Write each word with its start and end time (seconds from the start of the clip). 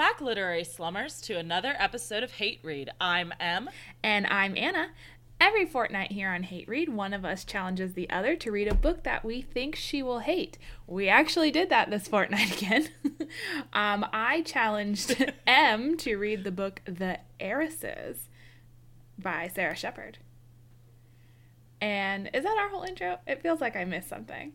Back, 0.00 0.22
literary 0.22 0.64
slummers, 0.64 1.20
to 1.20 1.36
another 1.36 1.76
episode 1.78 2.22
of 2.22 2.32
Hate 2.32 2.60
Read. 2.62 2.88
I'm 2.98 3.34
Em. 3.38 3.68
And 4.02 4.26
I'm 4.28 4.56
Anna. 4.56 4.92
Every 5.38 5.66
fortnight 5.66 6.12
here 6.12 6.30
on 6.30 6.44
Hate 6.44 6.66
Read, 6.66 6.88
one 6.88 7.12
of 7.12 7.26
us 7.26 7.44
challenges 7.44 7.92
the 7.92 8.08
other 8.08 8.34
to 8.34 8.50
read 8.50 8.66
a 8.66 8.74
book 8.74 9.02
that 9.02 9.26
we 9.26 9.42
think 9.42 9.76
she 9.76 10.02
will 10.02 10.20
hate. 10.20 10.56
We 10.86 11.10
actually 11.10 11.50
did 11.50 11.68
that 11.68 11.90
this 11.90 12.08
fortnight 12.08 12.56
again. 12.62 12.88
um, 13.74 14.06
I 14.10 14.40
challenged 14.40 15.22
Em 15.46 15.98
to 15.98 16.16
read 16.16 16.44
the 16.44 16.50
book 16.50 16.80
The 16.86 17.18
Heiresses 17.38 18.30
by 19.18 19.50
Sara 19.54 19.76
Shepard. 19.76 20.16
And 21.78 22.30
is 22.32 22.44
that 22.44 22.56
our 22.58 22.70
whole 22.70 22.84
intro? 22.84 23.18
It 23.26 23.42
feels 23.42 23.60
like 23.60 23.76
I 23.76 23.84
missed 23.84 24.08
something. 24.08 24.52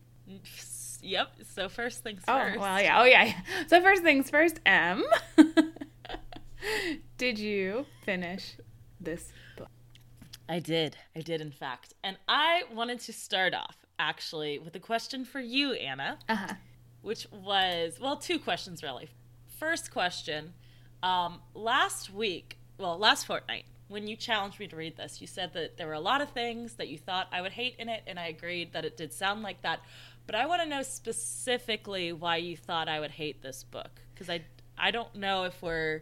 Yep. 1.05 1.27
So 1.53 1.69
first 1.69 2.03
things 2.03 2.21
oh, 2.27 2.37
first. 2.37 2.59
well, 2.59 2.81
yeah. 2.81 3.01
Oh, 3.01 3.05
yeah. 3.05 3.33
So 3.67 3.81
first 3.81 4.01
things 4.01 4.29
first, 4.29 4.59
Em. 4.65 5.03
did 7.17 7.37
you 7.37 7.85
finish 8.03 8.57
this 8.99 9.31
book? 9.57 9.69
I 10.49 10.59
did. 10.59 10.97
I 11.15 11.21
did, 11.21 11.41
in 11.41 11.51
fact. 11.51 11.93
And 12.03 12.17
I 12.27 12.63
wanted 12.73 12.99
to 13.01 13.13
start 13.13 13.53
off, 13.53 13.77
actually, 13.99 14.59
with 14.59 14.75
a 14.75 14.79
question 14.79 15.25
for 15.25 15.39
you, 15.39 15.73
Anna. 15.73 16.17
Uh-huh. 16.27 16.55
Which 17.01 17.27
was, 17.31 17.99
well, 18.01 18.17
two 18.17 18.39
questions, 18.39 18.81
really. 18.81 19.09
First 19.59 19.91
question 19.91 20.53
um, 21.03 21.39
last 21.53 22.11
week, 22.11 22.57
well, 22.79 22.97
last 22.97 23.27
fortnight, 23.27 23.65
when 23.87 24.07
you 24.07 24.15
challenged 24.15 24.59
me 24.59 24.67
to 24.67 24.75
read 24.75 24.97
this, 24.97 25.21
you 25.21 25.27
said 25.27 25.53
that 25.53 25.77
there 25.77 25.85
were 25.85 25.93
a 25.93 25.99
lot 25.99 26.21
of 26.21 26.31
things 26.31 26.73
that 26.73 26.87
you 26.87 26.97
thought 26.97 27.27
I 27.31 27.41
would 27.41 27.51
hate 27.51 27.75
in 27.77 27.89
it, 27.89 28.01
and 28.07 28.19
I 28.19 28.27
agreed 28.27 28.73
that 28.73 28.85
it 28.85 28.97
did 28.97 29.13
sound 29.13 29.43
like 29.43 29.61
that. 29.61 29.81
But 30.25 30.35
I 30.35 30.45
want 30.45 30.61
to 30.63 30.67
know 30.67 30.81
specifically 30.81 32.11
why 32.11 32.37
you 32.37 32.57
thought 32.57 32.87
I 32.87 32.99
would 32.99 33.11
hate 33.11 33.41
this 33.41 33.63
book 33.63 34.01
because 34.13 34.29
I 34.29 34.41
I 34.77 34.91
don't 34.91 35.15
know 35.15 35.43
if 35.43 35.61
we're 35.61 36.01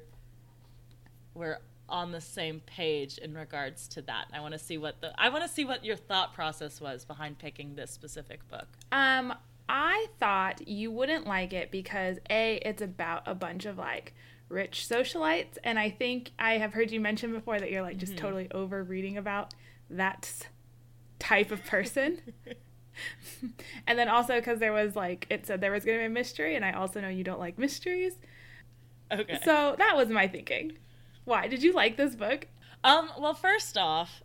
we're 1.34 1.60
on 1.90 2.12
the 2.12 2.22
same 2.22 2.62
page 2.62 3.18
in 3.18 3.34
regards 3.34 3.88
to 3.90 4.02
that. 4.04 4.26
I 4.34 4.40
want 4.40 4.54
to 4.54 4.60
see 4.60 4.78
what 4.78 5.02
the 5.02 5.14
I 5.20 5.30
want 5.30 5.44
to 5.44 5.50
see 5.50 5.66
what 5.66 5.84
your 5.84 5.96
thought 5.96 6.34
process 6.34 6.80
was 6.80 7.06
behind 7.06 7.38
picking 7.38 7.76
this 7.76 7.92
specific 7.92 8.48
book. 8.48 8.68
Um 8.92 9.34
I 9.70 10.08
thought 10.20 10.68
you 10.68 10.92
wouldn't 10.92 11.26
like 11.28 11.54
it 11.54 11.72
because 11.72 12.18
a 12.30 12.62
it's 12.66 12.82
about 12.82 13.24
a 13.28 13.36
bunch 13.36 13.66
of 13.66 13.78
like 13.78 14.14
rich 14.50 14.86
socialites 14.90 15.58
and 15.64 15.80
I 15.80 15.90
think 15.90 16.32
I 16.38 16.58
have 16.58 16.74
heard 16.74 16.92
you 16.92 17.00
mention 17.00 17.32
before 17.32 17.60
that 17.60 17.72
you're 17.72 17.82
like 17.82 17.98
just 17.98 18.14
mm-hmm. 18.14 18.22
totally 18.22 18.48
over 18.52 18.84
reading 18.84 19.18
about 19.18 19.54
that 19.90 20.48
type 21.20 21.52
of 21.52 21.64
person. 21.66 22.22
and 23.88 23.98
then 23.98 24.10
also 24.10 24.36
because 24.36 24.60
there 24.60 24.74
was 24.74 24.96
like 24.96 25.28
it 25.30 25.46
said 25.46 25.62
there 25.62 25.72
was 25.72 25.86
going 25.86 25.98
to 25.98 26.02
be 26.02 26.06
a 26.06 26.10
mystery, 26.10 26.56
and 26.56 26.64
I 26.64 26.72
also 26.72 27.02
know 27.02 27.10
you 27.10 27.24
don't 27.24 27.40
like 27.40 27.58
mysteries. 27.58 28.14
Okay. 29.12 29.40
So 29.44 29.76
that 29.78 29.96
was 29.96 30.10
my 30.10 30.28
thinking. 30.28 30.78
Why 31.26 31.48
did 31.48 31.64
you 31.64 31.74
like 31.74 31.98
this 31.98 32.16
book? 32.16 32.48
Um. 32.84 33.10
Well, 33.20 33.34
first 33.34 33.78
off, 33.78 34.24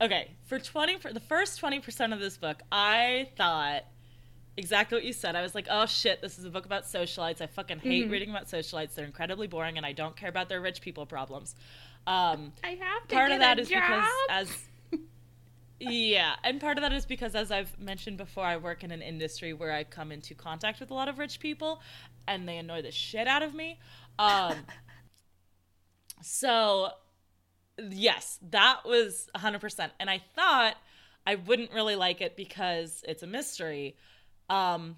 okay, 0.00 0.32
for 0.44 0.58
twenty 0.58 0.98
for 0.98 1.12
the 1.12 1.20
first 1.20 1.58
twenty 1.58 1.80
percent 1.80 2.12
of 2.12 2.20
this 2.20 2.36
book, 2.36 2.60
I 2.70 3.30
thought 3.36 3.84
exactly 4.56 4.96
what 4.96 5.04
you 5.04 5.12
said. 5.12 5.36
I 5.36 5.42
was 5.42 5.54
like, 5.54 5.66
oh 5.70 5.86
shit, 5.86 6.20
this 6.20 6.38
is 6.38 6.44
a 6.44 6.50
book 6.50 6.66
about 6.66 6.84
socialites. 6.84 7.40
I 7.40 7.46
fucking 7.46 7.78
hate 7.78 8.04
mm-hmm. 8.04 8.12
reading 8.12 8.30
about 8.30 8.46
socialites. 8.46 8.94
They're 8.94 9.06
incredibly 9.06 9.46
boring, 9.46 9.76
and 9.76 9.86
I 9.86 9.92
don't 9.92 10.16
care 10.16 10.28
about 10.28 10.48
their 10.48 10.60
rich 10.60 10.80
people 10.80 11.06
problems. 11.06 11.54
Um, 12.06 12.52
I 12.64 12.78
have 12.80 13.08
to 13.08 13.14
part 13.14 13.30
of 13.30 13.40
that 13.40 13.58
is 13.58 13.68
job. 13.68 13.82
because 13.82 14.08
as 14.30 14.68
yeah, 15.80 16.34
and 16.44 16.60
part 16.60 16.76
of 16.76 16.82
that 16.82 16.92
is 16.92 17.06
because, 17.06 17.34
as 17.34 17.50
I've 17.50 17.78
mentioned 17.78 18.18
before, 18.18 18.44
I 18.44 18.58
work 18.58 18.84
in 18.84 18.90
an 18.90 19.00
industry 19.00 19.54
where 19.54 19.72
I 19.72 19.84
come 19.84 20.12
into 20.12 20.34
contact 20.34 20.78
with 20.78 20.90
a 20.90 20.94
lot 20.94 21.08
of 21.08 21.18
rich 21.18 21.40
people, 21.40 21.80
and 22.28 22.46
they 22.46 22.58
annoy 22.58 22.82
the 22.82 22.90
shit 22.90 23.26
out 23.26 23.42
of 23.42 23.54
me. 23.54 23.78
Um, 24.18 24.54
so, 26.22 26.90
yes, 27.78 28.38
that 28.50 28.80
was 28.84 29.30
100%. 29.34 29.90
And 29.98 30.10
I 30.10 30.20
thought 30.36 30.76
I 31.26 31.36
wouldn't 31.36 31.72
really 31.72 31.96
like 31.96 32.20
it 32.20 32.36
because 32.36 33.02
it's 33.08 33.22
a 33.22 33.26
mystery. 33.26 33.96
Um, 34.50 34.96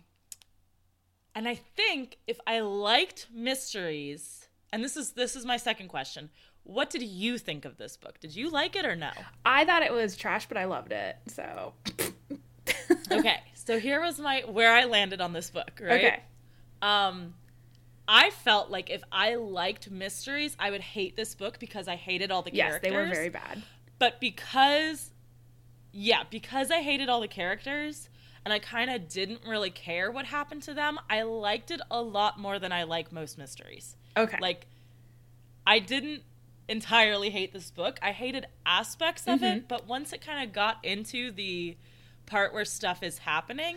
and 1.35 1.49
I 1.49 1.55
think 1.55 2.19
if 2.27 2.41
I 2.47 2.61
liked 2.61 3.29
mysteries, 3.33 4.49
and 4.73 4.83
this 4.83 4.97
is 4.97 5.13
this 5.13 5.37
is 5.37 5.45
my 5.45 5.57
second 5.57 5.89
question, 5.89 6.31
what 6.65 6.91
did 6.91 7.03
you 7.03 7.39
think 7.39 7.65
of 7.65 7.77
this 7.77 7.97
book? 7.97 8.21
Did 8.21 8.35
you 8.35 8.51
like 8.51 8.77
it 8.77 8.85
or 8.85 8.97
no? 8.97 9.11
I 9.45 9.65
thought 9.65 9.83
it 9.83 9.93
was 9.93 10.17
trash, 10.17 10.47
but 10.47 10.57
I 10.57 10.65
loved 10.65 10.93
it. 10.93 11.17
So 11.27 11.73
Okay. 13.11 13.41
So 13.55 13.79
here 13.79 14.01
was 14.01 14.19
my 14.19 14.43
where 14.47 14.73
I 14.73 14.85
landed 14.85 15.21
on 15.21 15.33
this 15.33 15.51
book, 15.51 15.81
right? 15.83 16.05
Okay. 16.05 16.23
Um 16.81 17.35
I 18.09 18.31
felt 18.31 18.71
like 18.71 18.91
if 18.91 19.03
I 19.13 19.37
liked 19.37 19.91
mysteries, 19.91 20.57
I 20.59 20.71
would 20.71 20.81
hate 20.81 21.17
this 21.17 21.35
book 21.35 21.59
because 21.59 21.87
I 21.87 21.97
hated 21.97 22.31
all 22.31 22.43
the 22.43 22.53
yes, 22.53 22.69
characters. 22.69 22.91
Yes, 22.93 23.01
they 23.01 23.07
were 23.07 23.15
very 23.15 23.29
bad. 23.29 23.63
But 23.99 24.21
because 24.21 25.11
yeah, 25.93 26.23
because 26.31 26.71
I 26.71 26.81
hated 26.83 27.09
all 27.09 27.21
the 27.21 27.29
characters 27.29 28.09
and 28.45 28.53
I 28.53 28.59
kind 28.59 28.91
of 28.91 29.09
didn't 29.09 29.41
really 29.47 29.71
care 29.71 30.11
what 30.11 30.27
happened 30.27 30.63
to 30.65 30.75
them, 30.75 30.99
I 31.09 31.23
liked 31.23 31.71
it 31.71 31.81
a 31.91 32.03
lot 32.03 32.41
more 32.41 32.59
than 32.59 32.73
I 32.73 32.83
like 32.85 33.13
most 33.13 33.39
mysteries. 33.39 33.97
Okay. 34.17 34.39
Like 34.41 34.67
I 35.67 35.79
didn't 35.79 36.23
entirely 36.69 37.31
hate 37.31 37.53
this 37.53 37.71
book. 37.71 37.99
I 38.03 38.13
hated 38.13 38.47
aspects 38.65 39.27
of 39.27 39.41
mm-hmm. 39.41 39.45
it, 39.45 39.69
but 39.69 39.87
once 39.87 40.13
it 40.13 40.25
kind 40.25 40.47
of 40.47 40.55
got 40.55 40.79
into 40.83 41.31
the 41.31 41.77
part 42.27 42.53
where 42.53 42.65
stuff 42.65 43.03
is 43.03 43.19
happening, 43.19 43.77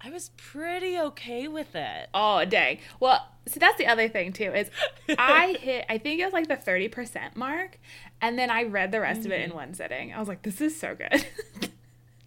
I 0.00 0.10
was 0.10 0.30
pretty 0.36 0.98
okay 0.98 1.48
with 1.48 1.74
it. 1.74 2.08
Oh, 2.14 2.44
dang. 2.44 2.78
Well, 3.00 3.26
see 3.46 3.58
that's 3.58 3.78
the 3.78 3.86
other 3.86 4.08
thing 4.08 4.32
too 4.32 4.52
is 4.52 4.70
I 5.18 5.56
hit 5.60 5.86
I 5.88 5.98
think 5.98 6.20
it 6.20 6.24
was 6.24 6.32
like 6.32 6.48
the 6.48 6.56
30% 6.56 7.34
mark 7.34 7.78
and 8.20 8.38
then 8.38 8.50
I 8.50 8.64
read 8.64 8.92
the 8.92 9.00
rest 9.00 9.20
mm-hmm. 9.20 9.32
of 9.32 9.38
it 9.38 9.40
in 9.42 9.48
mm-hmm. 9.48 9.58
one 9.58 9.74
sitting. 9.74 10.12
I 10.12 10.18
was 10.18 10.28
like 10.28 10.42
this 10.42 10.60
is 10.60 10.78
so 10.78 10.94
good. 10.94 11.26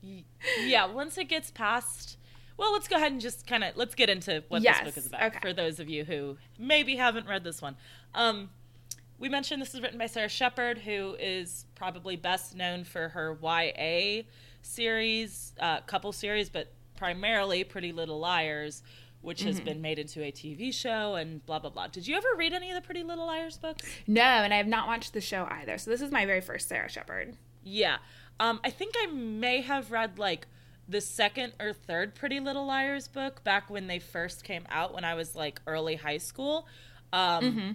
yeah, 0.66 0.86
once 0.86 1.18
it 1.18 1.30
gets 1.30 1.52
past 1.52 2.18
well, 2.58 2.74
let's 2.74 2.88
go 2.88 2.96
ahead 2.96 3.12
and 3.12 3.20
just 3.20 3.48
kind 3.48 3.64
of 3.64 3.76
let's 3.76 3.96
get 3.96 4.10
into 4.10 4.44
what 4.50 4.62
yes. 4.62 4.80
this 4.80 4.86
book 4.86 4.98
is 4.98 5.08
about 5.08 5.24
okay. 5.24 5.40
for 5.42 5.54
those 5.54 5.80
of 5.80 5.90
you 5.90 6.04
who 6.04 6.38
maybe 6.60 6.96
haven't 6.96 7.28
read 7.28 7.44
this 7.44 7.60
one. 7.60 7.76
Um, 8.14 8.50
we 9.22 9.30
mentioned 9.30 9.62
this 9.62 9.76
is 9.76 9.82
written 9.82 10.00
by 10.00 10.08
Sara 10.08 10.28
Shepard, 10.28 10.80
who 10.80 11.16
is 11.20 11.66
probably 11.76 12.16
best 12.16 12.56
known 12.56 12.84
for 12.84 13.10
her 13.10 13.38
YA 13.42 14.24
series, 14.64 15.54
uh, 15.60 15.82
couple 15.82 16.12
series, 16.12 16.50
but 16.50 16.74
primarily 16.98 17.64
Pretty 17.64 17.92
Little 17.92 18.20
Liars, 18.20 18.82
which 19.22 19.40
mm-hmm. 19.40 19.48
has 19.50 19.60
been 19.62 19.80
made 19.80 20.00
into 20.00 20.24
a 20.24 20.32
TV 20.32 20.74
show 20.74 21.14
and 21.14 21.46
blah 21.46 21.60
blah 21.60 21.70
blah. 21.70 21.88
Did 21.88 22.08
you 22.08 22.18
ever 22.18 22.30
read 22.36 22.52
any 22.52 22.72
of 22.72 22.76
the 22.76 22.82
Pretty 22.82 23.04
Little 23.04 23.28
Liars 23.28 23.60
books? 23.60 23.88
No, 24.08 24.24
and 24.24 24.52
I 24.52 24.58
have 24.58 24.68
not 24.68 24.88
watched 24.88 25.14
the 25.14 25.22
show 25.22 25.48
either. 25.52 25.78
So 25.78 25.92
this 25.92 26.02
is 26.02 26.12
my 26.12 26.26
very 26.26 26.42
first 26.42 26.68
Sara 26.68 26.90
Shepard. 26.90 27.38
Yeah, 27.64 27.98
um, 28.40 28.60
I 28.64 28.72
think 28.72 28.96
I 28.98 29.06
may 29.06 29.62
have 29.62 29.92
read 29.92 30.18
like 30.18 30.48
the 30.90 31.00
second 31.00 31.54
or 31.60 31.74
third 31.74 32.16
Pretty 32.16 32.40
Little 32.40 32.66
Liars 32.66 33.08
book 33.08 33.44
back 33.44 33.70
when 33.70 33.86
they 33.86 34.00
first 34.00 34.44
came 34.44 34.66
out 34.68 34.96
when 34.96 35.04
I 35.04 35.14
was 35.14 35.36
like 35.36 35.62
early 35.68 35.96
high 35.96 36.18
school. 36.18 36.66
Um, 37.14 37.44
mm-hmm 37.44 37.72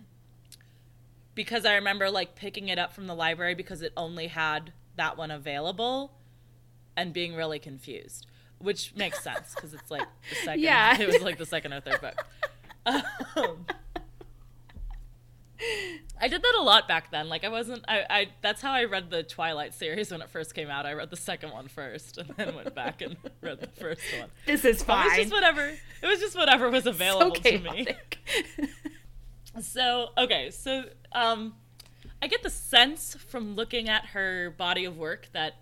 because 1.37 1.65
I 1.65 1.77
remember 1.77 2.11
like 2.11 2.35
picking 2.35 2.69
it 2.69 2.81
up 2.81 2.93
from 2.93 3.07
the 3.07 3.15
library 3.15 3.55
because 3.55 3.83
it 3.83 3.93
only 3.97 4.27
had 4.27 4.73
that 4.97 5.17
one 5.17 5.31
available 5.31 6.15
and 6.97 7.13
being 7.13 7.37
really 7.37 7.61
confused, 7.61 8.27
which 8.59 8.97
makes 8.97 9.23
sense 9.23 9.55
because 9.55 9.73
it's 9.73 9.91
like 9.91 10.09
the 10.31 10.37
second. 10.44 10.61
Yeah, 10.65 11.00
it 11.00 11.06
was 11.06 11.23
like 11.23 11.38
the 11.38 11.47
second 11.47 11.73
or 11.73 11.81
third 11.81 12.00
book. 12.00 12.27
Um, 12.87 13.67
I 16.21 16.29
did 16.29 16.43
that 16.43 16.55
a 16.59 16.62
lot 16.62 16.88
back 16.88 17.11
then. 17.11 17.29
Like 17.29 17.44
I 17.44 17.49
wasn't. 17.49 17.85
I, 17.87 18.05
I. 18.09 18.29
That's 18.41 18.62
how 18.62 18.73
I 18.73 18.85
read 18.85 19.11
the 19.11 19.23
Twilight 19.23 19.75
series 19.75 20.11
when 20.11 20.23
it 20.23 20.31
first 20.31 20.55
came 20.55 20.71
out. 20.71 20.87
I 20.87 20.94
read 20.94 21.11
the 21.11 21.17
second 21.17 21.53
one 21.53 21.69
first, 21.69 22.19
and 22.19 22.31
then 22.37 22.55
went 22.55 22.75
back 22.75 23.03
and 23.03 23.17
read 23.43 23.61
the 23.61 23.69
first 23.69 24.03
one. 24.19 24.31
This 24.47 24.65
is 24.65 24.82
fine. 24.82 25.06
It 25.06 25.09
was 25.09 25.19
just 25.19 25.32
whatever. 25.32 25.73
It 26.03 26.06
was 26.06 26.21
just 26.21 26.37
whatever 26.37 26.71
was 26.71 26.87
available 26.87 27.35
so 27.35 27.43
to 27.43 27.59
me. 27.59 27.89
so 29.61 30.11
okay, 30.19 30.50
so 30.50 30.85
um, 31.12 31.55
I 32.23 32.26
get 32.26 32.43
the 32.43 32.50
sense 32.50 33.14
from 33.14 33.55
looking 33.55 33.88
at 33.88 34.06
her 34.06 34.50
body 34.50 34.85
of 34.85 34.97
work 34.97 35.29
that 35.32 35.55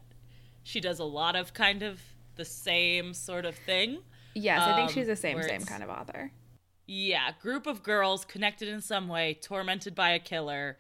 she 0.62 0.81
does 0.81 0.99
a 0.99 1.05
lot 1.05 1.37
of 1.37 1.52
kind 1.52 1.82
of 1.82 2.00
the 2.37 2.44
same 2.44 3.14
sort 3.14 3.44
of 3.44 3.55
thing. 3.55 3.99
Yes, 4.35 4.62
um, 4.62 4.70
I 4.70 4.76
think 4.76 4.91
she's 4.91 5.06
the 5.06 5.17
same 5.17 5.41
same 5.43 5.62
kind 5.62 5.82
of 5.82 5.91
author. 5.91 6.31
Yeah, 6.87 7.31
group 7.41 7.67
of 7.67 7.82
girls 7.82 8.25
connected 8.25 8.69
in 8.69 8.81
some 8.81 9.08
way, 9.08 9.38
tormented 9.41 9.94
by 9.94 10.11
a 10.11 10.19
killer, 10.19 10.79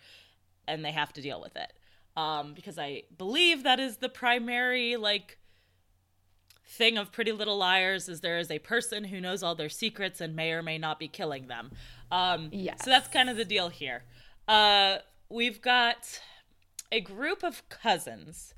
and 0.66 0.84
they 0.84 0.92
have 0.92 1.12
to 1.14 1.22
deal 1.22 1.40
with 1.40 1.56
it. 1.56 1.72
Um, 2.16 2.54
because 2.54 2.78
I 2.78 3.04
believe 3.16 3.64
that 3.64 3.80
is 3.80 3.96
the 3.96 4.08
primary 4.08 4.96
like 4.96 5.38
thing 6.74 6.98
of 6.98 7.12
Pretty 7.12 7.32
Little 7.32 7.56
Liars 7.56 8.08
is 8.08 8.20
there 8.20 8.38
is 8.38 8.50
a 8.50 8.58
person 8.58 9.04
who 9.04 9.20
knows 9.20 9.42
all 9.42 9.54
their 9.54 9.68
secrets 9.68 10.20
and 10.20 10.34
may 10.34 10.52
or 10.52 10.62
may 10.62 10.78
not 10.78 10.98
be 10.98 11.08
killing 11.08 11.46
them. 11.46 11.70
Um, 12.10 12.48
yes. 12.52 12.84
So 12.84 12.90
that's 12.90 13.08
kind 13.08 13.30
of 13.30 13.36
the 13.36 13.44
deal 13.44 13.68
here. 13.68 14.04
Uh, 14.48 14.98
we've 15.28 15.62
got 15.62 16.20
a 16.90 17.00
group 17.00 17.42
of 17.42 17.68
cousins 17.68 18.54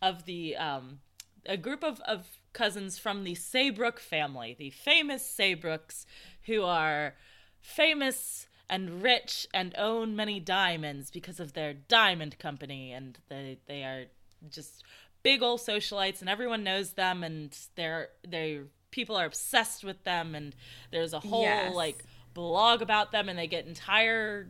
of 0.00 0.24
the 0.24 0.56
um, 0.56 1.00
a 1.46 1.56
group 1.56 1.82
of, 1.82 2.00
of 2.00 2.26
cousins 2.52 2.98
from 2.98 3.24
the 3.24 3.34
Saybrook 3.34 3.98
family, 3.98 4.54
the 4.58 4.70
famous 4.70 5.22
Saybrooks, 5.24 6.04
who 6.46 6.62
are 6.62 7.14
famous 7.60 8.46
and 8.68 9.02
rich 9.02 9.46
and 9.52 9.74
own 9.76 10.16
many 10.16 10.40
diamonds 10.40 11.10
because 11.10 11.40
of 11.40 11.52
their 11.52 11.74
diamond 11.74 12.38
company 12.38 12.92
and 12.92 13.18
they 13.28 13.58
they 13.66 13.82
are 13.82 14.04
just 14.50 14.82
big 15.22 15.42
old 15.42 15.60
socialites 15.60 16.20
and 16.20 16.28
everyone 16.28 16.64
knows 16.64 16.92
them 16.92 17.22
and 17.24 17.56
they're 17.76 18.08
they 18.26 18.60
people 18.90 19.16
are 19.16 19.24
obsessed 19.26 19.84
with 19.84 20.02
them 20.04 20.34
and 20.34 20.54
there's 20.90 21.12
a 21.12 21.20
whole 21.20 21.42
Yes. 21.42 21.74
like 21.74 22.04
blog 22.34 22.82
about 22.82 23.12
them 23.12 23.28
and 23.28 23.38
they 23.38 23.46
get 23.46 23.66
entire 23.66 24.46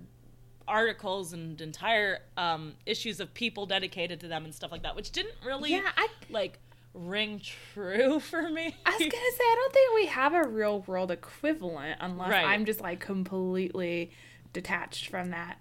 articles 0.69 1.33
and 1.33 1.61
entire 1.61 2.21
um, 2.37 2.75
issues 2.87 3.21
of 3.21 3.35
people 3.35 3.67
dedicated 3.67 4.21
to 4.21 4.29
them 4.29 4.45
and 4.45 4.55
stuff 4.55 4.71
like 4.71 4.83
that 4.83 4.95
which 4.97 5.11
didn't 5.11 5.35
really 5.45 5.73
Yeah, 5.73 5.91
I- 5.97 6.09
like 6.31 6.59
ring 6.95 7.41
true 7.73 8.21
for 8.31 8.43
me 8.51 8.75
I 8.87 8.91
was 8.91 8.99
gonna 8.99 9.11
say 9.11 9.45
I 9.45 9.55
don't 9.59 9.73
think 9.73 9.95
we 9.95 10.07
have 10.07 10.35
a 10.35 10.47
real 10.49 10.81
world 10.87 11.11
equivalent 11.11 11.99
unless 12.01 12.31
Right. 12.31 12.45
I'm 12.47 12.65
just 12.65 12.81
like 12.81 13.01
completely 13.01 14.13
detached 14.53 15.09
from 15.09 15.31
that 15.31 15.59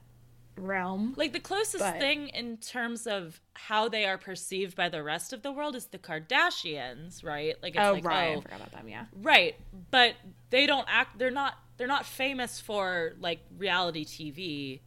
realm. 0.57 1.13
Like 1.17 1.33
the 1.33 1.39
closest 1.39 1.79
But- 1.79 1.99
thing 1.99 2.27
in 2.29 2.57
terms 2.57 3.07
of 3.07 3.39
how 3.53 3.87
they 3.89 4.05
are 4.05 4.17
perceived 4.17 4.75
by 4.75 4.89
the 4.89 5.01
rest 5.03 5.33
of 5.33 5.41
the 5.43 5.51
world 5.51 5.75
is 5.75 5.87
the 5.87 5.97
Kardashians, 5.97 7.23
right? 7.23 7.55
Like 7.63 7.75
it's 7.75 7.83
oh 7.85 7.93
like 7.93 8.05
right, 8.05 8.35
oh, 8.35 8.39
I 8.39 8.41
forgot 8.41 8.59
about 8.59 8.71
them. 8.71 8.89
Yeah. 8.89 9.05
right, 9.21 9.55
but 9.91 10.15
they 10.49 10.65
don't 10.65 10.87
act. 10.89 11.17
They're 11.17 11.31
not. 11.31 11.55
They're 11.77 11.87
not 11.87 12.05
famous 12.05 12.59
for 12.59 13.13
like 13.19 13.39
reality 13.57 14.05
TV. 14.05 14.81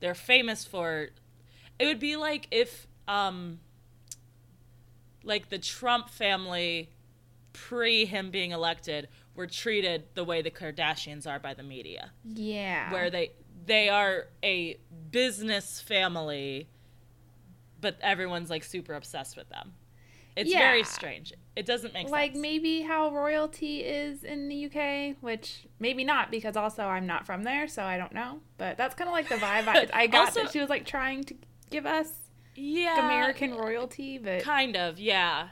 They're 0.00 0.14
famous 0.14 0.64
for. 0.64 1.08
It 1.78 1.86
would 1.86 2.00
be 2.00 2.16
like 2.16 2.48
if 2.50 2.86
um. 3.06 3.60
Like 5.24 5.48
the 5.50 5.58
Trump 5.58 6.08
family, 6.10 6.90
pre 7.52 8.04
him 8.06 8.30
being 8.30 8.52
elected, 8.52 9.08
were 9.34 9.46
treated 9.46 10.04
the 10.14 10.24
way 10.24 10.42
the 10.42 10.50
Kardashians 10.50 11.26
are 11.26 11.38
by 11.38 11.54
the 11.54 11.62
media 11.62 12.12
Yeah. 12.24 12.90
where 12.92 13.10
they 13.10 13.32
they 13.68 13.88
are 13.88 14.26
a 14.42 14.78
business 15.10 15.80
family 15.80 16.68
but 17.80 17.96
everyone's 18.00 18.50
like 18.50 18.64
super 18.64 18.94
obsessed 18.94 19.36
with 19.36 19.48
them. 19.48 19.72
It's 20.36 20.52
very 20.52 20.84
strange. 20.84 21.32
It 21.56 21.66
doesn't 21.66 21.92
make 21.92 22.08
like 22.10 22.32
sense. 22.32 22.42
maybe 22.42 22.82
how 22.82 23.10
royalty 23.10 23.80
is 23.80 24.22
in 24.22 24.48
the 24.48 24.66
UK, 24.66 25.16
which 25.20 25.66
maybe 25.80 26.04
not 26.04 26.30
because 26.30 26.56
also 26.56 26.84
I'm 26.84 27.06
not 27.06 27.26
from 27.26 27.42
there, 27.42 27.66
so 27.66 27.82
I 27.82 27.96
don't 27.96 28.12
know. 28.12 28.40
But 28.56 28.76
that's 28.76 28.94
kind 28.94 29.08
of 29.08 29.12
like 29.12 29.28
the 29.28 29.34
vibe 29.34 29.66
I, 29.66 29.88
I 29.92 30.06
got 30.06 30.28
Also- 30.28 30.44
that 30.44 30.52
she 30.52 30.60
was 30.60 30.68
like 30.68 30.86
trying 30.86 31.24
to 31.24 31.34
give 31.70 31.86
us 31.86 32.12
yeah. 32.54 33.04
American 33.04 33.56
royalty, 33.56 34.18
but 34.18 34.42
kind 34.42 34.76
of 34.76 35.00
yeah. 35.00 35.48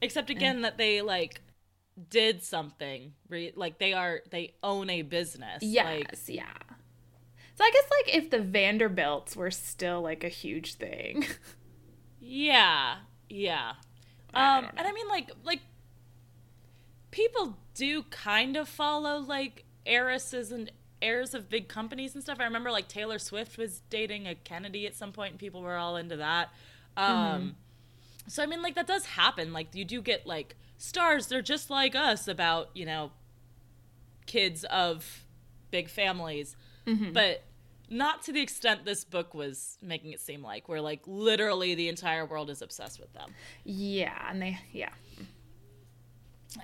Except 0.00 0.30
eh. 0.30 0.34
again 0.34 0.62
that 0.62 0.78
they 0.78 1.02
like 1.02 1.42
did 2.08 2.42
something 2.42 3.12
re- 3.28 3.52
like 3.54 3.78
they 3.78 3.92
are 3.92 4.22
they 4.30 4.54
own 4.62 4.88
a 4.88 5.02
business. 5.02 5.62
Yes, 5.62 5.84
like 5.84 6.18
yeah. 6.26 6.44
So 7.56 7.64
I 7.64 7.70
guess 7.72 7.84
like 7.90 8.14
if 8.16 8.30
the 8.30 8.40
Vanderbilts 8.40 9.34
were 9.34 9.50
still 9.50 10.02
like 10.02 10.22
a 10.24 10.28
huge 10.28 10.74
thing. 10.74 11.24
Yeah, 12.20 12.96
yeah. 13.28 13.74
I 14.34 14.46
Um, 14.58 14.62
don't 14.62 14.74
and 14.76 14.86
I 14.86 14.92
mean, 14.92 15.08
like, 15.08 15.30
like 15.44 15.60
people 17.10 17.56
do 17.74 18.02
kind 18.04 18.56
of 18.56 18.68
follow 18.68 19.18
like 19.18 19.64
heiresses 19.84 20.52
and 20.52 20.70
heirs 21.00 21.34
of 21.34 21.48
big 21.48 21.68
companies 21.68 22.14
and 22.14 22.22
stuff. 22.22 22.38
I 22.40 22.44
remember 22.44 22.70
like 22.70 22.88
Taylor 22.88 23.18
Swift 23.18 23.58
was 23.58 23.80
dating 23.90 24.26
a 24.26 24.34
Kennedy 24.34 24.86
at 24.86 24.94
some 24.94 25.12
point, 25.12 25.32
and 25.32 25.40
people 25.40 25.62
were 25.62 25.76
all 25.76 25.96
into 25.96 26.16
that. 26.16 26.50
Um, 26.96 27.56
so 28.28 28.42
I 28.42 28.46
mean, 28.46 28.62
like 28.62 28.74
that 28.74 28.86
does 28.86 29.06
happen. 29.06 29.52
Like 29.52 29.74
you 29.74 29.84
do 29.84 30.02
get 30.02 30.26
like 30.26 30.56
stars. 30.78 31.28
They're 31.28 31.42
just 31.42 31.70
like 31.70 31.94
us 31.94 32.28
about 32.28 32.70
you 32.74 32.86
know 32.86 33.12
kids 34.26 34.64
of 34.64 35.24
big 35.70 35.88
families, 35.88 36.56
but 37.12 37.42
not 37.88 38.22
to 38.22 38.32
the 38.32 38.40
extent 38.40 38.84
this 38.84 39.04
book 39.04 39.32
was 39.34 39.78
making 39.82 40.12
it 40.12 40.20
seem 40.20 40.42
like, 40.42 40.68
where 40.68 40.80
like 40.80 41.00
literally 41.06 41.74
the 41.74 41.88
entire 41.88 42.26
world 42.26 42.50
is 42.50 42.62
obsessed 42.62 42.98
with 43.00 43.12
them. 43.12 43.30
yeah, 43.64 44.28
and 44.28 44.40
they 44.42 44.58
yeah. 44.72 44.90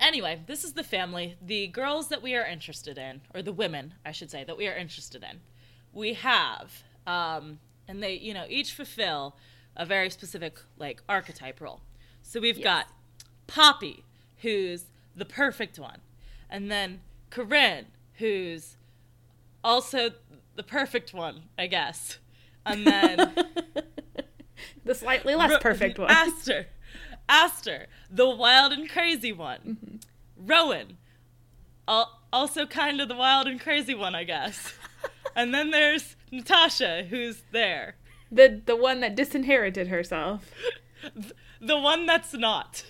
Anyway, 0.00 0.40
this 0.46 0.64
is 0.64 0.72
the 0.72 0.82
family, 0.82 1.36
the 1.42 1.66
girls 1.66 2.08
that 2.08 2.22
we 2.22 2.34
are 2.34 2.46
interested 2.46 2.96
in, 2.96 3.20
or 3.34 3.42
the 3.42 3.52
women, 3.52 3.94
I 4.06 4.12
should 4.12 4.30
say, 4.30 4.42
that 4.44 4.56
we 4.56 4.66
are 4.66 4.74
interested 4.74 5.22
in. 5.22 5.40
We 5.92 6.14
have, 6.14 6.82
um, 7.06 7.58
and 7.86 8.02
they, 8.02 8.14
you 8.14 8.32
know, 8.32 8.46
each 8.48 8.72
fulfill 8.72 9.36
a 9.76 9.84
very 9.84 10.08
specific 10.08 10.58
like 10.78 11.02
archetype 11.08 11.60
role. 11.60 11.80
So 12.22 12.40
we've 12.40 12.56
Yes. 12.58 12.64
got 12.64 12.86
Poppy, 13.46 14.04
who's 14.38 14.84
the 15.14 15.26
perfect 15.26 15.78
one, 15.78 15.98
and 16.48 16.70
then 16.70 17.00
Corinne, 17.28 17.86
who's 18.14 18.76
also 19.62 20.12
the 20.54 20.62
perfect 20.62 21.12
one, 21.14 21.44
I 21.58 21.66
guess, 21.66 22.18
and 22.66 22.86
then 22.86 23.32
the 24.84 24.94
slightly 24.94 25.34
less 25.34 25.60
perfect 25.62 25.98
one. 25.98 26.10
Aster. 26.10 26.66
Aster, 27.28 27.86
the 28.10 28.28
wild 28.28 28.72
and 28.72 28.88
crazy 28.90 29.32
one. 29.32 29.58
Mm-hmm. 29.66 29.96
Rowan, 30.46 30.98
al- 31.88 32.20
also 32.32 32.66
kind 32.66 33.00
of 33.00 33.08
the 33.08 33.14
wild 33.16 33.46
and 33.46 33.60
crazy 33.60 33.94
one, 33.94 34.14
I 34.14 34.24
guess. 34.24 34.74
and 35.36 35.54
then 35.54 35.70
there's 35.70 36.16
Natasha, 36.30 37.04
who's 37.08 37.42
there. 37.52 37.96
the 38.30 38.60
the 38.64 38.76
one 38.76 39.00
that 39.00 39.14
disinherited 39.14 39.88
herself. 39.88 40.50
The 41.64 41.78
one 41.78 42.06
that's 42.06 42.34
not. 42.34 42.84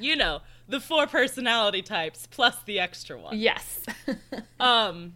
You 0.00 0.16
know, 0.16 0.40
the 0.68 0.80
four 0.80 1.06
personality 1.06 1.82
types 1.82 2.26
plus 2.28 2.56
the 2.64 2.80
extra 2.80 3.18
one. 3.20 3.38
yes. 3.38 3.84
Um, 4.60 5.14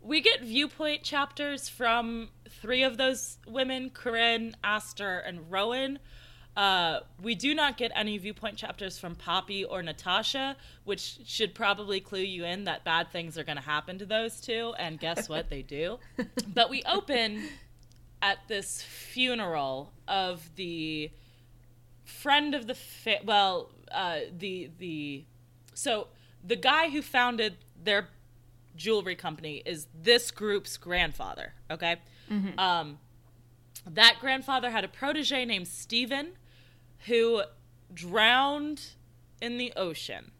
we 0.00 0.20
get 0.20 0.42
viewpoint 0.42 1.02
chapters 1.02 1.68
from 1.68 2.30
three 2.48 2.82
of 2.82 2.96
those 2.96 3.38
women 3.46 3.90
Corinne, 3.90 4.56
Aster, 4.64 5.18
and 5.18 5.50
Rowan. 5.50 5.98
Uh, 6.56 7.00
we 7.22 7.34
do 7.34 7.54
not 7.54 7.78
get 7.78 7.92
any 7.94 8.18
viewpoint 8.18 8.56
chapters 8.56 8.98
from 8.98 9.14
Poppy 9.14 9.64
or 9.64 9.82
Natasha, 9.82 10.56
which 10.84 11.18
should 11.24 11.54
probably 11.54 11.98
clue 12.00 12.20
you 12.20 12.44
in 12.44 12.64
that 12.64 12.84
bad 12.84 13.10
things 13.10 13.38
are 13.38 13.44
going 13.44 13.56
to 13.56 13.62
happen 13.62 13.98
to 13.98 14.06
those 14.06 14.40
two. 14.40 14.74
And 14.78 15.00
guess 15.00 15.28
what? 15.28 15.48
they 15.48 15.62
do. 15.62 15.98
But 16.54 16.68
we 16.68 16.82
open 16.84 17.48
at 18.20 18.38
this 18.48 18.82
funeral 18.82 19.92
of 20.06 20.54
the 20.56 21.10
friend 22.04 22.54
of 22.54 22.66
the 22.66 22.74
fa- 22.74 23.20
well, 23.24 23.70
uh, 23.90 24.20
the 24.36 24.70
the 24.78 25.24
so 25.74 26.08
the 26.44 26.56
guy 26.56 26.90
who 26.90 27.00
founded 27.00 27.56
their 27.82 28.08
jewelry 28.76 29.16
company 29.16 29.62
is 29.66 29.86
this 29.94 30.30
group's 30.30 30.76
grandfather. 30.76 31.54
Okay, 31.70 31.96
um, 32.58 32.98
that 33.88 34.16
grandfather 34.20 34.70
had 34.70 34.84
a 34.84 34.88
protege 34.88 35.44
named 35.44 35.68
Stephen, 35.68 36.32
who 37.06 37.42
drowned 37.92 38.80
in 39.40 39.58
the 39.58 39.72
ocean 39.76 40.30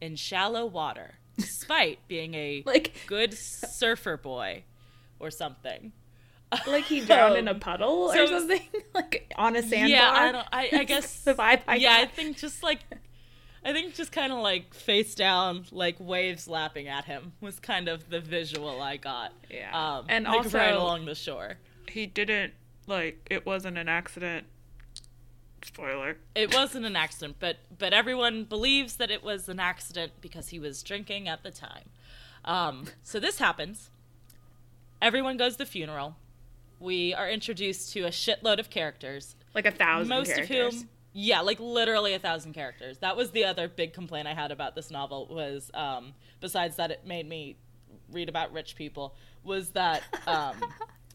in 0.00 0.16
shallow 0.16 0.66
water, 0.66 1.14
despite 1.36 1.98
being 2.08 2.34
a 2.34 2.62
like 2.66 2.92
good 3.06 3.34
surfer 3.34 4.16
boy 4.16 4.64
or 5.18 5.30
something. 5.30 5.92
like 6.66 6.84
he 6.84 7.00
drowned 7.00 7.36
in 7.36 7.48
a 7.48 7.54
puddle 7.66 8.12
so- 8.12 8.24
or 8.24 8.26
something, 8.26 8.60
like 8.94 9.32
on 9.36 9.56
a 9.56 9.62
sandbar. 9.62 9.88
Yeah, 9.88 10.10
I 10.10 10.32
don't. 10.32 10.46
I, 10.52 10.70
I 10.80 10.84
guess 10.84 11.20
the 11.22 11.34
vibe. 11.34 11.62
I 11.66 11.76
yeah, 11.76 11.96
I 11.98 12.06
think 12.06 12.36
just 12.36 12.62
like, 12.62 12.80
I 13.66 13.72
think 13.72 13.94
just 13.94 14.12
kind 14.12 14.32
of 14.32 14.38
like 14.38 14.72
face 14.74 15.14
down, 15.16 15.66
like 15.72 15.96
waves 15.98 16.46
lapping 16.46 16.86
at 16.88 17.04
him 17.06 17.32
was 17.40 17.58
kind 17.58 17.88
of 17.88 18.08
the 18.10 18.20
visual 18.20 18.80
I 18.80 18.96
got. 18.96 19.32
Yeah. 19.50 19.70
um, 19.98 20.06
And 20.08 20.24
like 20.24 20.36
also- 20.44 20.56
right 20.58 20.72
along 20.74 21.04
the 21.06 21.14
shore. 21.16 21.56
he 21.88 22.06
didn't 22.06 22.54
like 22.86 23.26
it 23.30 23.44
wasn't 23.44 23.76
an 23.76 23.88
accident. 23.88 24.46
Spoiler. 25.64 26.16
It 26.36 26.54
wasn't 26.54 26.86
an 26.86 26.94
accident, 26.94 27.36
but 27.40 27.56
but 27.76 27.92
everyone 27.92 28.44
believes 28.44 28.96
that 28.96 29.10
it 29.10 29.24
was 29.24 29.48
an 29.48 29.58
accident 29.58 30.12
because 30.20 30.48
he 30.50 30.60
was 30.60 30.82
drinking 30.82 31.26
at 31.28 31.42
the 31.42 31.50
time. 31.50 31.88
Um, 32.44 32.84
so 33.02 33.18
this 33.18 33.38
happens. 33.40 33.90
Everyone 35.02 35.36
goes 35.36 35.52
to 35.54 35.58
the 35.58 35.66
funeral. 35.66 36.16
We 36.78 37.12
are 37.14 37.28
introduced 37.28 37.92
to 37.94 38.02
a 38.02 38.10
shitload 38.10 38.60
of 38.60 38.70
characters. 38.70 39.34
Like 39.54 39.66
a 39.66 39.72
thousand 39.72 40.08
most 40.08 40.28
characters. 40.32 40.74
of 40.74 40.80
whom 40.82 40.88
yeah 41.18 41.40
like 41.40 41.58
literally 41.58 42.12
a 42.12 42.18
thousand 42.18 42.52
characters 42.52 42.98
that 42.98 43.16
was 43.16 43.30
the 43.30 43.42
other 43.44 43.68
big 43.68 43.94
complaint 43.94 44.28
i 44.28 44.34
had 44.34 44.50
about 44.52 44.74
this 44.74 44.90
novel 44.90 45.26
was 45.30 45.70
um 45.72 46.12
besides 46.42 46.76
that 46.76 46.90
it 46.90 47.06
made 47.06 47.26
me 47.26 47.56
read 48.12 48.28
about 48.28 48.52
rich 48.52 48.76
people 48.76 49.14
was 49.42 49.70
that 49.70 50.02
um 50.26 50.54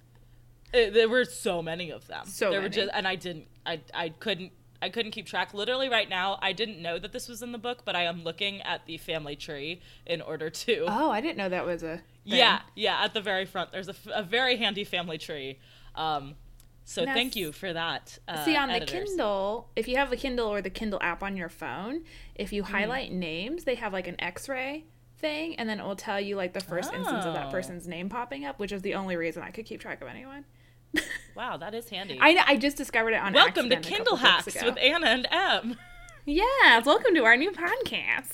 it- 0.73 0.93
there 0.93 1.07
were 1.09 1.25
so 1.25 1.61
many 1.61 1.91
of 1.91 2.07
them 2.07 2.25
So 2.25 2.49
there 2.49 2.59
were 2.59 2.63
many. 2.69 2.75
just 2.75 2.89
and 2.93 3.07
i 3.07 3.15
didn't 3.15 3.47
i 3.65 3.79
i 3.93 4.09
couldn't 4.09 4.51
I 4.83 4.89
couldn't 4.89 5.11
keep 5.11 5.27
track. 5.27 5.53
Literally, 5.53 5.89
right 5.89 6.09
now, 6.09 6.39
I 6.41 6.53
didn't 6.53 6.81
know 6.81 6.97
that 6.97 7.11
this 7.11 7.27
was 7.27 7.43
in 7.43 7.51
the 7.51 7.59
book, 7.59 7.83
but 7.85 7.95
I 7.95 8.05
am 8.05 8.23
looking 8.23 8.63
at 8.63 8.83
the 8.87 8.97
family 8.97 9.35
tree 9.35 9.79
in 10.07 10.23
order 10.23 10.49
to. 10.49 10.85
Oh, 10.89 11.11
I 11.11 11.21
didn't 11.21 11.37
know 11.37 11.49
that 11.49 11.67
was 11.67 11.83
a. 11.83 11.97
Thing. 11.97 12.01
Yeah, 12.23 12.61
yeah, 12.75 13.03
at 13.03 13.13
the 13.13 13.21
very 13.21 13.45
front. 13.45 13.71
There's 13.71 13.89
a, 13.89 13.95
a 14.11 14.23
very 14.23 14.57
handy 14.57 14.83
family 14.83 15.19
tree. 15.19 15.59
Um, 15.93 16.33
so 16.83 17.05
Now, 17.05 17.13
thank 17.13 17.35
you 17.35 17.51
for 17.51 17.71
that. 17.73 18.17
Uh, 18.27 18.43
See, 18.45 18.55
on 18.55 18.69
the. 18.69 18.79
Kindle, 18.81 19.69
if 19.75 19.87
you 19.87 19.97
have 19.97 20.09
the 20.09 20.17
Kindle 20.17 20.47
or 20.47 20.61
the 20.61 20.69
Kindle 20.69 20.99
app 21.01 21.23
on 21.23 21.37
your 21.37 21.49
phone, 21.49 22.03
if 22.35 22.51
you 22.51 22.63
highlight 22.63 23.11
names, 23.11 23.63
they 23.63 23.75
have 23.75 23.93
like 23.93 24.07
an 24.07 24.19
X 24.19 24.49
ray 24.49 24.85
thing, 25.19 25.55
and 25.55 25.69
then 25.69 25.79
it 25.79 25.83
will 25.85 25.95
tell 25.95 26.19
you 26.19 26.35
like 26.35 26.53
the 26.53 26.59
first 26.59 26.91
instance 26.93 27.25
of 27.25 27.33
that 27.35 27.47
Oh. 27.47 27.51
person's 27.51 27.87
name 27.87 28.09
popping 28.09 28.45
up, 28.45 28.59
which 28.59 28.71
is 28.71 28.81
the 28.81 28.95
only 28.95 29.15
reason 29.15 29.43
I 29.43 29.51
could 29.51 29.65
keep 29.65 29.79
track 29.81 30.01
of 30.01 30.07
anyone. 30.07 30.45
Wow, 31.33 31.55
that 31.55 31.73
is 31.73 31.87
handy. 31.87 32.17
I 32.19 32.33
know, 32.33 32.41
I 32.45 32.57
just 32.57 32.75
discovered 32.75 33.11
it 33.11 33.21
on 33.21 33.33
Amazon. 33.33 33.45
Welcome 33.45 33.69
to 33.69 33.77
Kindle 33.89 34.17
Hacks 34.17 34.61
with 34.61 34.77
Anna 34.77 35.07
and 35.07 35.27
Em. 35.31 35.77
Yes, 36.25 36.85
welcome 36.85 37.15
to 37.15 37.23
our 37.23 37.37
new 37.37 37.51
podcast. 37.51 38.33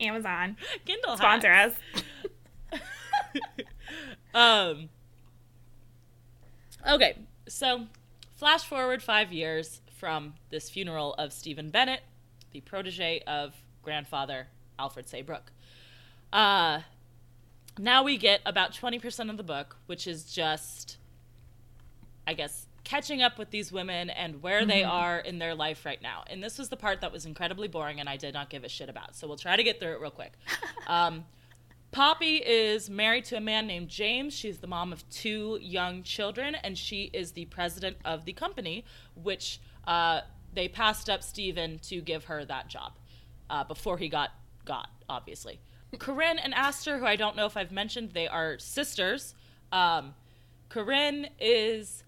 Amazon 0.00 0.56
Kindle 0.86 1.16
sponsor 1.18 1.52
Hacks. 1.52 1.74
us. 2.72 2.80
um. 4.34 4.88
Okay, 6.90 7.18
so 7.48 7.86
flash 8.36 8.64
forward 8.64 9.02
five 9.02 9.32
years 9.32 9.80
from 9.96 10.34
this 10.50 10.70
funeral 10.70 11.14
of 11.14 11.32
Stephen 11.32 11.70
Bennett, 11.70 12.02
the 12.52 12.60
protege 12.60 13.20
of 13.26 13.54
grandfather 13.82 14.46
Alfred 14.78 15.08
Saybrook. 15.08 15.50
Uh, 16.32 16.82
now 17.78 18.02
we 18.02 18.16
get 18.16 18.40
about 18.44 18.72
20% 18.72 19.30
of 19.30 19.36
the 19.36 19.42
book, 19.42 19.76
which 19.86 20.06
is 20.06 20.24
just, 20.24 20.98
I 22.26 22.34
guess, 22.34 22.66
catching 22.84 23.22
up 23.22 23.38
with 23.38 23.50
these 23.50 23.70
women 23.70 24.08
and 24.10 24.42
where 24.42 24.64
they 24.64 24.82
are 24.82 25.18
in 25.18 25.38
their 25.38 25.54
life 25.54 25.84
right 25.84 26.00
now. 26.00 26.24
And 26.28 26.42
this 26.42 26.58
was 26.58 26.68
the 26.68 26.76
part 26.76 27.00
that 27.02 27.12
was 27.12 27.26
incredibly 27.26 27.68
boring 27.68 28.00
and 28.00 28.08
I 28.08 28.16
did 28.16 28.34
not 28.34 28.50
give 28.50 28.64
a 28.64 28.68
shit 28.68 28.88
about. 28.88 29.14
So 29.14 29.26
we'll 29.26 29.36
try 29.36 29.56
to 29.56 29.62
get 29.62 29.78
through 29.78 29.92
it 29.92 30.00
real 30.00 30.10
quick. 30.10 30.32
Um, 30.86 31.26
Poppy 31.90 32.36
is 32.36 32.90
married 32.90 33.24
to 33.26 33.36
a 33.36 33.40
man 33.40 33.66
named 33.66 33.88
James. 33.88 34.34
She's 34.34 34.58
the 34.58 34.66
mom 34.66 34.92
of 34.92 35.08
two 35.08 35.58
young 35.62 36.02
children, 36.02 36.54
and 36.54 36.76
she 36.76 37.04
is 37.14 37.32
the 37.32 37.46
president 37.46 37.96
of 38.04 38.26
the 38.26 38.34
company, 38.34 38.84
which 39.14 39.60
uh, 39.86 40.20
they 40.52 40.68
passed 40.68 41.08
up 41.08 41.22
Stephen 41.22 41.78
to 41.80 42.00
give 42.00 42.24
her 42.24 42.44
that 42.44 42.68
job 42.68 42.92
uh, 43.48 43.64
before 43.64 43.96
he 43.96 44.08
got 44.08 44.30
got, 44.64 44.90
obviously. 45.08 45.60
Corinne 45.98 46.38
and 46.38 46.52
Aster, 46.52 46.98
who 46.98 47.06
I 47.06 47.16
don't 47.16 47.36
know 47.36 47.46
if 47.46 47.56
I've 47.56 47.72
mentioned, 47.72 48.10
they 48.10 48.28
are 48.28 48.58
sisters. 48.58 49.34
Um, 49.72 50.14
Corinne 50.68 51.28
is 51.40 52.04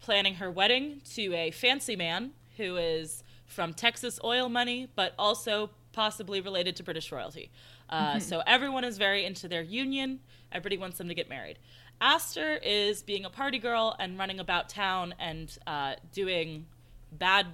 planning 0.00 0.34
her 0.34 0.50
wedding 0.50 1.00
to 1.14 1.32
a 1.34 1.50
fancy 1.50 1.96
man 1.96 2.32
who 2.58 2.76
is 2.76 3.24
from 3.46 3.72
Texas 3.72 4.20
oil 4.22 4.50
money, 4.50 4.88
but 4.94 5.14
also 5.18 5.70
possibly 5.92 6.40
related 6.40 6.76
to 6.76 6.82
British 6.82 7.10
royalty. 7.10 7.50
Uh, 7.92 8.18
So 8.18 8.42
everyone 8.46 8.84
is 8.84 8.98
very 8.98 9.24
into 9.24 9.48
their 9.48 9.62
union. 9.62 10.20
Everybody 10.50 10.78
wants 10.78 10.98
them 10.98 11.08
to 11.08 11.14
get 11.14 11.28
married. 11.28 11.58
Aster 12.00 12.56
is 12.62 13.02
being 13.02 13.24
a 13.24 13.30
party 13.30 13.58
girl 13.58 13.94
and 13.98 14.18
running 14.18 14.40
about 14.40 14.68
town 14.68 15.14
and 15.20 15.56
uh, 15.66 15.94
doing 16.12 16.66
bad, 17.12 17.46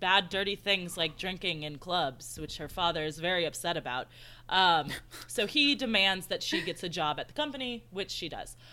bad, 0.00 0.28
dirty 0.30 0.56
things 0.56 0.96
like 0.96 1.18
drinking 1.18 1.62
in 1.64 1.76
clubs, 1.78 2.38
which 2.40 2.56
her 2.58 2.68
father 2.68 3.04
is 3.04 3.18
very 3.18 3.44
upset 3.44 3.76
about. 3.76 4.06
Um, 4.48 4.88
so 5.26 5.46
he 5.46 5.74
demands 5.74 6.28
that 6.28 6.42
she 6.42 6.62
gets 6.62 6.82
a 6.82 6.88
job 6.88 7.18
at 7.18 7.26
the 7.28 7.34
company, 7.34 7.84
which 7.90 8.10
she 8.10 8.28
does. 8.28 8.56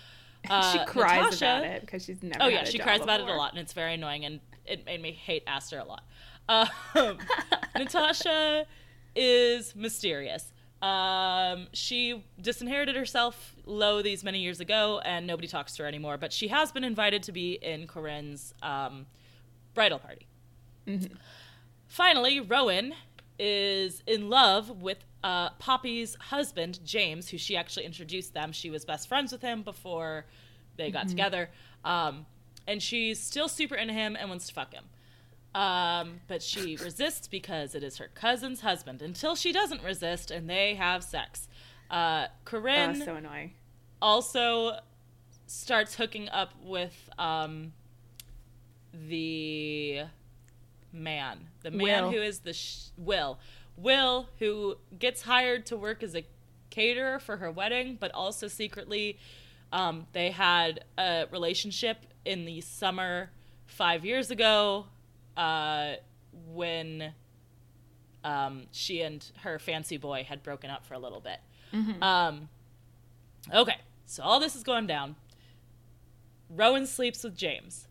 Uh, 0.50 0.74
she 0.74 0.86
cries 0.86 1.24
Natasha- 1.24 1.46
about 1.46 1.64
it 1.64 1.82
because 1.82 2.04
she's 2.04 2.22
never. 2.22 2.36
Oh 2.42 2.48
yeah, 2.50 2.64
a 2.64 2.66
she 2.66 2.78
cries 2.78 3.00
about 3.00 3.22
it 3.22 3.30
a 3.30 3.34
lot, 3.34 3.52
and 3.52 3.60
it's 3.62 3.72
very 3.72 3.94
annoying, 3.94 4.26
and 4.26 4.42
it 4.66 4.86
made 4.86 5.02
me 5.02 5.14
hate 5.14 5.42
Aster 5.48 5.80
a 5.80 5.86
lot. 5.86 6.04
Um, 6.50 6.68
Natasha 7.78 8.66
is 9.16 9.74
mysterious. 9.74 10.52
Um, 10.84 11.68
she 11.72 12.24
disinherited 12.42 12.98
herself 12.98 13.56
lo 13.66 14.02
these 14.02 14.22
many 14.24 14.40
years 14.40 14.60
ago, 14.60 15.02
and 15.06 15.26
nobody 15.26 15.48
talks 15.48 15.76
to 15.78 15.84
her 15.84 15.88
anymore. 15.88 16.18
But 16.18 16.34
she 16.34 16.50
has 16.50 16.74
been 16.74 16.84
invited 16.84 17.24
to 17.24 17.32
be 17.32 17.54
in 17.54 17.88
Corinne's 17.88 18.54
um, 18.62 19.06
bridal 19.74 19.98
party. 20.00 20.28
Finally, 21.88 22.42
Rowan 22.42 22.94
is 23.40 24.04
in 24.06 24.30
love 24.30 24.82
with 24.82 24.98
uh, 25.24 25.52
Poppy's 25.52 26.16
husband, 26.20 26.80
James, 26.84 27.30
who 27.30 27.38
she 27.38 27.56
actually 27.56 27.86
introduced 27.86 28.34
them. 28.34 28.52
She 28.52 28.70
was 28.70 28.84
best 28.84 29.08
friends 29.08 29.32
with 29.32 29.42
him 29.42 29.64
before 29.64 30.26
they 30.76 30.92
got 30.92 31.08
together. 31.08 31.50
Um, 31.86 32.26
and 32.68 32.82
she's 32.84 33.20
still 33.20 33.48
super 33.48 33.76
into 33.76 33.94
him 33.94 34.18
and 34.20 34.30
wants 34.30 34.48
to 34.48 34.54
fuck 34.54 34.74
him. 34.74 34.84
Um, 35.56 36.22
but 36.28 36.42
she 36.42 36.78
resists 36.78 37.28
because 37.28 37.76
it 37.76 37.84
is 37.84 37.98
her 37.98 38.10
cousin's 38.16 38.62
husband 38.62 39.02
until 39.02 39.36
she 39.36 39.52
doesn't 39.52 39.84
resist 39.84 40.32
and 40.32 40.50
they 40.50 40.74
have 40.76 41.04
sex. 41.04 41.48
Uh, 41.92 42.28
Corinne 42.44 43.04
so 43.04 43.16
annoying. 43.16 43.54
also 44.02 44.80
starts 45.46 45.94
hooking 45.96 46.28
up 46.30 46.54
with 46.64 47.10
um, 47.20 47.74
the 48.94 50.02
man, 50.92 51.48
the 51.62 51.72
man 51.72 52.06
Will. 52.06 52.12
who 52.12 52.22
is 52.22 52.40
the 52.40 52.54
sh- 52.54 52.88
Will, 52.98 53.38
Will, 53.78 54.30
who 54.40 54.78
gets 54.98 55.22
hired 55.22 55.66
to 55.68 55.78
work 55.78 56.02
as 56.02 56.16
a 56.16 56.26
caterer 56.70 57.20
for 57.20 57.38
her 57.38 57.52
wedding, 57.52 57.98
but 58.00 58.12
also 58.14 58.48
secretly, 58.48 59.20
um, 59.72 60.08
they 60.14 60.32
had 60.32 60.84
a 60.98 61.26
relationship 61.32 61.98
in 62.26 62.46
the 62.46 62.62
summer 62.62 63.30
five 63.66 64.06
years 64.06 64.32
ago, 64.32 64.86
uh, 65.38 65.94
when 66.54 67.14
um, 68.24 68.64
she 68.72 69.02
and 69.02 69.26
her 69.42 69.60
fancy 69.60 69.98
boy 69.98 70.26
had 70.28 70.44
broken 70.44 70.70
up 70.70 70.86
for 70.86 70.94
a 70.94 71.00
little 71.00 71.20
bit. 71.22 71.40
Um, 72.02 72.50
okay, 73.54 73.78
so 74.06 74.24
all 74.24 74.40
this 74.40 74.56
is 74.56 74.64
going 74.64 74.88
down. 74.88 75.16
Rowan 76.50 76.86
sleeps 76.86 77.24
with 77.24 77.36
James. 77.36 77.88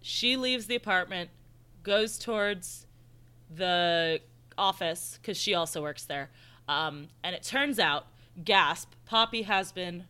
She 0.00 0.36
leaves 0.36 0.66
the 0.66 0.76
apartment, 0.76 1.30
goes 1.82 2.18
towards 2.18 2.86
the 3.54 4.20
office 4.56 5.18
because 5.20 5.36
she 5.36 5.54
also 5.54 5.82
works 5.82 6.04
there. 6.04 6.30
Um, 6.68 7.08
and 7.22 7.34
it 7.34 7.42
turns 7.42 7.78
out, 7.78 8.06
gasp, 8.44 8.92
Poppy 9.06 9.42
has 9.42 9.72
been, 9.72 10.04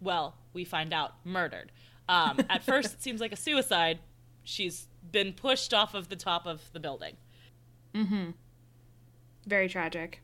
well, 0.00 0.36
we 0.52 0.64
find 0.64 0.92
out, 0.92 1.14
murdered. 1.24 1.72
Um, 2.08 2.38
at 2.50 2.62
first, 2.62 2.92
it 2.94 3.02
seems 3.02 3.20
like 3.20 3.32
a 3.32 3.36
suicide. 3.36 3.98
She's 4.42 4.88
been 5.10 5.32
pushed 5.32 5.72
off 5.74 5.94
of 5.94 6.08
the 6.08 6.16
top 6.16 6.46
of 6.46 6.72
the 6.72 6.80
building. 6.80 7.16
Mm-hmm. 7.94 8.30
Very 9.46 9.68
tragic. 9.68 10.20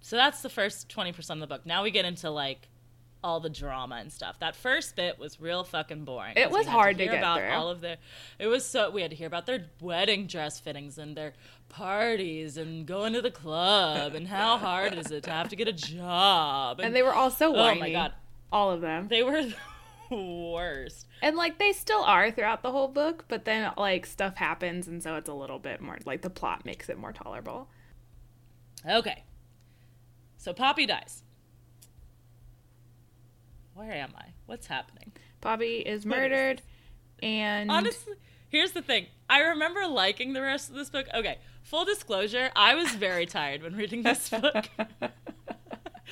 So 0.00 0.16
that's 0.16 0.42
the 0.42 0.48
first 0.48 0.88
20% 0.88 1.30
of 1.30 1.40
the 1.40 1.46
book. 1.46 1.66
Now 1.66 1.82
we 1.82 1.90
get 1.90 2.04
into 2.04 2.30
like 2.30 2.68
all 3.22 3.40
the 3.40 3.50
drama 3.50 3.96
and 3.96 4.12
stuff. 4.12 4.38
That 4.38 4.54
first 4.54 4.94
bit 4.94 5.18
was 5.18 5.40
real 5.40 5.64
fucking 5.64 6.04
boring. 6.04 6.34
It 6.36 6.50
was 6.52 6.66
hard 6.66 6.98
to 6.98 7.02
hear 7.02 7.12
get 7.14 7.18
about 7.18 7.40
through. 7.40 7.50
all 7.50 7.68
of 7.68 7.80
their 7.80 7.96
It 8.38 8.46
was 8.46 8.64
so 8.64 8.90
we 8.90 9.02
had 9.02 9.10
to 9.10 9.16
hear 9.16 9.26
about 9.26 9.44
their 9.46 9.66
wedding 9.80 10.28
dress 10.28 10.60
fittings 10.60 10.98
and 10.98 11.16
their 11.16 11.32
parties 11.68 12.56
and 12.56 12.86
going 12.86 13.12
to 13.14 13.20
the 13.20 13.32
club 13.32 14.14
and 14.14 14.28
how 14.28 14.56
hard 14.56 14.94
is 14.94 15.10
it 15.10 15.24
to 15.24 15.30
have 15.30 15.48
to 15.48 15.56
get 15.56 15.66
a 15.66 15.72
job. 15.72 16.78
And 16.80 16.94
they 16.94 17.02
were 17.02 17.12
all 17.12 17.30
so 17.32 17.48
Oh 17.54 17.58
whiny. 17.58 17.80
my 17.80 17.90
God. 17.92 18.12
All 18.52 18.70
of 18.70 18.80
them. 18.80 19.08
they 19.08 19.22
were 19.24 19.42
worst. 20.10 21.06
And 21.22 21.36
like 21.36 21.58
they 21.58 21.72
still 21.72 22.02
are 22.02 22.30
throughout 22.30 22.62
the 22.62 22.70
whole 22.70 22.88
book, 22.88 23.24
but 23.28 23.44
then 23.44 23.72
like 23.76 24.06
stuff 24.06 24.36
happens 24.36 24.88
and 24.88 25.02
so 25.02 25.16
it's 25.16 25.28
a 25.28 25.34
little 25.34 25.58
bit 25.58 25.80
more 25.80 25.98
like 26.04 26.22
the 26.22 26.30
plot 26.30 26.64
makes 26.64 26.88
it 26.88 26.98
more 26.98 27.12
tolerable. 27.12 27.68
Okay. 28.88 29.24
So 30.36 30.52
Poppy 30.52 30.86
dies. 30.86 31.22
Where 33.74 33.92
am 33.92 34.12
I? 34.16 34.32
What's 34.46 34.66
happening? 34.66 35.12
Poppy 35.40 35.78
is 35.78 35.84
What 35.84 35.94
is 35.94 36.06
murdered 36.06 36.62
and 37.22 37.70
Honestly, 37.70 38.14
here's 38.48 38.72
the 38.72 38.82
thing. 38.82 39.06
I 39.28 39.40
remember 39.40 39.86
liking 39.86 40.32
the 40.32 40.42
rest 40.42 40.68
of 40.70 40.76
this 40.76 40.90
book. 40.90 41.06
Okay, 41.14 41.38
full 41.62 41.84
disclosure, 41.84 42.50
I 42.56 42.74
was 42.74 42.90
very 42.92 43.26
tired 43.26 43.62
when 43.62 43.76
reading 43.76 44.02
this 44.02 44.28
book. 44.30 44.68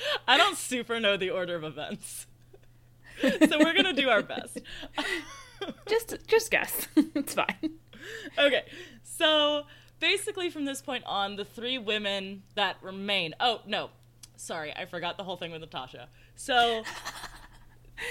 I 0.27 0.37
don't 0.37 0.57
super 0.57 0.99
know 0.99 1.17
the 1.17 1.29
order 1.29 1.55
of 1.55 1.63
events. 1.63 2.27
So 3.21 3.59
we're 3.59 3.73
going 3.73 3.85
to 3.85 3.93
do 3.93 4.09
our 4.09 4.23
best. 4.23 4.59
just 5.87 6.15
just 6.27 6.51
guess. 6.51 6.87
it's 6.95 7.33
fine. 7.33 7.71
okay, 8.37 8.65
so 9.03 9.63
basically 9.99 10.49
from 10.49 10.65
this 10.65 10.81
point 10.81 11.03
on, 11.05 11.35
the 11.35 11.45
three 11.45 11.77
women 11.77 12.43
that 12.55 12.77
remain. 12.81 13.33
Oh, 13.39 13.61
no. 13.65 13.89
Sorry, 14.35 14.71
I 14.75 14.85
forgot 14.85 15.17
the 15.17 15.23
whole 15.23 15.37
thing 15.37 15.51
with 15.51 15.61
Natasha. 15.61 16.09
So 16.35 16.83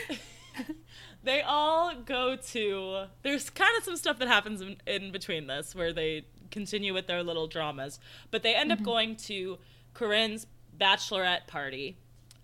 they 1.22 1.40
all 1.42 1.94
go 1.94 2.36
to. 2.36 3.04
There's 3.22 3.48
kind 3.50 3.70
of 3.78 3.84
some 3.84 3.96
stuff 3.96 4.18
that 4.18 4.28
happens 4.28 4.60
in, 4.60 4.76
in 4.86 5.12
between 5.12 5.46
this 5.46 5.75
where 5.75 5.92
they 5.92 6.26
continue 6.50 6.92
with 6.94 7.06
their 7.06 7.22
little 7.22 7.46
dramas, 7.46 8.00
but 8.30 8.42
they 8.42 8.54
end 8.54 8.72
up 8.72 8.82
going 8.82 9.16
to 9.16 9.58
Corinne's 9.94 10.46
bachelorette 10.76 11.46
party. 11.46 11.96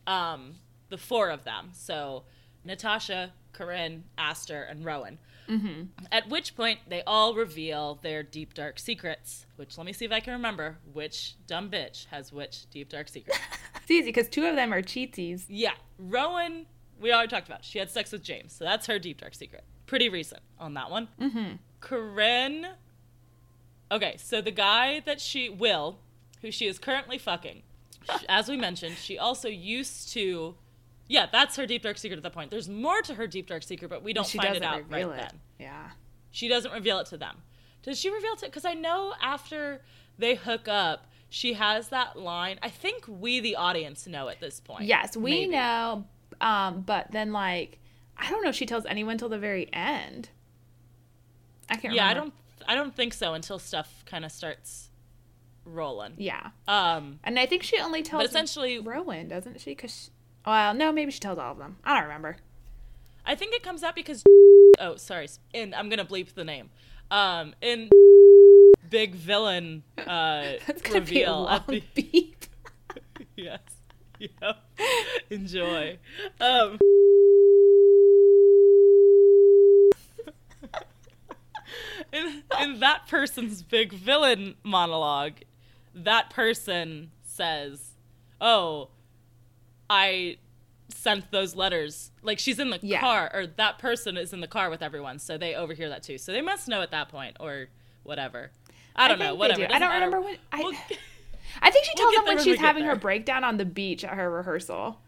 Um, 0.06 0.56
the 0.88 0.98
four 0.98 1.30
of 1.30 1.44
them. 1.44 1.70
So 1.72 2.24
Natasha, 2.64 3.32
Corinne, 3.52 4.04
Aster, 4.16 4.62
and 4.62 4.84
Rowan. 4.84 5.18
At 6.10 6.30
which 6.30 6.56
point, 6.56 6.78
they 6.88 7.02
all 7.06 7.34
reveal 7.34 7.98
their 8.00 8.22
deep, 8.22 8.54
dark 8.54 8.78
secrets. 8.78 9.44
Which, 9.56 9.76
let 9.76 9.84
me 9.84 9.92
see 9.92 10.06
if 10.06 10.12
I 10.12 10.20
can 10.20 10.32
remember 10.32 10.78
which 10.94 11.34
dumb 11.46 11.68
bitch 11.70 12.06
has 12.06 12.32
which 12.32 12.70
deep, 12.70 12.88
dark 12.88 13.08
secret. 13.08 13.38
It's 13.82 13.90
easy 13.90 14.06
because 14.06 14.28
two 14.28 14.46
of 14.46 14.54
them 14.54 14.72
are 14.72 14.80
cheatsies. 14.80 15.44
yeah, 15.48 15.72
Rowan, 15.98 16.66
we 17.00 17.12
already 17.12 17.28
talked 17.28 17.48
about. 17.48 17.64
She 17.64 17.80
had 17.80 17.90
sex 17.90 18.12
with 18.12 18.22
James, 18.22 18.52
so 18.52 18.64
that's 18.64 18.86
her 18.86 18.98
deep, 19.00 19.20
dark 19.20 19.34
secret. 19.34 19.64
Pretty 19.86 20.08
recent 20.08 20.40
on 20.58 20.74
that 20.74 20.88
one. 20.88 21.08
Mm-hmm. 21.20 21.54
Corinne. 21.80 22.68
Okay, 23.90 24.14
so 24.18 24.40
the 24.40 24.52
guy 24.52 25.00
that 25.00 25.20
she, 25.20 25.50
Will, 25.50 25.98
who 26.42 26.52
she 26.52 26.66
is 26.68 26.78
currently 26.78 27.18
fucking, 27.18 27.62
as 28.28 28.48
we 28.48 28.56
mentioned, 28.56 28.96
she 28.96 29.18
also 29.18 29.48
used 29.48 30.12
to. 30.12 30.54
Yeah, 31.12 31.26
that's 31.30 31.56
her 31.56 31.66
deep 31.66 31.82
dark 31.82 31.98
secret 31.98 32.16
at 32.16 32.22
that 32.22 32.32
point. 32.32 32.50
There's 32.50 32.70
more 32.70 33.02
to 33.02 33.12
her 33.14 33.26
deep 33.26 33.46
dark 33.46 33.62
secret, 33.64 33.90
but 33.90 34.02
we 34.02 34.14
don't 34.14 34.26
she 34.26 34.38
find 34.38 34.56
it 34.56 34.62
out 34.62 34.90
right 34.90 35.04
it. 35.06 35.14
then. 35.14 35.40
Yeah. 35.60 35.90
She 36.30 36.48
doesn't 36.48 36.72
reveal 36.72 37.00
it 37.00 37.06
to 37.08 37.18
them. 37.18 37.36
Does 37.82 37.98
she 38.00 38.08
reveal 38.08 38.32
it 38.32 38.38
to? 38.38 38.46
Because 38.46 38.64
I 38.64 38.72
know 38.72 39.12
after 39.20 39.82
they 40.16 40.36
hook 40.36 40.68
up, 40.68 41.06
she 41.28 41.52
has 41.52 41.90
that 41.90 42.18
line. 42.18 42.58
I 42.62 42.70
think 42.70 43.04
we, 43.06 43.40
the 43.40 43.56
audience, 43.56 44.06
know 44.06 44.28
at 44.28 44.40
this 44.40 44.58
point. 44.58 44.84
Yes, 44.84 45.14
we 45.14 45.30
Maybe. 45.32 45.52
know. 45.52 46.06
Um, 46.40 46.80
but 46.80 47.12
then 47.12 47.30
like, 47.30 47.78
I 48.16 48.30
don't 48.30 48.42
know 48.42 48.48
if 48.48 48.56
she 48.56 48.64
tells 48.64 48.86
anyone 48.86 49.18
till 49.18 49.28
the 49.28 49.38
very 49.38 49.68
end. 49.70 50.30
I 51.68 51.76
can't. 51.76 51.94
Yeah, 51.94 52.08
I 52.08 52.14
don't. 52.14 52.32
I 52.66 52.74
don't 52.74 52.96
think 52.96 53.12
so 53.12 53.34
until 53.34 53.58
stuff 53.58 54.02
kind 54.06 54.24
of 54.24 54.32
starts 54.32 54.88
rolling. 55.66 56.14
Yeah, 56.16 56.50
Um, 56.66 57.18
and 57.22 57.38
I 57.38 57.44
think 57.44 57.64
she 57.64 57.78
only 57.78 58.02
tells 58.02 58.22
but 58.22 58.30
essentially, 58.30 58.78
Rowan, 58.78 59.28
doesn't 59.28 59.60
she? 59.60 59.72
Because 59.72 60.10
well, 60.46 60.74
no, 60.74 60.92
maybe 60.92 61.10
she 61.10 61.20
tells 61.20 61.38
all 61.38 61.52
of 61.52 61.58
them. 61.58 61.76
I 61.84 61.94
don't 61.94 62.04
remember. 62.04 62.36
I 63.24 63.34
think 63.34 63.54
it 63.54 63.62
comes 63.62 63.82
out 63.82 63.94
because. 63.94 64.22
Oh, 64.80 64.96
sorry. 64.96 65.28
And 65.54 65.74
I'm 65.74 65.88
gonna 65.90 66.04
bleep 66.04 66.32
the 66.34 66.44
name. 66.44 66.70
Um, 67.10 67.54
in 67.60 67.88
big 68.90 69.14
villain 69.14 69.84
uh, 69.98 70.54
That's 70.66 70.82
gonna 70.82 71.02
be 71.02 71.22
a 71.22 71.30
long 71.30 71.48
at 71.54 71.66
the 71.68 71.82
beep. 71.94 72.46
yes, 73.36 73.60
yep. 74.18 74.56
Enjoy. 75.30 75.98
Um, 76.40 76.78
in 82.12 82.42
in 82.60 82.80
that 82.80 83.06
person's 83.08 83.62
big 83.62 83.92
villain 83.92 84.54
monologue, 84.62 85.34
that 85.94 86.30
person 86.30 87.10
says, 87.24 87.92
"Oh, 88.40 88.88
I 89.88 90.38
sent 90.88 91.30
those 91.30 91.54
letters." 91.54 92.10
Like 92.22 92.38
she's 92.38 92.58
in 92.58 92.70
the 92.70 92.78
Yeah. 92.82 93.00
car, 93.00 93.30
or 93.32 93.46
that 93.46 93.78
person 93.78 94.16
is 94.16 94.32
in 94.32 94.40
the 94.40 94.46
car 94.48 94.70
with 94.70 94.82
everyone, 94.82 95.18
so 95.18 95.36
they 95.38 95.54
overhear 95.54 95.88
that 95.88 96.02
too. 96.02 96.18
So 96.18 96.32
they 96.32 96.42
must 96.42 96.68
know 96.68 96.82
at 96.82 96.90
that 96.90 97.08
point, 97.08 97.36
or 97.40 97.68
whatever. 98.02 98.50
I 98.94 99.08
don't 99.08 99.18
know. 99.18 99.34
Whatever. 99.34 99.66
do. 99.66 99.72
I 99.72 99.78
don't 99.78 99.88
matter. 99.88 100.06
remember 100.06 100.20
when. 100.20 100.36
I, 100.52 100.58
We'll- 100.58 100.72
I 101.60 101.70
think 101.70 101.84
she 101.84 101.92
We'll 101.96 102.06
tells 102.06 102.14
them 102.16 102.24
when 102.24 102.36
when 102.36 102.44
she's 102.44 102.58
having 102.58 102.84
her 102.84 102.96
breakdown 102.96 103.44
on 103.44 103.56
the 103.56 103.64
beach 103.64 104.04
at 104.04 104.14
her 104.14 104.30
rehearsal 104.30 105.00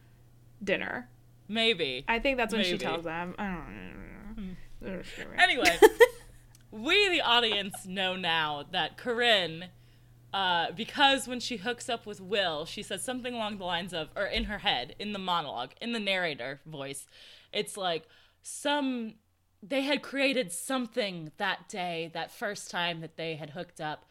dinner. 0.62 1.08
maybe. 1.48 2.04
I 2.08 2.18
think 2.18 2.36
that's 2.36 2.54
when 2.54 2.64
she 2.64 2.78
tells 2.78 3.04
them. 3.04 3.34
I 3.38 3.46
don't 3.46 4.34
hmm. 4.34 4.86
know. 4.86 5.02
Anyway, 5.38 5.78
we, 6.70 7.08
the 7.08 7.22
audience, 7.22 7.86
know 7.86 8.16
now 8.16 8.64
that 8.72 8.96
Corinne, 8.96 9.66
uh, 10.34 10.72
because 10.72 11.28
when 11.28 11.38
she 11.38 11.58
hooks 11.58 11.88
up 11.88 12.06
with 12.06 12.20
Will, 12.20 12.66
she 12.66 12.82
says 12.82 13.04
something 13.04 13.34
along 13.34 13.58
the 13.58 13.64
lines 13.64 13.94
of, 13.94 14.08
or 14.16 14.26
in 14.26 14.44
her 14.44 14.58
head, 14.58 14.96
in 14.98 15.12
the 15.12 15.18
monologue, 15.20 15.70
in 15.80 15.92
the 15.92 16.00
narrator 16.00 16.60
voice, 16.66 17.06
it's 17.52 17.76
like 17.76 18.08
some. 18.42 19.14
They 19.62 19.82
had 19.82 20.02
created 20.02 20.50
something 20.50 21.30
that 21.36 21.68
day, 21.68 22.10
that 22.14 22.32
first 22.32 22.68
time 22.68 23.00
that 23.00 23.16
they 23.16 23.36
had 23.36 23.50
hooked 23.50 23.80
up. 23.80 24.06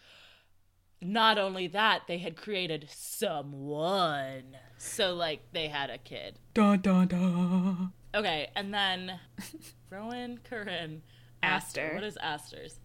Not 1.01 1.37
only 1.37 1.67
that, 1.67 2.03
they 2.07 2.19
had 2.19 2.37
created 2.37 2.87
someone. 2.89 4.55
So, 4.77 5.13
like, 5.13 5.41
they 5.51 5.67
had 5.67 5.89
a 5.89 5.97
kid. 5.97 6.39
Dun, 6.53 6.79
dun, 6.79 7.07
dun. 7.07 7.91
Okay, 8.15 8.47
and 8.55 8.73
then 8.73 9.19
Rowan, 9.89 10.39
Corinne, 10.43 11.01
Aster. 11.43 11.91
What 11.93 12.03
is 12.05 12.17
Aster's? 12.17 12.79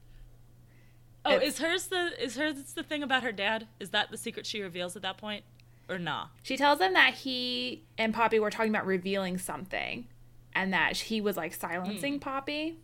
Oh, 1.28 1.36
It's- 1.36 1.54
is 1.54 1.58
hers 1.58 1.86
the 1.86 2.22
is 2.22 2.36
hers 2.36 2.72
the 2.74 2.82
thing 2.82 3.02
about 3.02 3.22
her 3.22 3.32
dad? 3.32 3.66
Is 3.80 3.90
that 3.90 4.10
the 4.10 4.16
secret 4.16 4.46
she 4.46 4.60
reveals 4.62 4.96
at 4.96 5.02
that 5.02 5.18
point, 5.18 5.44
or 5.88 5.98
nah? 5.98 6.28
She 6.42 6.56
tells 6.56 6.78
them 6.78 6.92
that 6.94 7.14
he 7.14 7.82
and 7.96 8.12
Poppy 8.14 8.38
were 8.38 8.50
talking 8.50 8.70
about 8.70 8.86
revealing 8.86 9.38
something, 9.38 10.06
and 10.54 10.72
that 10.72 10.96
he 10.96 11.20
was 11.20 11.36
like 11.36 11.54
silencing 11.54 12.18
Poppy. 12.20 12.78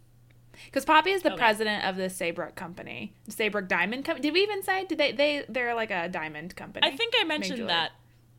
Because 0.67 0.85
Poppy 0.85 1.11
is 1.11 1.23
the 1.23 1.31
Okay. 1.33 1.39
president 1.39 1.85
of 1.85 1.97
the 1.97 2.09
Saybrook 2.09 2.55
Company, 2.55 3.13
Saybrook 3.29 3.67
Diamond 3.67 4.05
Company. 4.05 4.23
Did 4.23 4.35
we 4.35 4.43
even 4.43 4.63
say? 4.63 4.85
Did 4.85 4.99
they? 4.99 5.11
They 5.13 5.45
they're 5.49 5.75
like 5.75 5.91
a 5.91 6.09
diamond 6.09 6.55
company. 6.55 6.87
I 6.87 6.97
think 6.97 7.13
I 7.21 7.25
mentioned 7.25 7.61
Majorly. 7.63 7.67
that. 7.69 7.93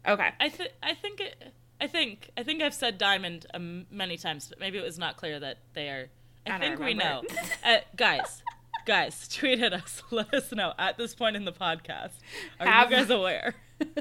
Okay. 0.08 0.30
I 0.40 0.50
think 0.50 0.72
I 0.82 0.94
think 0.94 1.20
it, 1.20 1.54
I 1.82 1.88
think 1.88 2.30
I 2.38 2.44
think 2.44 2.62
I've 2.64 2.74
said 2.74 2.98
diamond 2.98 3.48
um, 3.54 3.86
many 3.92 4.18
times, 4.18 4.48
but 4.48 4.60
maybe 4.62 4.78
it 4.78 4.84
was 4.84 4.98
not 4.98 5.18
clear 5.18 5.40
that 5.42 5.58
they 5.74 5.90
are. 5.90 6.08
I, 6.48 6.56
I 6.56 6.60
think 6.60 6.80
we 6.80 6.94
know, 6.94 7.24
uh, 7.66 7.78
guys. 7.98 8.44
Guys, 8.86 9.28
tweet 9.34 9.60
at 9.62 9.74
us. 9.74 10.04
Let 10.12 10.34
us 10.34 10.52
know 10.52 10.74
at 10.78 10.98
this 10.98 11.16
point 11.16 11.36
in 11.36 11.46
the 11.46 11.52
podcast. 11.52 12.12
Are 12.60 12.68
Have- 12.68 12.92
you 12.92 12.98
guys 12.98 13.10
aware? 13.10 13.56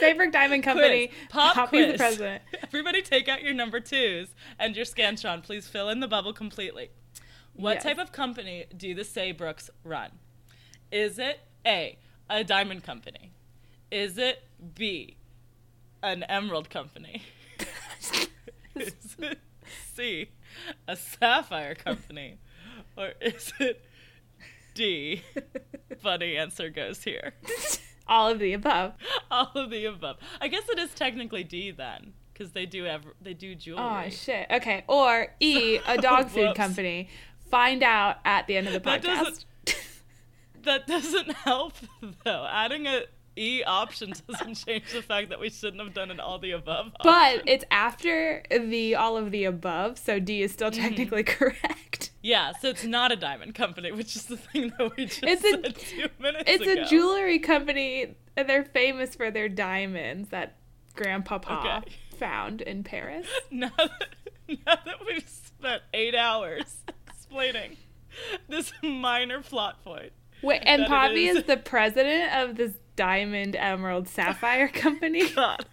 Saybrook 0.00 0.32
Diamond 0.32 0.62
Company. 0.64 1.08
Quiz. 1.08 1.18
Pop 1.28 1.54
Poppy's 1.54 1.84
quiz. 1.84 1.92
the 1.92 1.98
president. 1.98 2.42
Everybody 2.62 3.02
take 3.02 3.28
out 3.28 3.42
your 3.42 3.52
number 3.52 3.80
twos 3.80 4.28
and 4.58 4.74
your 4.74 4.86
Scantron. 4.86 5.42
Please 5.42 5.68
fill 5.68 5.90
in 5.90 6.00
the 6.00 6.08
bubble 6.08 6.32
completely. 6.32 6.90
What 7.52 7.74
Yes. 7.74 7.82
type 7.82 7.98
of 7.98 8.10
company 8.12 8.64
do 8.74 8.94
the 8.94 9.02
Saybrooks 9.02 9.68
run? 9.84 10.12
Is 10.90 11.18
it 11.18 11.40
A, 11.66 11.98
a 12.30 12.44
diamond 12.44 12.82
company? 12.84 13.32
Is 13.90 14.16
it 14.16 14.42
B, 14.74 15.18
an 16.02 16.22
emerald 16.24 16.70
company? 16.70 17.22
is 18.74 19.16
it 19.18 19.38
C, 19.94 20.30
a 20.86 20.96
sapphire 20.96 21.74
company? 21.74 22.38
Or 22.98 23.12
is 23.20 23.52
it 23.60 23.84
D, 24.74 25.22
funny 26.02 26.36
answer 26.36 26.68
goes 26.70 27.04
here? 27.04 27.34
All 28.08 28.28
of 28.30 28.38
the 28.38 28.52
above. 28.54 28.94
All 29.30 29.50
of 29.54 29.70
the 29.70 29.84
above. 29.84 30.16
I 30.40 30.48
guess 30.48 30.68
it 30.68 30.78
is 30.78 30.90
technically 30.94 31.44
D 31.44 31.70
then, 31.70 32.12
because 32.32 32.52
they 32.52 32.66
do 32.66 32.84
have 32.84 33.02
they 33.20 33.34
do 33.34 33.54
jewelry. 33.54 34.06
Oh 34.06 34.10
shit. 34.10 34.46
Okay. 34.50 34.84
Or 34.88 35.28
E, 35.40 35.78
a 35.86 35.98
dog 35.98 36.28
food 36.28 36.54
company. 36.54 37.08
Find 37.50 37.82
out 37.82 38.16
at 38.24 38.46
the 38.46 38.56
end 38.56 38.66
of 38.66 38.72
the 38.72 38.80
That 38.80 39.02
podcast. 39.02 39.04
doesn't- 39.24 39.44
that 40.64 40.86
doesn't 40.86 41.32
help 41.32 41.74
though. 42.24 42.46
Adding 42.50 42.86
a 42.86 43.02
E 43.36 43.62
option 43.62 44.12
doesn't 44.28 44.54
change 44.56 44.90
the 44.92 45.00
fact 45.02 45.28
that 45.30 45.38
we 45.38 45.48
shouldn't 45.50 45.80
have 45.82 45.94
done 45.94 46.10
an 46.10 46.18
all 46.18 46.38
the 46.40 46.50
above. 46.50 46.92
But 47.02 47.08
option. 47.36 47.42
it's 47.46 47.64
after 47.70 48.42
the 48.50 48.96
all 48.96 49.16
of 49.16 49.30
the 49.30 49.44
above, 49.44 49.98
so 49.98 50.18
D 50.18 50.42
is 50.42 50.52
still 50.52 50.70
Mm-hmm. 50.70 50.82
technically 50.82 51.22
correct. 51.22 52.07
Yeah, 52.22 52.52
so 52.60 52.68
it's 52.68 52.84
not 52.84 53.12
a 53.12 53.16
diamond 53.16 53.54
company, 53.54 53.92
which 53.92 54.16
is 54.16 54.24
the 54.26 54.36
thing 54.36 54.72
that 54.78 54.96
we 54.96 55.06
just 55.06 55.22
It's 55.22 55.44
a- 55.44 55.72
two 55.72 56.08
minutes 56.20 56.44
It's 56.46 56.62
ago. 56.66 56.82
a 56.82 56.84
jewelry 56.86 57.38
company, 57.38 58.16
and 58.36 58.48
they're 58.48 58.64
famous 58.64 59.14
for 59.14 59.30
their 59.30 59.48
diamonds 59.48 60.30
that 60.30 60.56
Grandpapa 60.96 61.52
Okay. 61.82 61.92
found 62.18 62.60
in 62.60 62.82
Paris. 62.84 63.26
Now 63.50 63.70
that, 63.76 64.08
now 64.48 64.78
that 64.84 64.96
we've 65.06 65.28
spent 65.28 65.82
eight 65.94 66.14
hours 66.14 66.76
explaining 67.08 67.76
this 68.48 68.72
minor 68.82 69.40
plot 69.42 69.84
point, 69.84 70.12
Wait, 70.42 70.62
and 70.64 70.86
Poppy 70.86 71.26
is. 71.28 71.38
is 71.38 71.44
the 71.44 71.56
president 71.56 72.32
of 72.34 72.56
this 72.56 72.72
diamond, 72.96 73.54
emerald, 73.56 74.08
sapphire 74.08 74.68
company. 74.72 75.28
God, 75.30 75.64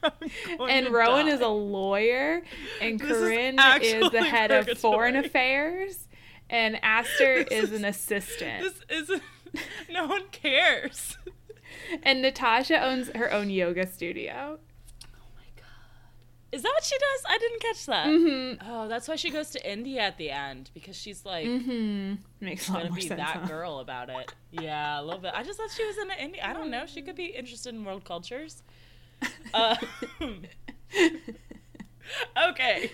and 0.70 0.90
Rowan 0.90 1.26
die. 1.28 1.32
is 1.34 1.42
a 1.42 1.48
lawyer, 1.48 2.42
and 2.82 3.00
This 3.00 3.10
is 3.12 3.18
Corinne 3.18 3.54
is, 3.56 3.60
actually 3.60 4.10
the 4.10 4.24
head 4.24 4.52
of 4.52 4.68
foreign 4.78 5.16
affairs, 5.16 6.08
and 6.50 6.78
Aster 6.84 7.44
This 7.50 7.64
is 7.66 7.72
an 7.74 7.86
assistant. 7.86 8.64
This 8.64 8.82
isn't. 8.90 9.24
No 9.90 10.06
one 10.08 10.24
cares. 10.32 11.18
And 12.04 12.22
Natasha 12.22 12.84
owns 12.84 13.10
her 13.16 13.32
own 13.32 13.50
yoga 13.50 13.86
studio. 13.88 14.60
Oh 15.04 15.28
my 15.36 15.44
god. 15.56 15.66
Is 16.52 16.62
that 16.64 16.72
what 16.74 16.84
she 16.84 16.96
does? 16.98 17.24
I 17.28 17.38
didn't 17.38 17.62
catch 17.62 17.86
that. 17.86 18.08
Mm-hmm. 18.08 18.70
Oh, 18.72 18.88
that's 18.88 19.08
why 19.08 19.16
she 19.16 19.30
goes 19.32 19.50
to 19.52 19.72
India 19.72 20.02
at 20.02 20.18
the 20.18 20.30
end 20.32 20.72
because 20.74 20.96
she's 20.98 21.26
like 21.26 21.46
Mm-hmm. 21.46 22.16
Makes 22.42 22.68
a 22.70 22.72
lot 22.74 22.78
gonna 22.80 22.90
more 22.90 22.96
be 22.96 23.02
sense. 23.08 23.20
that 23.20 23.38
huh? 23.38 23.48
girl 23.48 23.80
about 23.80 24.10
it. 24.10 24.34
Yeah, 24.52 25.00
a 25.00 25.04
little 25.04 25.20
bit. 25.22 25.32
I 25.36 25.44
just 25.44 25.58
thought 25.60 25.70
she 25.72 25.86
was 25.86 25.98
in 25.98 26.10
India. 26.20 26.42
I 26.46 26.54
don't 26.54 26.70
know. 26.72 26.86
She 26.86 27.02
could 27.02 27.16
be 27.16 27.26
interested 27.28 27.74
in 27.74 27.84
world 27.86 28.04
cultures. 28.06 28.64
Uh, 29.54 29.76
okay. 32.50 32.92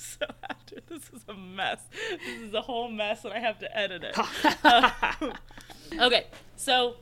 So 0.20 0.26
after 0.48 0.76
this 0.88 1.10
is 1.10 1.24
a 1.28 1.34
mess. 1.34 1.80
This 2.10 2.48
is 2.48 2.54
a 2.54 2.60
whole 2.60 2.88
mess, 2.88 3.24
and 3.24 3.34
I 3.34 3.38
have 3.38 3.58
to 3.58 3.76
edit 3.76 4.02
it. 4.04 5.34
Okay, 6.00 6.26
so 6.56 6.96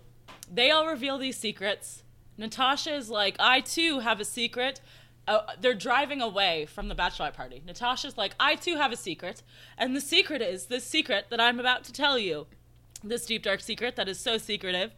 they 0.50 0.70
all 0.70 0.86
reveal 0.86 1.18
these 1.18 1.36
secrets. 1.36 2.02
Natasha 2.38 2.94
is 2.94 3.10
like, 3.10 3.36
I 3.38 3.60
too 3.60 3.98
have 3.98 4.20
a 4.20 4.24
secret. 4.24 4.80
Uh, 5.26 5.40
they're 5.60 5.74
driving 5.74 6.22
away 6.22 6.66
from 6.66 6.88
the 6.88 6.94
bachelorette 6.94 7.34
party. 7.34 7.62
Natasha's 7.66 8.16
like, 8.16 8.34
I 8.40 8.54
too 8.54 8.76
have 8.76 8.92
a 8.92 8.96
secret. 8.96 9.42
And 9.76 9.94
the 9.94 10.00
secret 10.00 10.40
is 10.40 10.66
this 10.66 10.84
secret 10.84 11.26
that 11.28 11.40
I'm 11.40 11.60
about 11.60 11.84
to 11.84 11.92
tell 11.92 12.18
you. 12.18 12.46
This 13.04 13.26
deep, 13.26 13.42
dark 13.42 13.60
secret 13.60 13.94
that 13.96 14.08
is 14.08 14.18
so 14.18 14.38
secretive. 14.38 14.92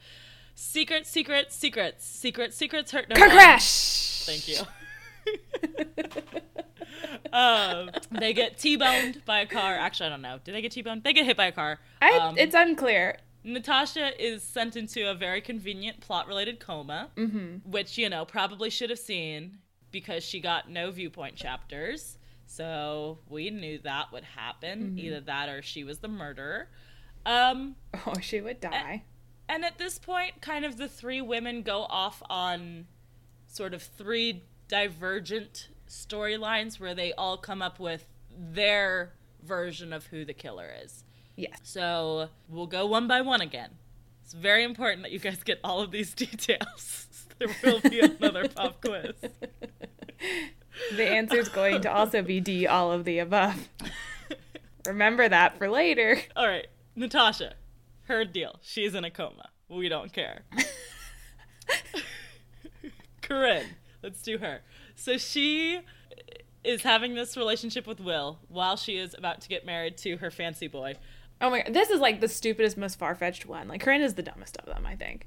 Secret, 0.55 1.07
secret, 1.07 1.53
secrets. 1.53 2.07
Secret, 2.07 2.55
secrets 2.55 2.93
hurt 2.93 3.09
no 3.09 3.21
one. 3.21 3.31
Crash! 3.31 4.25
Thank 4.25 4.47
you. 4.47 4.65
Um, 7.33 7.91
they 8.11 8.33
get 8.33 8.59
T-boned 8.59 9.23
by 9.25 9.41
a 9.41 9.47
car. 9.47 9.75
Actually, 9.75 10.07
I 10.07 10.11
don't 10.11 10.23
know. 10.23 10.39
Do 10.45 10.53
they 10.53 10.63
get 10.63 10.73
T-boned? 10.73 11.05
They 11.05 11.13
get 11.13 11.27
hit 11.27 11.37
by 11.37 11.47
a 11.47 11.53
car. 11.53 11.79
I, 12.03 12.19
Um, 12.19 12.39
it's 12.39 12.55
unclear. 12.55 13.19
Natasha 13.43 14.13
is 14.23 14.43
sent 14.43 14.77
into 14.77 15.09
a 15.11 15.15
very 15.15 15.41
convenient 15.41 16.01
plot 16.01 16.27
related 16.27 16.61
coma, 16.61 17.11
Mm-hmm. 17.17 17.71
which, 17.71 17.97
you 17.97 18.09
know, 18.11 18.25
probably 18.25 18.69
should 18.71 18.91
have 18.91 18.99
seen 18.99 19.59
because 19.91 20.23
she 20.23 20.41
got 20.41 20.69
no 20.71 20.91
viewpoint 20.91 21.37
chapters. 21.37 22.19
So 22.47 23.19
we 23.29 23.51
knew 23.51 23.79
that 23.85 24.13
would 24.13 24.25
happen. 24.25 24.83
Mm-hmm. 24.91 24.99
Either 24.99 25.21
that 25.21 25.49
or 25.49 25.63
she 25.63 25.85
was 25.85 25.99
the 26.01 26.09
murderer. 26.09 26.69
Um, 27.25 27.77
Oh, 28.07 28.15
she 28.21 28.41
would 28.41 28.61
die. 28.61 29.05
and 29.49 29.65
at 29.65 29.79
this 29.79 29.99
point, 29.99 30.41
kind 30.41 30.65
of 30.65 30.77
the 30.77 30.89
three 30.89 31.21
women 31.21 31.63
go 31.63 31.83
off 31.85 32.23
on 32.29 32.87
sort 33.47 33.73
of 33.75 33.83
three 33.83 34.45
divergent 34.71 35.69
storylines 35.89 36.79
where 36.79 36.95
they 36.95 37.13
all 37.15 37.37
come 37.37 37.61
up 37.61 37.81
with 37.81 38.07
their 38.39 39.13
version 39.45 39.93
of 39.93 40.07
who 40.07 40.25
the 40.25 40.33
killer 40.33 40.71
is. 40.85 41.03
yes. 41.37 41.59
So 41.65 42.29
we'll 42.49 42.69
go 42.69 42.87
one 42.87 43.09
by 43.09 43.21
one 43.21 43.41
again. 43.41 43.71
It's 44.23 44.33
very 44.33 44.63
important 44.63 45.03
that 45.03 45.11
you 45.11 45.19
guys 45.19 45.43
get 45.43 45.59
all 45.65 45.81
of 45.81 45.91
these 45.91 46.15
details. 46.27 47.09
there 47.39 47.49
will 47.65 47.81
be 47.81 47.99
another 48.01 48.49
pop 48.49 48.81
quiz. 48.81 49.13
The 50.97 51.05
answer 51.05 51.37
is 51.37 51.49
going 51.49 51.83
to 51.83 51.93
also 51.93 52.23
be 52.23 52.41
D, 52.41 52.67
all 52.67 52.93
of 52.93 53.05
the 53.05 53.19
above. 53.19 53.69
Remember 54.87 55.29
that 55.29 55.59
for 55.59 55.69
later. 55.69 56.19
All 56.37 56.47
right, 56.47 56.69
Natasha, 56.95 57.55
her 58.05 58.25
deal. 58.25 58.59
She's 58.63 58.95
in 58.95 59.05
a 59.05 59.11
coma. 59.11 59.51
We 59.69 59.89
don't 59.89 60.13
care. 60.13 60.43
Corinne, 63.23 63.67
let's 64.03 64.23
do 64.23 64.39
her. 64.39 64.61
So 64.95 65.19
she 65.19 65.81
is 66.63 66.83
having 66.83 67.15
this 67.15 67.37
relationship 67.37 67.87
with 67.87 68.01
Will 68.01 68.39
while 68.49 68.77
she 68.77 68.97
is 68.97 69.15
about 69.17 69.41
to 69.43 69.49
get 69.49 69.65
married 69.65 69.97
to 69.99 70.19
her 70.19 70.31
fancy 70.31 70.69
boy. 70.69 70.95
Oh 71.41 71.51
my 71.51 71.63
god, 71.63 71.73
this 71.73 71.91
is 71.91 72.01
like 72.01 72.21
the 72.21 72.29
stupidest, 72.29 72.77
most 72.77 72.99
far 72.99 73.15
fetched 73.15 73.47
one. 73.47 73.69
Like 73.69 73.81
Corinne 73.81 74.03
is 74.03 74.15
the 74.15 74.23
dumbest 74.23 74.57
of 74.59 74.67
them, 74.67 74.85
I 74.85 74.95
think. 74.95 75.27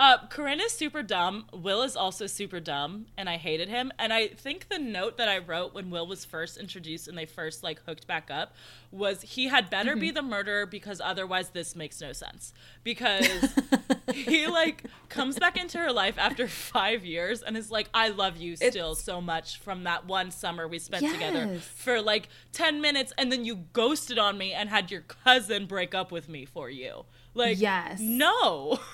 Uh, 0.00 0.16
Corinne 0.28 0.60
is 0.60 0.72
super 0.72 1.02
dumb. 1.02 1.44
Will 1.52 1.82
is 1.82 1.94
also 1.94 2.26
super 2.26 2.58
dumb, 2.58 3.04
and 3.18 3.28
I 3.28 3.36
hated 3.36 3.68
him. 3.68 3.92
And 3.98 4.14
I 4.14 4.28
think 4.28 4.70
the 4.70 4.78
note 4.78 5.18
that 5.18 5.28
I 5.28 5.36
wrote 5.36 5.74
when 5.74 5.90
Will 5.90 6.06
was 6.06 6.24
first 6.24 6.56
introduced 6.56 7.06
and 7.06 7.18
they 7.18 7.26
first 7.26 7.62
like 7.62 7.82
hooked 7.84 8.06
back 8.06 8.30
up 8.30 8.54
was 8.90 9.20
he 9.20 9.48
had 9.48 9.68
better 9.68 9.94
be 9.94 10.10
the 10.10 10.22
murderer 10.22 10.64
because 10.64 11.02
otherwise 11.04 11.50
this 11.50 11.76
makes 11.76 12.00
no 12.00 12.14
sense. 12.14 12.54
Because 12.82 13.54
he 14.14 14.46
like 14.46 14.84
comes 15.10 15.38
back 15.38 15.58
into 15.60 15.76
her 15.76 15.92
life 15.92 16.18
after 16.18 16.48
five 16.48 17.04
years 17.04 17.42
and 17.42 17.54
is 17.54 17.70
like, 17.70 17.90
"I 17.92 18.08
love 18.08 18.38
you 18.38 18.56
still 18.56 18.94
so 18.94 19.20
much 19.20 19.58
from 19.58 19.84
that 19.84 20.06
one 20.06 20.30
summer 20.30 20.66
we 20.66 20.78
spent 20.78 21.12
together 21.12 21.58
for 21.58 22.00
like 22.00 22.30
ten 22.52 22.80
minutes, 22.80 23.12
and 23.18 23.30
then 23.30 23.44
you 23.44 23.66
ghosted 23.74 24.18
on 24.18 24.38
me 24.38 24.54
and 24.54 24.70
had 24.70 24.90
your 24.90 25.02
cousin 25.02 25.66
break 25.66 25.94
up 25.94 26.10
with 26.10 26.26
me 26.26 26.46
for 26.46 26.70
you." 26.70 27.04
Like, 27.34 27.60
Yes. 27.60 28.00
no. 28.00 28.80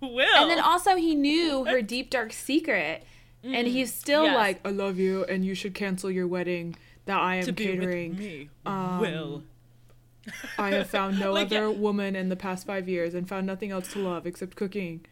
Will. 0.14 0.36
And 0.36 0.50
then 0.50 0.60
also 0.60 0.96
he 0.96 1.14
knew 1.14 1.64
her 1.64 1.82
deep 1.82 2.10
dark 2.10 2.32
secret, 2.32 3.04
and 3.44 3.66
he's 3.66 3.92
still 3.92 4.24
Yes. 4.24 4.34
like, 4.36 4.60
"I 4.66 4.70
love 4.70 4.98
you, 4.98 5.24
and 5.24 5.44
you 5.44 5.54
should 5.54 5.74
cancel 5.74 6.10
your 6.10 6.26
wedding 6.26 6.76
that 7.06 7.18
I 7.20 7.36
am 7.36 7.44
to 7.44 7.52
be 7.52 7.64
catering. 7.66 8.10
with 8.10 8.18
me, 8.18 8.48
Um, 8.66 9.00
Will. 9.00 9.42
I 10.58 10.70
have 10.70 10.88
found 10.90 11.18
no 11.20 11.32
Like, 11.32 11.46
other 11.46 11.68
yeah. 11.70 11.76
woman 11.78 12.14
in 12.16 12.28
the 12.28 12.36
past 12.36 12.66
five 12.66 12.88
years 12.88 13.14
and 13.14 13.28
found 13.28 13.46
nothing 13.46 13.70
else 13.70 13.92
to 13.94 13.98
love 13.98 14.26
except 14.26 14.56
cooking." 14.56 15.04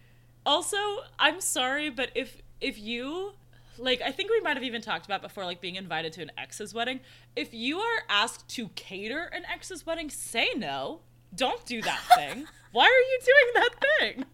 Also, 0.47 0.77
I'm 1.19 1.41
sorry, 1.41 1.91
but 1.91 2.11
if 2.15 2.43
if 2.61 2.79
you 2.79 3.33
like, 3.77 4.01
I 4.03 4.11
think 4.11 4.31
we 4.31 4.41
might 4.41 4.57
have 4.57 4.65
even 4.65 4.83
talked 4.83 5.07
about 5.07 5.23
before, 5.23 5.45
like 5.45 5.61
being 5.61 5.77
invited 5.77 6.13
to 6.15 6.23
an 6.23 6.33
ex's 6.37 6.75
wedding. 6.75 7.01
If 7.37 7.55
you 7.55 7.79
are 7.79 8.03
asked 8.09 8.49
to 8.57 8.69
cater 8.71 9.25
an 9.33 9.45
ex's 9.53 9.87
wedding, 9.87 10.11
say 10.11 10.51
no. 10.57 11.01
Don't 11.35 11.65
do 11.67 11.81
that 11.83 12.01
thing. 12.17 12.47
Why 12.73 12.85
are 12.85 12.89
you 12.89 13.19
doing 13.25 13.53
that 13.55 13.75
thing? 14.01 14.25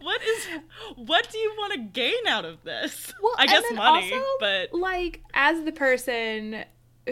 What 0.00 0.22
is? 0.22 0.46
What 0.96 1.28
do 1.30 1.38
you 1.38 1.52
want 1.58 1.72
to 1.74 1.78
gain 1.80 2.26
out 2.28 2.44
of 2.44 2.62
this? 2.64 3.12
Well, 3.22 3.34
I 3.38 3.46
guess 3.46 3.64
money, 3.72 4.12
also, 4.12 4.24
but 4.40 4.72
like 4.74 5.22
as 5.34 5.64
the 5.64 5.72
person 5.72 6.64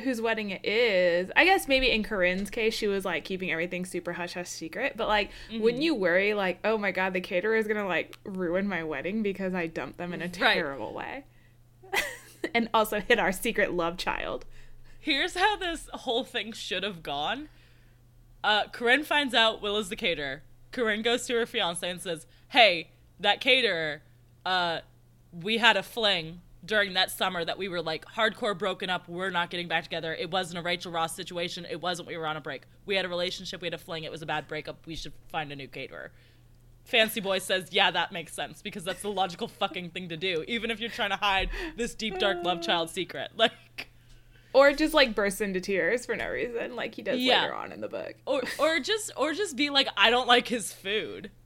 whose 0.05 0.20
wedding 0.22 0.51
it 0.51 0.64
is, 0.64 1.31
I 1.37 1.44
guess 1.44 1.68
maybe 1.68 1.90
in 1.90 2.03
Corinne's 2.03 2.48
case, 2.51 2.72
she 2.75 2.87
was 2.87 3.05
like 3.05 3.25
keeping 3.25 3.51
everything 3.51 3.85
super 3.85 4.12
hush 4.12 4.35
hush 4.35 4.48
secret. 4.48 4.94
But 4.96 5.09
like, 5.09 5.31
Mm-hmm. 5.51 5.62
wouldn't 5.62 5.83
you 5.83 5.94
worry 5.94 6.35
like, 6.35 6.61
oh 6.64 6.79
my 6.79 6.92
god, 6.92 7.12
the 7.12 7.20
caterer 7.20 7.57
is 7.57 7.66
gonna 7.66 7.87
like 7.87 8.16
ruin 8.25 8.68
my 8.68 8.85
wedding 8.85 9.22
because 9.22 9.55
I 9.55 9.66
dumped 9.66 9.98
them 9.98 10.12
in 10.14 10.20
a 10.22 10.27
Right. 10.27 10.33
terrible 10.55 10.94
way, 10.94 11.25
and 12.55 12.68
also 12.72 13.01
hit 13.01 13.18
our 13.18 13.33
secret 13.33 13.72
love 13.72 13.96
child. 13.96 14.44
Here's 14.98 15.35
how 15.35 15.57
this 15.57 15.88
whole 15.92 16.25
thing 16.25 16.53
should 16.53 16.85
have 16.85 17.03
gone. 17.03 17.48
Uh, 18.44 18.68
Corinne 18.68 19.05
finds 19.05 19.35
out 19.35 19.61
Will 19.61 19.77
is 19.77 19.88
the 19.88 19.96
caterer. 19.96 20.42
Corinne 20.72 21.02
goes 21.02 21.26
to 21.26 21.35
her 21.35 21.46
fiance 21.46 21.88
and 21.88 22.00
says, 22.00 22.26
"Hey, 22.48 22.90
that 23.20 23.40
caterer, 23.40 24.02
uh, 24.44 24.80
we 25.32 25.58
had 25.58 25.76
a 25.76 25.82
fling 25.82 26.40
during 26.64 26.94
that 26.94 27.11
summer 27.11 27.44
that 27.44 27.58
we 27.58 27.68
were 27.68 27.82
like 27.82 28.04
hardcore 28.04 28.56
broken 28.56 28.88
up. 28.88 29.08
We're 29.08 29.30
not 29.30 29.50
getting 29.50 29.68
back 29.68 29.85
together. 29.85 30.14
It 30.14 30.30
wasn't 30.30 30.58
a 30.58 30.62
Rachel 30.62 30.92
Ross 30.92 31.14
situation. 31.14 31.66
It 31.70 31.80
wasn't. 31.80 32.08
We 32.08 32.16
were 32.16 32.26
on 32.26 32.37
a 32.37 32.40
break. 32.40 32.62
We 32.87 32.96
had 32.96 33.04
a 33.04 33.08
relationship. 33.08 33.61
We 33.61 33.66
had 33.66 33.74
a 33.74 33.78
fling. 33.78 34.04
It 34.04 34.11
was 34.11 34.22
a 34.22 34.26
bad 34.26 34.48
breakup. 34.48 34.87
We 34.87 34.96
should 34.96 35.12
find 35.28 35.52
a 35.52 35.56
new 35.56 35.68
caterer." 35.68 36.12
Fancy 36.85 37.20
Boy 37.20 37.38
says, 37.38 37.68
"Yeah, 37.70 37.90
that 37.92 38.11
makes 38.11 38.32
sense 38.32 38.61
because 38.61 38.82
that's 38.85 39.02
the 39.02 39.11
logical 39.11 39.48
fucking 39.48 39.90
thing 39.90 40.08
to 40.08 40.16
do, 40.16 40.44
even 40.48 40.70
if 40.70 40.80
you're 40.80 40.90
trying 40.90 41.11
to 41.11 41.16
hide 41.16 41.50
this 41.76 41.94
deep 41.94 42.18
dark 42.18 42.42
love 42.44 42.61
child 42.62 42.90
secret." 42.90 43.32
Like. 43.37 43.91
Or 44.55 44.73
just 44.73 44.93
like 44.95 45.15
bursts 45.15 45.41
into 45.41 45.61
tears 45.61 46.05
for 46.07 46.15
no 46.17 46.29
reason, 46.29 46.77
like 46.77 46.95
he 46.95 47.03
does 47.03 47.19
Yeah. 47.21 47.43
later 47.43 47.55
on 47.55 47.73
in 47.73 47.81
the 47.81 47.88
book. 47.88 48.15
or 48.27 48.43
or 48.59 48.81
just 48.81 49.11
or 49.17 49.33
just 49.33 49.57
be 49.57 49.71
like 49.71 49.88
I 49.97 50.11
don't 50.11 50.27
like 50.29 50.49
his 50.49 50.73
food. 50.73 51.31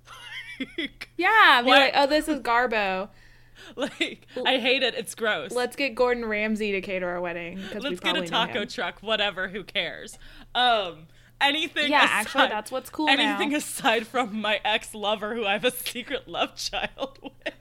Yeah, 1.19 1.63
like, 1.67 1.93
oh, 1.95 2.07
this 2.07 2.29
is 2.29 2.41
Garbo. 2.41 3.11
like 3.77 4.27
I 4.45 4.57
hate 4.59 4.83
it. 4.83 4.95
It's 4.95 5.15
gross. 5.15 5.53
Let's 5.53 5.77
get 5.77 5.95
Gordon 5.95 6.25
Ramsay 6.25 6.73
to 6.73 6.81
cater 6.81 7.09
our 7.09 7.21
wedding 7.21 7.61
Let's 7.79 8.01
get 8.01 8.17
a 8.17 8.27
taco 8.27 8.65
truck. 8.65 9.01
Whatever. 9.03 9.49
Who 9.49 9.65
cares? 9.65 10.19
Um. 10.55 11.09
Anything. 11.39 11.91
Yeah, 11.91 12.05
aside, 12.07 12.15
actually, 12.15 12.49
that's 12.49 12.71
what's 12.73 12.89
cool 12.89 13.11
Anything 13.11 13.51
now. 13.51 13.59
aside 13.59 14.07
from 14.07 14.41
my 14.41 14.59
ex 14.65 14.95
lover, 14.95 15.35
who 15.35 15.45
I 15.45 15.53
have 15.53 15.67
a 15.67 15.71
secret 15.71 16.27
love 16.27 16.55
child 16.57 17.19
with. 17.23 17.55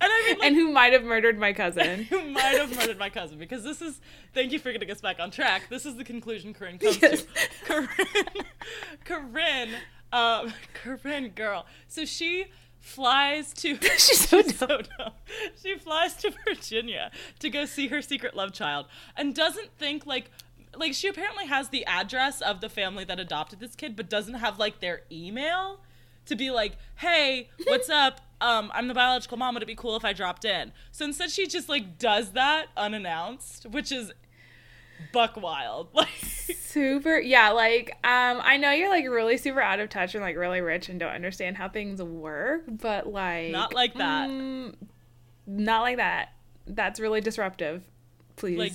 And 0.00 0.10
I 0.12 0.22
mean, 0.28 0.38
like, 0.38 0.46
and 0.46 0.56
who 0.56 0.72
might 0.72 0.92
have 0.92 1.04
murdered 1.04 1.38
my 1.38 1.52
cousin. 1.52 2.04
who 2.10 2.22
might 2.30 2.56
have 2.58 2.74
murdered 2.76 2.98
my 2.98 3.08
cousin 3.10 3.38
because 3.38 3.64
this 3.64 3.80
is 3.80 4.00
thank 4.34 4.52
you 4.52 4.58
for 4.58 4.72
getting 4.72 4.90
us 4.90 5.00
back 5.00 5.18
on 5.20 5.30
track 5.30 5.62
this 5.70 5.86
is 5.86 5.96
the 5.96 6.04
conclusion 6.04 6.52
corinne 6.52 6.78
comes 6.78 7.00
Yes. 7.00 7.22
to 7.22 7.28
corinne 7.64 8.44
corinne 9.04 9.70
um 10.12 10.52
corinne 10.74 11.28
girl 11.30 11.66
so 11.88 12.04
she 12.04 12.46
flies 12.78 13.52
to 13.54 13.76
She's 13.82 14.28
so 14.28 14.42
dumb. 14.42 14.50
so 14.52 14.66
dumb. 14.98 15.12
she 15.60 15.76
flies 15.78 16.14
to 16.16 16.32
virginia 16.44 17.10
to 17.40 17.50
go 17.50 17.64
see 17.64 17.88
her 17.88 18.00
secret 18.02 18.36
love 18.36 18.52
child 18.52 18.86
and 19.16 19.34
doesn't 19.34 19.70
think 19.78 20.06
like 20.06 20.30
like 20.76 20.92
she 20.94 21.08
apparently 21.08 21.46
has 21.46 21.70
the 21.70 21.84
address 21.86 22.40
of 22.42 22.60
the 22.60 22.68
family 22.68 23.02
that 23.04 23.18
adopted 23.18 23.60
this 23.60 23.74
kid 23.74 23.96
but 23.96 24.08
doesn't 24.10 24.34
have 24.34 24.58
like 24.58 24.80
their 24.80 25.02
email 25.10 25.80
to 26.26 26.36
be 26.36 26.50
like 26.50 26.76
hey 26.96 27.48
what's 27.64 27.88
up 27.88 28.20
um 28.40 28.70
i'm 28.74 28.88
the 28.88 28.94
biological 28.94 29.36
mom 29.36 29.54
would 29.54 29.62
it 29.62 29.66
be 29.66 29.74
cool 29.74 29.96
if 29.96 30.04
i 30.04 30.12
dropped 30.12 30.44
in 30.44 30.72
so 30.92 31.04
instead 31.04 31.30
she 31.30 31.46
just 31.46 31.68
like 31.68 31.98
does 31.98 32.32
that 32.32 32.66
unannounced 32.76 33.66
which 33.70 33.90
is 33.90 34.12
buck 35.12 35.36
wild 35.36 35.88
like 35.94 36.08
super 36.56 37.18
yeah 37.18 37.50
like 37.50 37.90
um 38.04 38.40
i 38.42 38.56
know 38.56 38.70
you're 38.70 38.90
like 38.90 39.06
really 39.08 39.36
super 39.36 39.60
out 39.60 39.78
of 39.80 39.88
touch 39.88 40.14
and 40.14 40.22
like 40.22 40.36
really 40.36 40.60
rich 40.60 40.88
and 40.88 41.00
don't 41.00 41.12
understand 41.12 41.56
how 41.56 41.68
things 41.68 42.02
work 42.02 42.62
but 42.66 43.06
like 43.06 43.50
Not 43.52 43.74
like 43.74 43.94
that. 43.94 44.28
mm, 44.30 44.74
not 45.46 45.82
like 45.82 45.96
that 45.98 46.30
that's 46.66 46.98
really 46.98 47.20
disruptive 47.20 47.82
please 48.36 48.58
like 48.58 48.72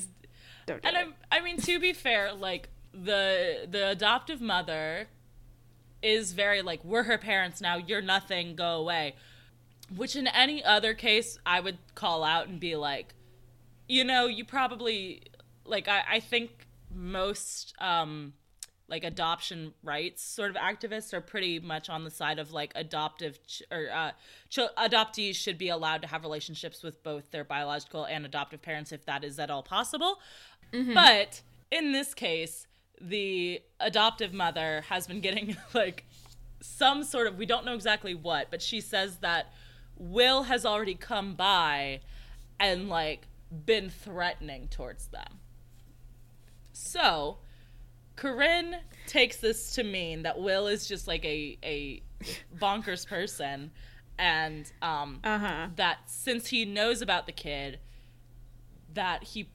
don't 0.65 0.81
do 0.81 0.87
and 0.87 0.95
it. 0.95 0.99
I'm, 0.99 1.13
I 1.31 1.41
mean, 1.43 1.57
to 1.57 1.79
be 1.79 1.91
fair, 1.91 2.33
like 2.33 2.69
the 2.93 3.67
the 3.69 3.89
adoptive 3.89 4.41
mother 4.41 5.07
is 6.03 6.33
very 6.33 6.61
like 6.61 6.83
we're 6.85 7.03
her 7.03 7.17
parents 7.17 7.61
now. 7.61 7.77
You're 7.77 8.01
nothing. 8.01 8.55
Go 8.55 8.75
away. 8.79 9.15
Which 9.95 10.15
in 10.15 10.27
any 10.27 10.63
other 10.63 10.93
case, 10.93 11.37
I 11.45 11.59
would 11.59 11.77
call 11.95 12.23
out 12.23 12.47
and 12.47 12.59
be 12.59 12.75
like, 12.75 13.13
you 13.87 14.03
know, 14.03 14.27
you 14.27 14.45
probably 14.45 15.23
like 15.65 15.87
I, 15.87 16.03
I 16.09 16.19
think 16.19 16.67
most 16.93 17.73
um 17.79 18.33
like 18.87 19.03
adoption 19.05 19.73
rights 19.83 20.21
sort 20.21 20.49
of 20.49 20.57
activists 20.57 21.13
are 21.13 21.21
pretty 21.21 21.59
much 21.59 21.89
on 21.89 22.03
the 22.03 22.11
side 22.11 22.39
of 22.39 22.51
like 22.51 22.73
adoptive 22.75 23.39
ch- 23.47 23.63
or 23.71 23.87
uh, 23.89 24.11
ch- 24.49 24.59
adoptees 24.77 25.35
should 25.35 25.57
be 25.57 25.69
allowed 25.69 26.01
to 26.01 26.09
have 26.09 26.23
relationships 26.23 26.83
with 26.83 27.01
both 27.01 27.31
their 27.31 27.45
biological 27.45 28.03
and 28.03 28.25
adoptive 28.25 28.61
parents 28.61 28.91
if 28.91 29.05
that 29.05 29.23
is 29.23 29.39
at 29.39 29.49
all 29.49 29.63
possible. 29.63 30.19
But 30.93 31.41
in 31.71 31.93
this 31.93 32.13
case, 32.13 32.67
the 32.99 33.61
adoptive 33.79 34.33
mother 34.33 34.83
has 34.89 35.07
been 35.07 35.21
getting 35.21 35.55
like 35.73 36.05
some 36.61 37.03
sort 37.03 37.27
of 37.27 37.37
we 37.37 37.45
don't 37.45 37.65
know 37.65 37.73
exactly 37.73 38.13
what, 38.13 38.47
but 38.51 38.61
she 38.61 38.81
says 38.81 39.17
that 39.17 39.53
Will 40.01 40.43
has 40.43 40.65
already 40.65 40.95
come 40.95 41.35
by 41.35 42.01
and 42.59 42.89
like 42.89 43.27
been 43.65 43.89
threatening 43.89 44.67
towards 44.67 45.07
them. 45.07 45.39
So, 46.73 47.37
Corinne 48.15 48.77
takes 49.05 49.37
this 49.37 49.75
to 49.75 49.83
mean 49.83 50.23
that 50.23 50.39
Will 50.39 50.65
is 50.67 50.87
just 50.87 51.07
like 51.07 51.23
a 51.23 51.57
a 51.63 52.01
bonkers 52.57 53.07
person, 53.07 53.71
and 54.17 54.71
um, 54.81 55.19
Uh-huh. 55.23 55.67
that 55.75 55.99
since 56.09 56.47
he 56.47 56.65
knows 56.65 57.03
about 57.03 57.27
the 57.27 57.31
kid, 57.31 57.79
that 58.93 59.23
he 59.23 59.49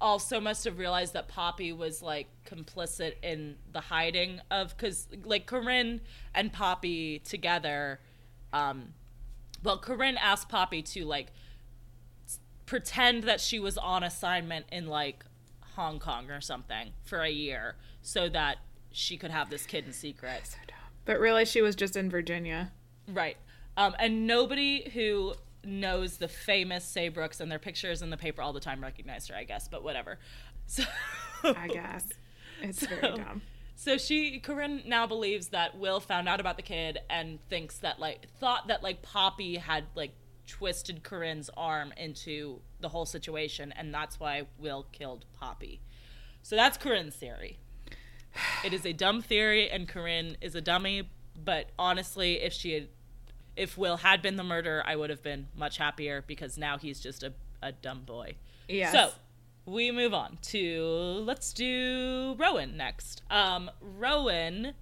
also 0.00 0.40
must 0.40 0.64
have 0.64 0.78
realized 0.78 1.12
that 1.14 1.26
Poppy 1.28 1.72
was 1.72 2.00
like 2.00 2.28
complicit 2.46 3.14
in 3.22 3.56
the 3.72 3.80
hiding 3.80 4.40
of 4.52 4.76
because 4.76 5.08
like 5.24 5.46
Corinne 5.46 6.00
and 6.34 6.52
Poppy 6.52 7.18
together, 7.18 8.00
um, 8.52 8.94
well, 9.62 9.78
Corinne 9.78 10.16
asked 10.16 10.48
Poppy 10.48 10.82
to 10.82 11.04
like 11.04 11.32
pretend 12.66 13.24
that 13.24 13.40
she 13.40 13.58
was 13.58 13.76
on 13.76 14.02
assignment 14.02 14.66
in 14.70 14.86
like 14.86 15.24
Hong 15.74 15.98
Kong 15.98 16.30
or 16.30 16.40
something 16.40 16.92
for 17.02 17.20
a 17.20 17.30
year 17.30 17.76
so 18.02 18.28
that 18.28 18.58
she 18.92 19.16
could 19.16 19.30
have 19.30 19.50
this 19.50 19.66
kid 19.66 19.86
in 19.86 19.92
secret. 19.92 20.40
So. 20.44 20.56
But 21.04 21.18
really, 21.18 21.44
she 21.44 21.62
was 21.62 21.74
just 21.74 21.96
in 21.96 22.10
Virginia. 22.10 22.72
Right. 23.08 23.36
Um, 23.76 23.94
and 23.98 24.26
nobody 24.26 24.90
who 24.90 25.34
knows 25.64 26.16
the 26.16 26.28
famous 26.28 26.84
Saybrooks 26.84 27.40
and 27.40 27.50
their 27.50 27.58
pictures 27.58 28.02
in 28.02 28.10
the 28.10 28.16
paper 28.16 28.42
all 28.42 28.52
the 28.52 28.60
time 28.60 28.82
recognized 28.82 29.28
her, 29.28 29.34
I 29.34 29.44
guess, 29.44 29.68
but 29.68 29.82
whatever. 29.82 30.18
So 30.66 30.84
I 31.42 31.68
guess. 31.68 32.04
It's 32.62 32.86
very 32.86 33.16
dumb. 33.16 33.40
So 33.80 33.96
she 33.96 34.40
Corinne 34.40 34.82
now 34.84 35.06
believes 35.06 35.48
that 35.48 35.78
Will 35.78 36.00
found 36.00 36.28
out 36.28 36.38
about 36.38 36.56
the 36.56 36.62
kid 36.62 36.98
and 37.08 37.38
thinks 37.48 37.78
that 37.78 37.98
like 37.98 38.28
thought 38.38 38.68
that 38.68 38.82
like 38.82 39.00
Poppy 39.00 39.56
had 39.56 39.84
like 39.94 40.12
twisted 40.46 41.02
Corinne's 41.02 41.48
arm 41.56 41.94
into 41.96 42.60
the 42.80 42.90
whole 42.90 43.06
situation 43.06 43.72
and 43.72 43.94
that's 43.94 44.20
why 44.20 44.42
Will 44.58 44.84
killed 44.92 45.24
Poppy. 45.32 45.80
So 46.42 46.56
that's 46.56 46.76
Corinne's 46.76 47.16
theory. 47.16 47.58
It 48.66 48.74
is 48.74 48.84
a 48.84 48.92
dumb 48.92 49.22
theory 49.22 49.70
and 49.70 49.88
Corinne 49.88 50.36
is 50.42 50.54
a 50.54 50.60
dummy, 50.60 51.08
but 51.42 51.70
honestly 51.78 52.42
if 52.42 52.52
she 52.52 52.74
had 52.74 52.88
if 53.56 53.78
Will 53.78 53.96
had 53.96 54.20
been 54.20 54.36
the 54.36 54.44
murderer, 54.44 54.82
I 54.86 54.94
would 54.94 55.08
have 55.08 55.22
been 55.22 55.46
much 55.56 55.78
happier 55.78 56.22
because 56.26 56.58
now 56.58 56.76
he's 56.76 57.00
just 57.00 57.22
a, 57.22 57.32
a 57.62 57.72
dumb 57.72 58.02
boy. 58.02 58.34
Yes. 58.68 58.92
So 58.92 59.12
we 59.66 59.90
move 59.90 60.14
on 60.14 60.38
to 60.42 61.22
let's 61.24 61.52
do 61.52 62.34
Rowan 62.38 62.76
next. 62.76 63.22
Um, 63.30 63.70
Rowan 63.80 64.74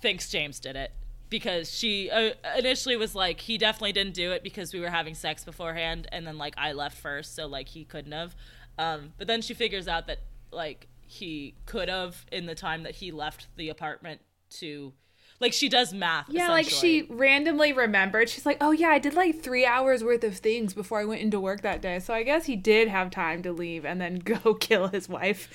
thinks 0.00 0.30
James 0.30 0.60
did 0.60 0.76
it 0.76 0.92
because 1.28 1.76
she 1.76 2.10
uh, 2.10 2.30
initially 2.56 2.96
was 2.96 3.14
like 3.14 3.40
he 3.40 3.58
definitely 3.58 3.92
didn't 3.92 4.14
do 4.14 4.32
it 4.32 4.42
because 4.42 4.72
we 4.72 4.80
were 4.80 4.90
having 4.90 5.14
sex 5.14 5.44
beforehand 5.44 6.08
and 6.10 6.26
then 6.26 6.38
like 6.38 6.54
I 6.56 6.72
left 6.72 6.96
first 6.96 7.34
so 7.34 7.46
like 7.46 7.68
he 7.68 7.84
couldn't 7.84 8.12
have. 8.12 8.34
Um, 8.78 9.12
but 9.18 9.26
then 9.26 9.42
she 9.42 9.54
figures 9.54 9.88
out 9.88 10.06
that 10.06 10.18
like 10.50 10.88
he 11.00 11.54
could 11.66 11.88
have 11.88 12.26
in 12.30 12.46
the 12.46 12.54
time 12.54 12.82
that 12.84 12.96
he 12.96 13.10
left 13.10 13.48
the 13.56 13.68
apartment 13.68 14.20
to 14.50 14.92
like 15.40 15.52
she 15.52 15.68
does 15.68 15.92
math. 15.92 16.28
Yeah, 16.28 16.48
like 16.48 16.68
she 16.68 17.06
randomly 17.08 17.72
remembered. 17.72 18.28
She's 18.28 18.46
like, 18.46 18.58
"Oh 18.60 18.72
yeah, 18.72 18.88
I 18.88 18.98
did 18.98 19.14
like 19.14 19.40
three 19.40 19.64
hours 19.64 20.02
worth 20.02 20.24
of 20.24 20.36
things 20.36 20.74
before 20.74 21.00
I 21.00 21.04
went 21.04 21.20
into 21.20 21.38
work 21.38 21.62
that 21.62 21.80
day, 21.80 21.98
so 22.00 22.12
I 22.14 22.22
guess 22.22 22.46
he 22.46 22.56
did 22.56 22.88
have 22.88 23.10
time 23.10 23.42
to 23.42 23.52
leave 23.52 23.84
and 23.84 24.00
then 24.00 24.18
go 24.24 24.54
kill 24.54 24.88
his 24.88 25.08
wife." 25.08 25.48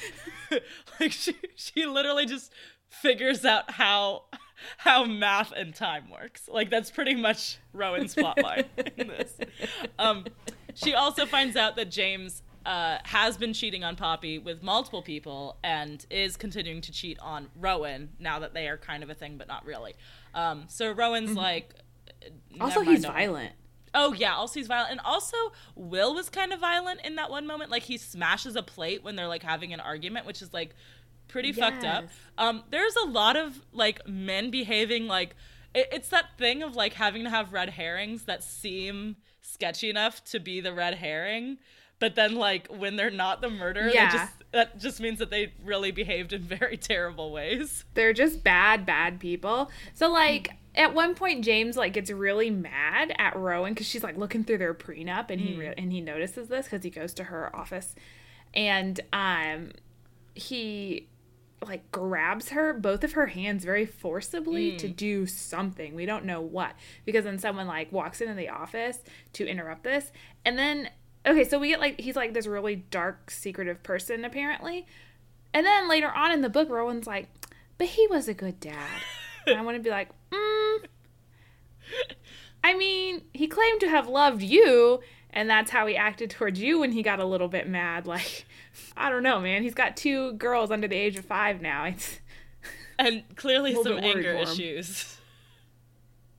like 1.00 1.12
she 1.12 1.36
she 1.56 1.86
literally 1.86 2.26
just 2.26 2.52
figures 2.88 3.44
out 3.44 3.72
how 3.72 4.24
how 4.78 5.06
math 5.06 5.52
and 5.52 5.74
time 5.74 6.10
works. 6.10 6.48
Like 6.48 6.70
that's 6.70 6.92
pretty 6.92 7.16
much 7.16 7.58
Rowan's 7.74 8.16
plotline 8.16 8.66
in 8.98 9.08
this. 9.08 9.38
Um, 10.00 10.26
she 10.74 10.94
also 10.94 11.26
finds 11.26 11.56
out 11.56 11.76
that 11.76 11.90
James 11.92 12.42
uh, 12.66 12.98
has 13.04 13.38
been 13.38 13.54
cheating 13.54 13.84
on 13.84 13.96
Poppy 13.96 14.38
with 14.40 14.64
multiple 14.64 15.02
people 15.02 15.58
and 15.64 16.06
is 16.10 16.38
continuing 16.38 16.82
to 16.82 16.92
cheat 16.92 17.20
on 17.20 17.50
Rowan 17.56 18.10
now 18.20 18.40
that 18.40 18.54
they 18.54 18.68
are 18.68 18.78
kind 18.78 19.04
of 19.04 19.10
a 19.10 19.14
thing, 19.14 19.38
but 19.38 19.48
not 19.48 19.66
really. 19.66 19.96
Um, 20.34 20.66
so 20.68 20.92
Rowan's 20.92 21.36
like. 21.36 21.74
also, 22.60 22.82
he's 22.82 23.02
don't- 23.02 23.14
violent. 23.14 23.54
Oh 23.96 24.14
yeah, 24.14 24.34
also 24.34 24.60
he's 24.60 24.66
violent, 24.66 24.92
and 24.92 25.00
also 25.06 25.38
Will 25.76 26.16
was 26.16 26.28
kind 26.28 26.52
of 26.52 26.60
violent 26.60 27.02
in 27.04 27.16
that 27.18 27.30
one 27.30 27.46
moment. 27.46 27.70
Like 27.70 27.84
he 27.84 27.98
smashes 27.98 28.56
a 28.56 28.64
plate 28.64 29.04
when 29.04 29.16
they're 29.16 29.28
like 29.28 29.44
having 29.44 29.72
an 29.72 29.80
argument, 29.80 30.26
which 30.26 30.42
is 30.42 30.52
like 30.52 30.74
pretty 31.28 31.52
fucked 31.52 31.84
up. 31.86 32.06
Um, 32.38 32.64
there's 32.72 32.96
a 32.96 33.06
lot 33.08 33.36
of 33.36 33.62
like 33.72 34.08
men 34.08 34.50
behaving 34.50 35.06
like 35.08 35.36
it, 35.76 35.90
it's 35.92 36.10
that 36.10 36.38
thing 36.40 36.64
of 36.64 36.76
like 36.76 36.94
having 36.94 37.24
to 37.24 37.30
have 37.30 37.54
red 37.54 37.70
herrings 37.70 38.24
that 38.24 38.44
seem 38.44 39.18
sketchy 39.42 39.90
enough 39.92 40.24
to 40.26 40.40
be 40.40 40.60
the 40.60 40.74
red 40.74 40.96
herring, 40.96 41.58
but 42.04 42.16
then 42.16 42.36
like 42.36 42.68
when 42.68 42.98
they're 42.98 43.10
not 43.10 43.40
the 43.40 43.50
murderer, 43.50 43.88
Yeah. 43.88 44.12
just 44.12 44.34
that 44.52 44.78
just 44.78 45.00
means 45.00 45.20
that 45.20 45.30
they 45.30 45.54
really 45.64 45.92
behaved 45.92 46.34
in 46.34 46.42
very 46.42 46.76
terrible 46.76 47.32
ways. 47.32 47.86
They're 47.94 48.12
just 48.12 48.44
bad, 48.44 48.86
bad 48.86 49.22
people. 49.22 49.72
So 49.94 50.12
like 50.12 50.50
at 50.76 50.94
one 50.94 51.16
point, 51.16 51.46
James 51.46 51.78
like 51.78 51.94
gets 51.94 52.12
really 52.12 52.50
mad 52.50 53.14
at 53.18 53.38
Rowan 53.38 53.74
because 53.74 53.88
she's 53.88 54.04
like 54.04 54.18
looking 54.18 54.44
through 54.44 54.58
their 54.58 54.74
prenup, 54.74 55.30
and 55.30 55.40
he 55.40 55.56
re- 55.56 55.74
and 55.78 55.94
he 55.94 56.02
notices 56.02 56.50
this 56.50 56.66
because 56.66 56.84
he 56.84 56.90
goes 56.90 57.14
to 57.14 57.24
her 57.24 57.56
office, 57.56 57.96
and 58.54 59.00
um, 59.14 59.72
he 60.36 61.08
like 61.66 61.90
grabs 61.92 62.50
her 62.50 62.74
both 62.74 63.06
of 63.06 63.14
her 63.14 63.28
hands 63.28 63.64
very 63.64 63.86
forcibly 63.86 64.76
to 64.76 64.90
do 64.90 65.26
something 65.26 65.96
we 65.96 66.06
don't 66.06 66.26
know 66.26 66.42
what 66.42 66.74
because 67.06 67.24
then 67.24 67.40
someone 67.40 67.66
like 67.68 67.90
walks 67.90 68.20
into 68.20 68.34
the 68.34 68.50
office 68.50 69.00
to 69.32 69.48
interrupt 69.48 69.82
this 69.86 70.12
and 70.44 70.58
then 70.60 70.90
okay 71.26 71.44
so 71.44 71.60
we 71.60 71.70
get 71.70 71.80
like 71.80 72.00
he's 72.00 72.16
like 72.16 72.34
this 72.34 72.48
really 72.48 72.76
dark 72.76 73.30
secretive 73.32 73.82
person 73.84 74.26
apparently. 74.26 74.86
And 75.54 75.66
then 75.66 75.88
later 75.90 76.10
on 76.12 76.32
in 76.32 76.42
the 76.42 76.50
book 76.50 76.70
rowan's 76.70 77.08
like 77.08 77.28
but 77.78 77.88
he 77.88 78.08
was 78.08 78.28
a 78.28 78.34
good 78.34 78.60
dad. 78.60 78.90
And 79.48 79.58
i 79.58 79.62
want 79.62 79.76
to 79.76 79.84
be 79.84 79.90
like 79.90 80.10
mm, 80.32 80.78
i 82.64 82.74
mean 82.76 83.24
he 83.34 83.48
claimed 83.48 83.82
to 83.82 83.90
have 83.90 84.08
loved 84.08 84.42
you 84.42 85.02
and 85.32 85.50
that's 85.50 85.70
how 85.72 85.86
he 85.86 85.98
acted 85.98 86.30
towards 86.30 86.62
you 86.62 86.80
when 86.80 86.92
he 86.94 87.02
got 87.04 87.20
a 87.20 87.26
little 87.26 87.48
bit 87.50 87.68
mad. 87.68 88.06
Like 88.14 88.46
i 88.96 89.10
don't 89.10 89.24
know 89.24 89.40
man. 89.40 89.64
He's 89.64 89.74
got 89.74 89.98
two 89.98 90.34
girls 90.34 90.72
under 90.72 90.88
the 90.88 90.96
age 90.96 91.18
of 91.18 91.26
five 91.26 91.62
now. 91.62 91.84
It's 91.94 92.20
And 92.98 93.24
clearly 93.36 93.74
some 93.84 93.98
anger 93.98 94.34
issues. 94.34 95.18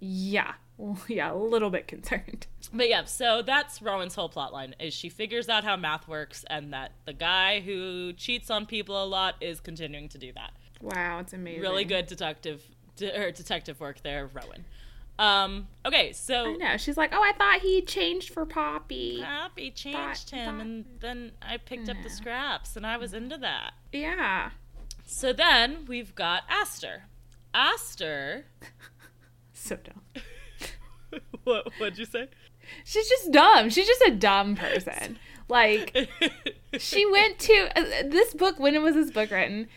yeah. 0.01 0.53
Well, 0.79 0.99
yeah 1.09 1.33
a 1.33 1.37
little 1.37 1.69
bit 1.71 1.87
concerned 1.89 2.47
But 2.75 2.89
yeah, 2.89 3.05
so 3.05 3.41
that's 3.43 3.81
Rowan's 3.81 4.15
whole 4.15 4.29
plotline 4.29 4.73
is 4.81 4.93
she 4.93 5.09
figures 5.09 5.49
out 5.49 5.63
how 5.65 5.77
math 5.77 6.09
works 6.09 6.45
and 6.51 6.73
that 6.73 6.93
the 7.05 7.13
guy 7.13 7.61
who 7.61 8.13
cheats 8.15 8.51
on 8.51 8.67
people 8.67 9.03
a 9.03 9.07
lot 9.07 9.37
is 9.41 9.61
continuing 9.61 10.09
to 10.11 10.19
do 10.19 10.33
that. 10.35 10.53
wow 10.83 11.21
it's 11.21 11.33
amazing 11.33 11.63
Really 11.63 11.85
good 11.85 12.07
detective 12.07 12.63
de- 12.97 13.17
or 13.19 13.31
detective 13.31 13.79
work 13.81 14.03
there, 14.03 14.29
Rowan. 14.33 14.65
Um, 15.17 15.69
okay, 15.87 16.13
so 16.13 16.47
i 16.47 16.53
know 16.57 16.77
she's 16.77 16.97
like 16.97 17.11
oh 17.15 17.23
i 17.23 17.31
thought 17.39 17.61
he 17.61 17.81
changed 17.83 18.33
for 18.35 18.45
poppy 18.45 19.23
Poppy 19.23 19.71
changed 19.71 20.31
Thought- 20.31 20.37
him 20.37 20.57
thought- 20.57 20.61
and 20.67 20.85
then 20.99 21.33
I 21.41 21.57
picked 21.59 21.89
up 21.89 21.97
the 22.03 22.11
scraps 22.11 22.75
and 22.77 22.85
I 22.85 22.97
was 22.97 23.15
into 23.15 23.39
that. 23.39 23.75
yeah 23.93 24.51
So 25.07 25.33
then 25.33 25.85
we've 25.87 26.17
got 26.17 26.43
Aster. 26.49 27.05
Aster 27.55 28.47
so 29.53 29.77
dumb 29.77 30.03
what 31.45 31.69
what'd 31.79 31.97
you 31.97 32.07
say? 32.07 32.29
She's 32.85 33.09
just 33.09 33.31
dumb. 33.31 33.71
She's 33.71 33.87
just 33.87 34.03
a 34.03 34.11
dumb 34.11 34.57
person. 34.57 35.19
Like 35.49 36.09
she 36.79 37.05
went 37.11 37.39
to 37.41 37.69
uh, 37.77 38.03
this 38.09 38.35
book 38.35 38.59
when 38.59 38.81
was 38.83 38.95
this 38.95 39.11
book 39.11 39.31
written? 39.31 39.69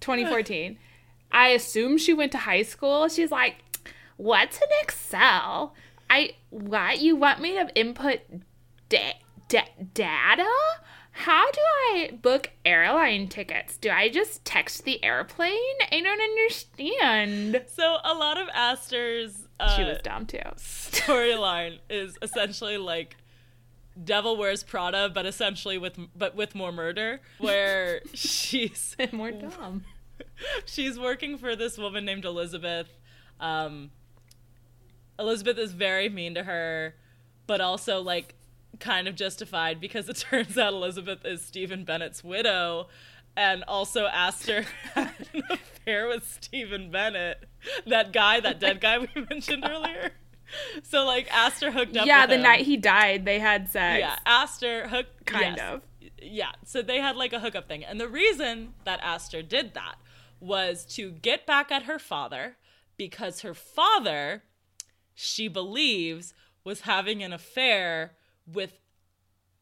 2014 0.00 0.76
i 1.32 1.48
assume 1.48 1.96
she 1.96 2.12
went 2.12 2.30
to 2.32 2.38
high 2.38 2.62
school. 2.62 3.08
She's 3.08 3.30
like 3.30 3.56
what's 4.16 4.58
an 4.58 4.68
excel? 4.82 5.74
I 6.10 6.32
what 6.50 7.00
you 7.00 7.16
want 7.16 7.40
me 7.40 7.54
to 7.54 7.74
input 7.74 8.20
da- 8.88 9.18
da- 9.48 9.74
data? 9.94 10.48
How 11.12 11.50
do 11.50 11.60
i 11.60 12.18
book 12.20 12.50
airline 12.64 13.28
tickets? 13.28 13.76
Do 13.76 13.90
i 13.90 14.08
just 14.08 14.44
text 14.44 14.84
the 14.84 15.02
airplane? 15.04 15.76
I 15.90 16.00
don't 16.00 16.20
understand. 16.20 17.64
So 17.68 17.96
a 18.04 18.14
lot 18.14 18.38
of 18.38 18.48
Aster's 18.52 19.43
uh, 19.60 19.76
she 19.76 19.84
was 19.84 19.98
dumb 20.02 20.26
too 20.26 20.38
storyline 20.56 21.78
is 21.90 22.18
essentially 22.22 22.76
like 22.78 23.16
Devil 24.02 24.36
Wears 24.36 24.64
Prada, 24.64 25.08
but 25.08 25.26
essentially 25.26 25.78
with 25.78 25.98
but 26.16 26.34
with 26.34 26.54
more 26.54 26.72
murder, 26.72 27.20
where 27.38 28.00
she's 28.14 28.96
more 29.12 29.30
dumb 29.30 29.84
she's 30.64 30.98
working 30.98 31.38
for 31.38 31.54
this 31.54 31.78
woman 31.78 32.04
named 32.04 32.24
Elizabeth. 32.24 32.88
Um, 33.40 33.90
Elizabeth 35.18 35.58
is 35.58 35.72
very 35.72 36.08
mean 36.08 36.34
to 36.34 36.42
her, 36.42 36.94
but 37.46 37.60
also 37.60 38.00
like 38.00 38.34
kind 38.80 39.06
of 39.06 39.14
justified 39.14 39.80
because 39.80 40.08
it 40.08 40.16
turns 40.16 40.58
out 40.58 40.72
Elizabeth 40.72 41.24
is 41.24 41.44
Stephen 41.44 41.84
Bennett's 41.84 42.24
widow. 42.24 42.88
And 43.36 43.64
also 43.64 44.06
Aster 44.06 44.64
had 44.94 45.10
an 45.32 45.42
affair 45.50 46.06
with 46.08 46.26
Stephen 46.40 46.90
Bennett, 46.90 47.44
that 47.86 48.12
guy, 48.12 48.40
that 48.40 48.60
dead 48.60 48.80
guy 48.80 48.98
we 48.98 49.08
mentioned 49.30 49.64
earlier. 49.68 50.12
So 50.84 51.04
like 51.04 51.26
Aster 51.32 51.72
hooked 51.72 51.96
up. 51.96 52.06
yeah 52.06 52.26
the 52.26 52.36
him. 52.36 52.42
night 52.42 52.60
he 52.66 52.76
died 52.76 53.24
they 53.24 53.40
had 53.40 53.68
sex 53.70 53.98
Yeah, 53.98 54.16
Aster 54.26 54.86
hooked 54.88 55.26
Kind 55.26 55.56
yes. 55.56 55.72
of. 55.72 55.82
Yeah, 56.22 56.52
so 56.64 56.80
they 56.80 56.98
had 57.00 57.16
like 57.16 57.32
a 57.32 57.40
hookup 57.40 57.66
thing, 57.66 57.84
and 57.84 58.00
the 58.00 58.08
reason 58.08 58.74
that 58.84 59.00
Aster 59.02 59.42
did 59.42 59.74
that 59.74 59.96
was 60.40 60.84
to 60.94 61.10
get 61.10 61.44
back 61.46 61.72
at 61.72 61.84
her 61.84 61.98
father 61.98 62.56
because 62.96 63.40
her 63.40 63.54
father, 63.54 64.44
she 65.14 65.48
believes, 65.48 66.34
was 66.62 66.82
having 66.82 67.22
an 67.22 67.32
affair 67.32 68.12
with 68.46 68.78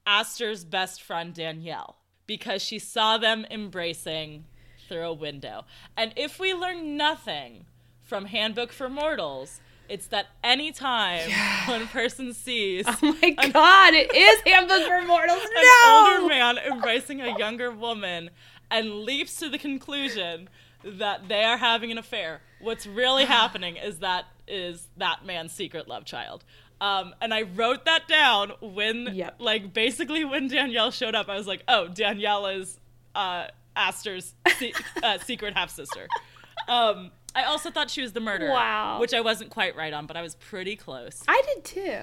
Aster's 0.06 0.64
best 0.64 1.00
friend 1.00 1.32
Danielle 1.32 1.96
because 2.26 2.62
she 2.62 2.78
saw 2.78 3.18
them 3.18 3.46
embracing 3.50 4.44
through 4.88 5.06
a 5.06 5.12
window. 5.12 5.64
And 5.96 6.12
if 6.16 6.38
we 6.38 6.54
learn 6.54 6.96
nothing 6.96 7.66
from 8.02 8.26
Handbook 8.26 8.72
for 8.72 8.88
Mortals, 8.88 9.60
it's 9.88 10.06
that 10.08 10.26
anytime 10.42 11.28
yeah. 11.28 11.68
one 11.70 11.86
person 11.88 12.32
sees 12.32 12.84
Oh 12.86 12.96
my 13.02 13.34
an, 13.38 13.50
god, 13.50 13.94
it 13.94 14.14
is 14.14 14.40
Handbook 14.46 14.86
for 14.86 15.02
Mortals. 15.06 15.42
An 15.56 15.64
no! 15.84 16.08
older 16.10 16.28
man 16.28 16.58
embracing 16.58 17.20
a 17.20 17.38
younger 17.38 17.70
woman 17.70 18.30
and 18.70 19.00
leaps 19.00 19.36
to 19.36 19.48
the 19.48 19.58
conclusion 19.58 20.48
that 20.84 21.28
they 21.28 21.44
are 21.44 21.58
having 21.58 21.92
an 21.92 21.98
affair. 21.98 22.40
What's 22.60 22.86
really 22.86 23.24
happening 23.38 23.76
is 23.76 23.98
that 23.98 24.26
is 24.48 24.88
that 24.96 25.24
man's 25.24 25.52
secret 25.52 25.88
love 25.88 26.04
child. 26.04 26.44
Um, 26.82 27.14
and 27.20 27.32
I 27.32 27.42
wrote 27.42 27.84
that 27.84 28.08
down 28.08 28.52
when, 28.60 29.14
yep. 29.14 29.36
like, 29.38 29.72
basically 29.72 30.24
when 30.24 30.48
Danielle 30.48 30.90
showed 30.90 31.14
up, 31.14 31.28
I 31.28 31.36
was 31.36 31.46
like, 31.46 31.62
oh, 31.68 31.86
Danielle 31.86 32.46
is 32.46 32.80
uh, 33.14 33.46
Aster's 33.76 34.34
se- 34.58 34.72
uh, 35.02 35.18
secret 35.18 35.56
half 35.56 35.70
sister. 35.70 36.08
Um, 36.66 37.12
I 37.36 37.44
also 37.44 37.70
thought 37.70 37.88
she 37.88 38.02
was 38.02 38.12
the 38.14 38.20
murderer. 38.20 38.50
Wow. 38.50 38.98
Which 38.98 39.14
I 39.14 39.20
wasn't 39.20 39.50
quite 39.50 39.76
right 39.76 39.92
on, 39.92 40.06
but 40.06 40.16
I 40.16 40.22
was 40.22 40.34
pretty 40.34 40.74
close. 40.74 41.22
I 41.28 41.40
did 41.54 41.64
too. 41.64 41.98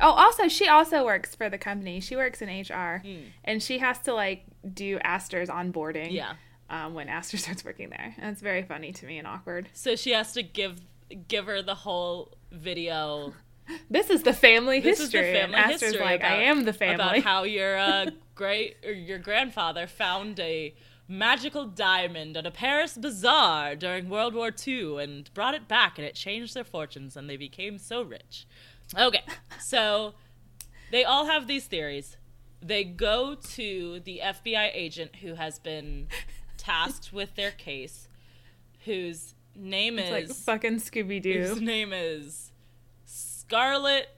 Oh, 0.00 0.10
also, 0.10 0.48
she 0.48 0.66
also 0.66 1.04
works 1.04 1.36
for 1.36 1.48
the 1.48 1.56
company. 1.58 2.00
She 2.00 2.16
works 2.16 2.42
in 2.42 2.48
HR, 2.48 3.00
mm. 3.04 3.26
and 3.44 3.62
she 3.62 3.78
has 3.78 4.00
to 4.00 4.14
like 4.14 4.44
do 4.72 4.98
Aster's 5.04 5.48
onboarding. 5.48 6.10
Yeah. 6.10 6.34
Um, 6.68 6.94
when 6.94 7.08
Aster 7.08 7.36
starts 7.36 7.64
working 7.64 7.90
there, 7.90 8.16
and 8.18 8.32
it's 8.32 8.40
very 8.40 8.64
funny 8.64 8.90
to 8.90 9.06
me 9.06 9.18
and 9.18 9.28
awkward. 9.28 9.68
So 9.72 9.94
she 9.94 10.10
has 10.10 10.32
to 10.32 10.42
give 10.42 10.80
give 11.28 11.46
her 11.46 11.62
the 11.62 11.76
whole 11.76 12.32
video 12.50 13.34
this 13.90 14.10
is 14.10 14.22
the 14.22 14.32
family 14.32 14.80
this 14.80 14.98
history. 14.98 15.20
Is 15.20 15.26
the 15.26 15.38
family 15.40 15.56
and 15.56 15.70
history 15.70 16.00
like, 16.00 16.20
about, 16.20 16.32
I 16.32 16.42
am 16.42 16.64
the 16.64 16.72
family. 16.72 16.94
About 16.94 17.18
how 17.22 17.44
your 17.44 17.76
uh, 17.76 18.06
great 18.34 18.76
or 18.84 18.92
your 18.92 19.18
grandfather 19.18 19.86
found 19.86 20.38
a 20.40 20.74
magical 21.06 21.66
diamond 21.66 22.36
at 22.36 22.46
a 22.46 22.50
Paris 22.50 22.96
bazaar 22.96 23.76
during 23.76 24.08
World 24.08 24.34
War 24.34 24.50
II 24.66 25.02
and 25.02 25.32
brought 25.34 25.54
it 25.54 25.68
back, 25.68 25.98
and 25.98 26.06
it 26.06 26.14
changed 26.14 26.54
their 26.54 26.64
fortunes, 26.64 27.16
and 27.16 27.28
they 27.28 27.36
became 27.36 27.78
so 27.78 28.02
rich. 28.02 28.46
Okay, 28.96 29.22
so 29.60 30.14
they 30.90 31.04
all 31.04 31.26
have 31.26 31.46
these 31.46 31.66
theories. 31.66 32.16
They 32.62 32.84
go 32.84 33.34
to 33.34 34.00
the 34.00 34.20
FBI 34.24 34.70
agent 34.72 35.16
who 35.16 35.34
has 35.34 35.58
been 35.58 36.08
tasked 36.56 37.12
with 37.12 37.34
their 37.34 37.50
case, 37.50 38.08
whose 38.84 39.34
name 39.54 39.98
it's 39.98 40.08
is 40.08 40.46
like 40.46 40.60
fucking 40.62 40.76
Scooby 40.76 41.20
Doo. 41.20 41.40
His 41.40 41.60
name 41.60 41.92
is 41.92 42.52
Scarlet 43.46 44.08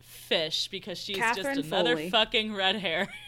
Fish 0.00 0.68
because 0.68 0.98
she's 0.98 1.16
Catherine 1.16 1.56
just 1.56 1.68
another 1.68 1.96
Foley. 1.96 2.10
fucking 2.10 2.54
red 2.54 2.76
hair. 2.76 3.08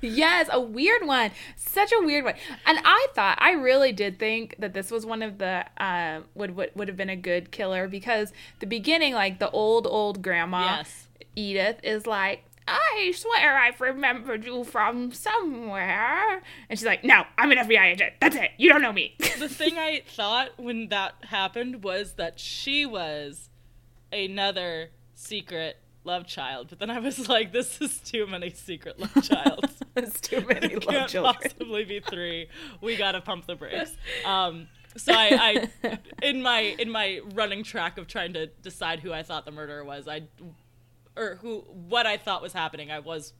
yes, 0.00 0.48
a 0.50 0.60
weird 0.60 1.06
one. 1.06 1.30
Such 1.56 1.92
a 1.92 2.04
weird 2.04 2.24
one. 2.24 2.34
And 2.66 2.78
I 2.84 3.06
thought, 3.14 3.38
I 3.40 3.52
really 3.52 3.92
did 3.92 4.18
think 4.18 4.56
that 4.58 4.72
this 4.72 4.90
was 4.90 5.06
one 5.06 5.22
of 5.22 5.38
the 5.38 5.64
uh, 5.78 6.20
would 6.34 6.56
would 6.56 6.70
would 6.74 6.88
have 6.88 6.96
been 6.96 7.10
a 7.10 7.16
good 7.16 7.50
killer 7.50 7.88
because 7.88 8.32
the 8.60 8.66
beginning, 8.66 9.14
like 9.14 9.38
the 9.38 9.50
old 9.50 9.86
old 9.86 10.22
grandma 10.22 10.78
yes. 10.78 11.08
Edith, 11.36 11.80
is 11.82 12.06
like, 12.06 12.44
I 12.68 13.12
swear 13.14 13.56
I've 13.58 13.80
remembered 13.80 14.44
you 14.44 14.64
from 14.64 15.12
somewhere. 15.12 16.42
And 16.68 16.78
she's 16.78 16.86
like, 16.86 17.04
No, 17.04 17.24
I'm 17.36 17.50
an 17.52 17.58
FBI 17.58 17.92
agent. 17.92 18.14
That's 18.20 18.36
it. 18.36 18.52
You 18.58 18.68
don't 18.68 18.82
know 18.82 18.92
me. 18.92 19.16
the 19.38 19.48
thing 19.48 19.78
I 19.78 20.02
thought 20.06 20.50
when 20.58 20.88
that 20.88 21.14
happened 21.24 21.82
was 21.82 22.12
that 22.14 22.38
she 22.38 22.86
was 22.86 23.50
another 24.12 24.90
secret 25.14 25.78
love 26.04 26.26
child. 26.26 26.68
But 26.70 26.78
then 26.78 26.90
I 26.90 26.98
was 26.98 27.28
like, 27.28 27.52
this 27.52 27.80
is 27.80 27.98
too 27.98 28.26
many 28.26 28.50
secret 28.50 28.98
love 28.98 29.14
childs. 29.22 29.82
it's 29.96 30.20
too 30.20 30.40
many 30.46 30.74
it 30.74 30.86
love 30.86 30.94
can't 30.94 31.10
children. 31.10 31.34
possibly 31.34 31.84
be 31.84 32.00
three. 32.00 32.48
We 32.80 32.96
gotta 32.96 33.20
pump 33.20 33.46
the 33.46 33.56
brakes. 33.56 33.92
Um, 34.24 34.68
so 34.96 35.12
I, 35.12 35.68
I, 35.84 35.98
in 36.22 36.42
my 36.42 36.60
in 36.60 36.90
my 36.90 37.20
running 37.34 37.62
track 37.62 37.98
of 37.98 38.06
trying 38.08 38.32
to 38.32 38.46
decide 38.46 39.00
who 39.00 39.12
I 39.12 39.22
thought 39.22 39.44
the 39.44 39.52
murderer 39.52 39.84
was, 39.84 40.08
I 40.08 40.22
or 41.20 41.36
who 41.36 41.58
what 41.88 42.06
I 42.06 42.16
thought 42.16 42.42
was 42.42 42.52
happening, 42.52 42.90
I 42.90 42.98
was 42.98 43.32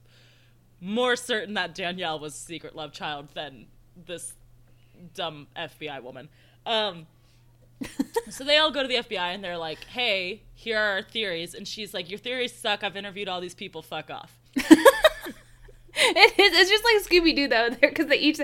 more 0.79 1.15
certain 1.15 1.53
that 1.55 1.75
Danielle 1.75 2.19
was 2.19 2.35
secret 2.35 2.75
love 2.75 2.91
child 2.91 3.29
than 3.33 3.67
this 4.05 4.33
dumb 5.13 5.47
FBI 5.55 6.01
woman. 6.01 6.29
Um, 6.65 7.07
so 8.29 8.43
they 8.43 8.57
all 8.57 8.71
go 8.71 8.81
to 8.83 8.87
the 8.87 8.95
FBI 8.95 9.33
and 9.33 9.43
they're 9.43 9.57
like, 9.57 9.83
"Hey, 9.85 10.43
here 10.53 10.77
are 10.77 10.91
our 10.93 11.01
theories," 11.01 11.53
and 11.53 11.67
she's 11.67 11.93
like, 11.93 12.09
"Your 12.09 12.19
theories 12.19 12.53
suck. 12.53 12.83
I've 12.83 12.95
interviewed 12.95 13.27
all 13.27 13.41
these 13.41 13.55
people. 13.55 13.81
Fuck 13.81 14.09
off." 14.09 14.37
It 15.93 16.39
is. 16.39 16.53
It's 16.53 16.69
just 16.69 16.83
like 16.83 17.03
Scooby 17.03 17.35
Doo 17.35 17.47
though, 17.47 17.69
because 17.81 18.07
they 18.07 18.17
each, 18.17 18.39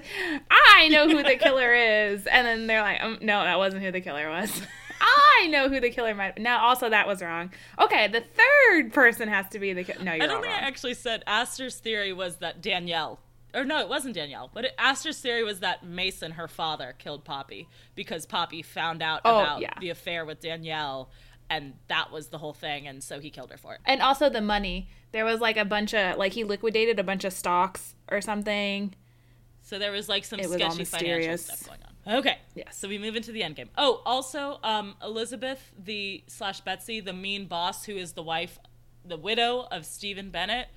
I 0.50 0.90
know 0.90 1.08
who 1.08 1.24
the 1.24 1.36
killer 1.38 1.74
is, 1.74 2.28
and 2.28 2.46
then 2.46 2.68
they're 2.68 2.82
like, 2.82 3.02
um, 3.02 3.18
no, 3.22 3.44
that 3.44 3.58
wasn't 3.58 3.84
who 3.84 3.92
the 3.92 4.02
killer 4.02 4.30
was. 4.30 4.62
I 5.02 5.48
know 5.48 5.70
who 5.70 5.80
the 5.80 5.90
killer 5.90 6.16
might. 6.16 6.38
Now, 6.38 6.66
also 6.66 6.90
that 6.90 7.08
was 7.08 7.22
wrong. 7.22 7.52
Okay, 7.80 8.08
the 8.08 8.22
third 8.22 8.94
person 8.94 9.28
has 9.30 9.48
to 9.50 9.60
be 9.60 9.74
the. 9.74 9.84
killer. 9.84 10.04
No, 10.04 10.14
you're 10.14 10.24
I 10.24 10.28
don't 10.28 10.42
think 10.42 10.54
wrong. 10.54 10.64
I 10.64 10.68
actually 10.68 10.94
said 10.94 11.24
Aster's 11.28 11.78
theory 11.78 12.14
was 12.14 12.38
that 12.38 12.62
Danielle, 12.62 13.20
or 13.54 13.64
no, 13.64 13.80
it 13.80 13.90
wasn't 13.90 14.16
Danielle, 14.16 14.50
but 14.54 14.66
it, 14.66 14.74
Aster's 14.78 15.20
theory 15.20 15.44
was 15.44 15.60
that 15.60 15.86
Mason, 15.86 16.32
her 16.32 16.48
father, 16.48 16.96
killed 16.98 17.24
Poppy 17.24 17.68
because 17.96 18.26
Poppy 18.26 18.62
found 18.62 19.02
out 19.02 19.22
oh, 19.26 19.40
about 19.40 19.62
yeah. 19.62 19.74
the 19.80 19.90
affair 19.90 20.26
with 20.26 20.40
Danielle, 20.40 21.10
and 21.50 21.74
that 21.88 22.12
was 22.12 22.28
the 22.28 22.38
whole 22.38 22.54
thing, 22.54 22.88
and 22.88 23.04
so 23.04 23.20
he 23.20 23.30
killed 23.30 23.52
her 23.52 23.58
for 23.58 23.76
it. 23.76 23.82
And 23.86 24.02
also 24.02 24.30
the 24.30 24.42
money. 24.42 24.90
There 25.14 25.26
was 25.26 25.40
like 25.40 25.58
a 25.58 25.66
bunch 25.66 25.94
of 25.94 26.18
like 26.18 26.34
he 26.34 26.44
liquidated 26.44 27.00
a 27.00 27.04
bunch 27.04 27.24
of 27.24 27.34
stocks 27.34 27.96
or 28.12 28.22
something. 28.22 28.94
So 29.62 29.80
there 29.80 29.92
was 29.92 30.08
like 30.08 30.26
some 30.26 30.40
it 30.40 30.50
sketchy 30.50 30.86
financial 30.86 31.38
stuff 31.38 31.66
going 31.66 31.80
on. 31.86 31.87
Okay. 32.08 32.38
Yeah. 32.56 32.70
So 32.70 32.88
we 32.88 32.98
move 32.98 33.16
into 33.16 33.32
the 33.32 33.44
end 33.44 33.56
game. 33.56 33.70
Oh, 33.78 34.02
also, 34.06 34.60
um, 34.64 34.96
Elizabeth, 35.04 35.72
the 35.78 36.24
slash 36.28 36.62
Betsy, 36.62 37.00
the 37.00 37.14
mean 37.14 37.48
boss 37.48 37.86
who 37.86 37.98
is 37.98 38.14
the 38.14 38.24
wife, 38.24 38.58
the 39.04 39.18
widow 39.18 39.68
of 39.72 39.86
Stephen 39.86 40.30
Bennett, 40.30 40.68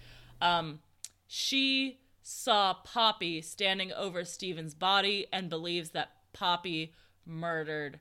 um, 0.40 0.80
she 1.26 2.00
saw 2.22 2.74
Poppy 2.74 3.40
standing 3.40 3.92
over 3.92 4.24
Stephen's 4.24 4.74
body 4.74 5.26
and 5.32 5.48
believes 5.48 5.90
that 5.90 6.10
Poppy 6.32 6.92
murdered 7.24 8.00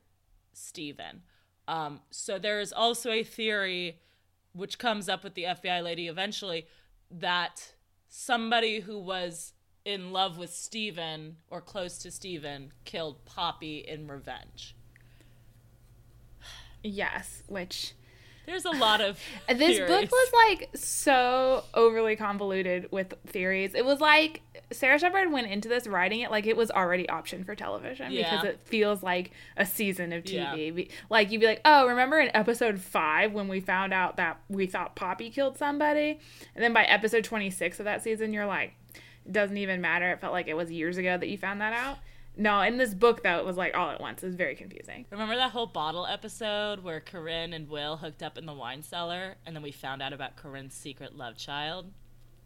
Stephen. 0.53 1.21
Um, 1.67 2.01
so 2.09 2.39
there 2.39 2.59
is 2.59 2.73
also 2.73 3.11
a 3.11 3.23
theory, 3.23 3.99
which 4.53 4.79
comes 4.79 5.07
up 5.07 5.23
with 5.23 5.35
the 5.35 5.43
FBI 5.43 5.83
lady 5.83 6.07
eventually, 6.07 6.65
that 7.11 7.73
somebody 8.07 8.79
who 8.79 8.97
was 8.97 9.53
in 9.89 10.11
love 10.11 10.37
with 10.37 10.53
Steven 10.53 11.37
or 11.49 11.61
close 11.61 11.97
to 11.99 12.11
Steven 12.11 12.71
killed 12.85 13.25
Poppy 13.25 13.79
in 13.79 14.07
revenge. 14.07 14.75
Yes, 16.83 17.41
which 17.47 17.93
there's 18.45 18.65
a 18.65 18.71
lot 18.71 19.01
of 19.01 19.19
this 19.47 19.77
theories. 19.77 19.89
book 19.89 20.11
was 20.11 20.31
like 20.47 20.69
so 20.75 21.63
overly 21.73 22.15
convoluted 22.15 22.87
with 22.91 23.13
theories. 23.25 23.73
It 23.73 23.83
was 23.83 23.99
like 23.99 24.43
Sara 24.71 24.99
Shepard 24.99 25.31
went 25.31 25.47
into 25.47 25.67
this 25.67 25.87
writing 25.87 26.21
it 26.21 26.29
like 26.29 26.45
it 26.45 26.55
was 26.55 26.69
already 26.69 27.05
optioned 27.07 27.45
for 27.45 27.55
television 27.55 28.11
yeah. 28.11 28.29
because 28.29 28.45
it 28.45 28.59
feels 28.63 29.01
like 29.01 29.31
a 29.57 29.65
season 29.65 30.13
of 30.13 30.23
TV. 30.23 30.77
Yeah. 30.77 30.95
Like 31.09 31.31
you'd 31.31 31.41
be 31.41 31.47
like, 31.47 31.61
"Oh, 31.65 31.87
remember 31.87 32.19
in 32.19 32.35
episode 32.35 32.79
5 32.79 33.33
when 33.33 33.47
we 33.47 33.59
found 33.59 33.91
out 33.91 34.17
that 34.17 34.39
we 34.49 34.67
thought 34.67 34.95
Poppy 34.95 35.31
killed 35.31 35.57
somebody?" 35.57 36.19
And 36.55 36.63
then 36.63 36.73
by 36.73 36.83
episode 36.83 37.23
26 37.23 37.79
of 37.79 37.85
that 37.85 38.03
season, 38.03 38.33
you're 38.33 38.45
like, 38.45 38.73
doesn't 39.31 39.57
even 39.57 39.81
matter. 39.81 40.11
It 40.11 40.21
felt 40.21 40.33
like 40.33 40.47
it 40.47 40.55
was 40.55 40.71
years 40.71 40.97
ago 40.97 41.17
that 41.17 41.27
you 41.27 41.37
found 41.37 41.61
that 41.61 41.73
out. 41.73 41.97
No, 42.39 42.61
in 42.61 42.77
this 42.77 42.93
book 42.93 43.21
though, 43.23 43.37
it 43.39 43.45
was 43.45 43.57
like 43.57 43.75
all 43.75 43.89
at 43.89 43.99
once. 43.99 44.23
It 44.23 44.27
was 44.27 44.35
very 44.35 44.55
confusing. 44.55 45.05
Remember 45.11 45.35
that 45.35 45.51
whole 45.51 45.67
bottle 45.67 46.05
episode 46.05 46.83
where 46.83 47.01
Corinne 47.01 47.51
and 47.51 47.67
Will 47.67 47.97
hooked 47.97 48.23
up 48.23 48.37
in 48.37 48.45
the 48.45 48.53
wine 48.53 48.81
cellar, 48.81 49.35
and 49.45 49.53
then 49.55 49.61
we 49.61 49.71
found 49.71 50.01
out 50.01 50.13
about 50.13 50.37
Corinne's 50.37 50.73
secret 50.73 51.17
love 51.17 51.35
child. 51.35 51.91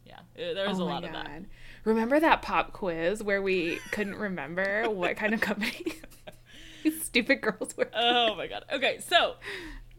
Yeah, 0.06 0.20
there 0.36 0.68
was 0.68 0.80
oh 0.80 0.84
a 0.84 0.86
lot 0.86 1.04
God. 1.04 1.10
of 1.10 1.14
that. 1.14 1.44
Remember 1.86 2.20
that 2.20 2.42
pop 2.42 2.74
quiz 2.74 3.22
where 3.22 3.42
we 3.42 3.78
couldn't 3.92 4.16
remember 4.16 4.90
what 4.90 5.16
kind 5.16 5.34
of 5.34 5.42
company 5.42 5.94
these 6.84 7.04
stupid 7.06 7.42
girls 7.42 7.78
were? 7.78 7.90
Oh 7.94 8.36
my 8.36 8.48
God. 8.48 8.66
Okay, 8.74 9.00
so 9.00 9.36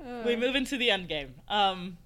uh. 0.04 0.22
we 0.26 0.34
move 0.34 0.56
into 0.56 0.76
the 0.76 0.90
end 0.90 1.08
game. 1.08 1.34
Um, 1.48 1.98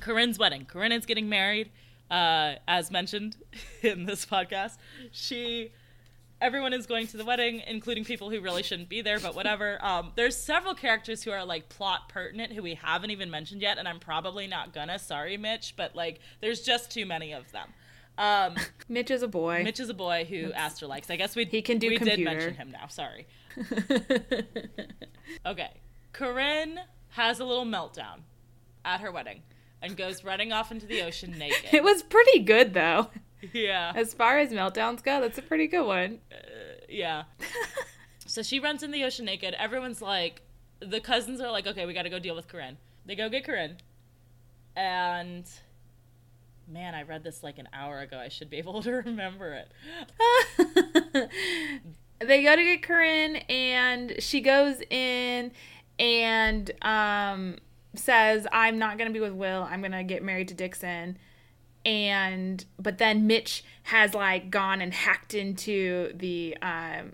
Corinne's 0.00 0.38
wedding. 0.38 0.64
Corinne 0.64 0.92
is 0.92 1.06
getting 1.06 1.28
married 1.28 1.70
uh, 2.14 2.58
as 2.68 2.90
mentioned 2.92 3.36
in 3.82 4.06
this 4.06 4.24
podcast, 4.24 4.76
she 5.10 5.72
everyone 6.40 6.72
is 6.72 6.86
going 6.86 7.06
to 7.08 7.16
the 7.16 7.24
wedding, 7.24 7.62
including 7.66 8.04
people 8.04 8.30
who 8.30 8.40
really 8.40 8.62
shouldn't 8.62 8.88
be 8.88 9.00
there, 9.00 9.18
but 9.18 9.34
whatever. 9.34 9.78
Um, 9.84 10.12
there's 10.14 10.36
several 10.36 10.74
characters 10.74 11.22
who 11.22 11.30
are 11.30 11.44
like 11.44 11.68
plot 11.68 12.08
pertinent 12.08 12.52
who 12.52 12.62
we 12.62 12.74
haven't 12.74 13.10
even 13.10 13.30
mentioned 13.30 13.60
yet, 13.60 13.76
and 13.78 13.86
I'm 13.88 13.98
probably 13.98 14.46
not 14.46 14.72
gonna. 14.72 14.98
Sorry, 14.98 15.36
Mitch, 15.36 15.74
but 15.76 15.94
like 15.96 16.20
there's 16.40 16.62
just 16.62 16.90
too 16.90 17.04
many 17.04 17.32
of 17.32 17.50
them. 17.52 17.68
Um, 18.16 18.54
Mitch 18.88 19.10
is 19.10 19.22
a 19.22 19.28
boy. 19.28 19.62
Mitch 19.64 19.80
is 19.80 19.88
a 19.90 19.94
boy 19.94 20.26
who 20.28 20.52
Aster 20.52 20.86
likes. 20.86 21.10
I 21.10 21.16
guess 21.16 21.34
we 21.36 21.44
He 21.44 21.60
can 21.62 21.78
do 21.78 21.88
we 21.88 21.98
computer. 21.98 22.16
did 22.16 22.24
mention 22.24 22.54
him 22.54 22.70
now. 22.70 22.86
Sorry. 22.86 23.26
Okay, 25.44 25.70
Corinne 26.12 26.80
has 27.10 27.40
a 27.40 27.44
little 27.44 27.66
meltdown 27.66 28.20
at 28.84 29.00
her 29.00 29.10
wedding 29.12 29.42
and 29.84 29.96
goes 29.96 30.24
running 30.24 30.52
off 30.52 30.72
into 30.72 30.86
the 30.86 31.02
ocean 31.02 31.38
naked. 31.38 31.68
it 31.72 31.84
was 31.84 32.02
pretty 32.02 32.40
good 32.40 32.74
though. 32.74 33.10
yeah, 33.52 33.92
As 33.94 34.14
far 34.14 34.38
as 34.38 34.50
meltdowns 34.50 35.02
go, 35.02 35.20
that's 35.20 35.38
a 35.38 35.42
pretty 35.42 35.66
good 35.66 35.86
one. 35.86 36.18
yeah. 36.88 37.24
So 38.26 38.42
she 38.42 38.58
runs 38.58 38.82
in 38.82 38.90
the 38.90 39.04
ocean 39.04 39.26
naked. 39.26 39.54
Everyone's 39.54 40.00
like, 40.02 40.40
the 40.80 40.98
cousins 40.98 41.40
are 41.42 41.52
like, 41.52 41.66
okay, 41.68 41.84
we 41.86 41.92
got 41.92 42.02
to 42.02 42.10
go 42.10 42.18
deal 42.18 42.34
with 42.34 42.48
Corinne. 42.48 42.78
They 43.06 43.14
go 43.14 43.28
get 43.28 43.44
Corinne, 43.44 43.76
and 44.74 45.44
man, 46.66 46.94
I 46.94 47.02
read 47.02 47.22
this 47.22 47.42
like 47.42 47.58
an 47.58 47.68
hour 47.72 48.00
ago. 48.00 48.18
I 48.18 48.28
should 48.30 48.48
be 48.50 48.56
able 48.56 48.82
to 48.84 48.90
remember 48.92 49.52
it. 49.52 51.30
they 52.20 52.42
go 52.42 52.56
to 52.56 52.62
get 52.64 52.82
Corinne 52.82 53.36
and 53.48 54.14
she 54.18 54.40
goes 54.40 54.80
in 54.90 55.52
and 55.98 56.70
um 56.82 57.56
says 57.98 58.46
I'm 58.52 58.78
not 58.78 58.98
going 58.98 59.08
to 59.08 59.14
be 59.14 59.20
with 59.20 59.32
Will. 59.32 59.66
I'm 59.68 59.80
going 59.80 59.92
to 59.92 60.04
get 60.04 60.22
married 60.22 60.48
to 60.48 60.54
Dixon. 60.54 61.18
And 61.84 62.64
but 62.78 62.98
then 62.98 63.26
Mitch 63.26 63.62
has 63.84 64.14
like 64.14 64.50
gone 64.50 64.80
and 64.80 64.92
hacked 64.94 65.34
into 65.34 66.12
the 66.14 66.56
um 66.62 67.12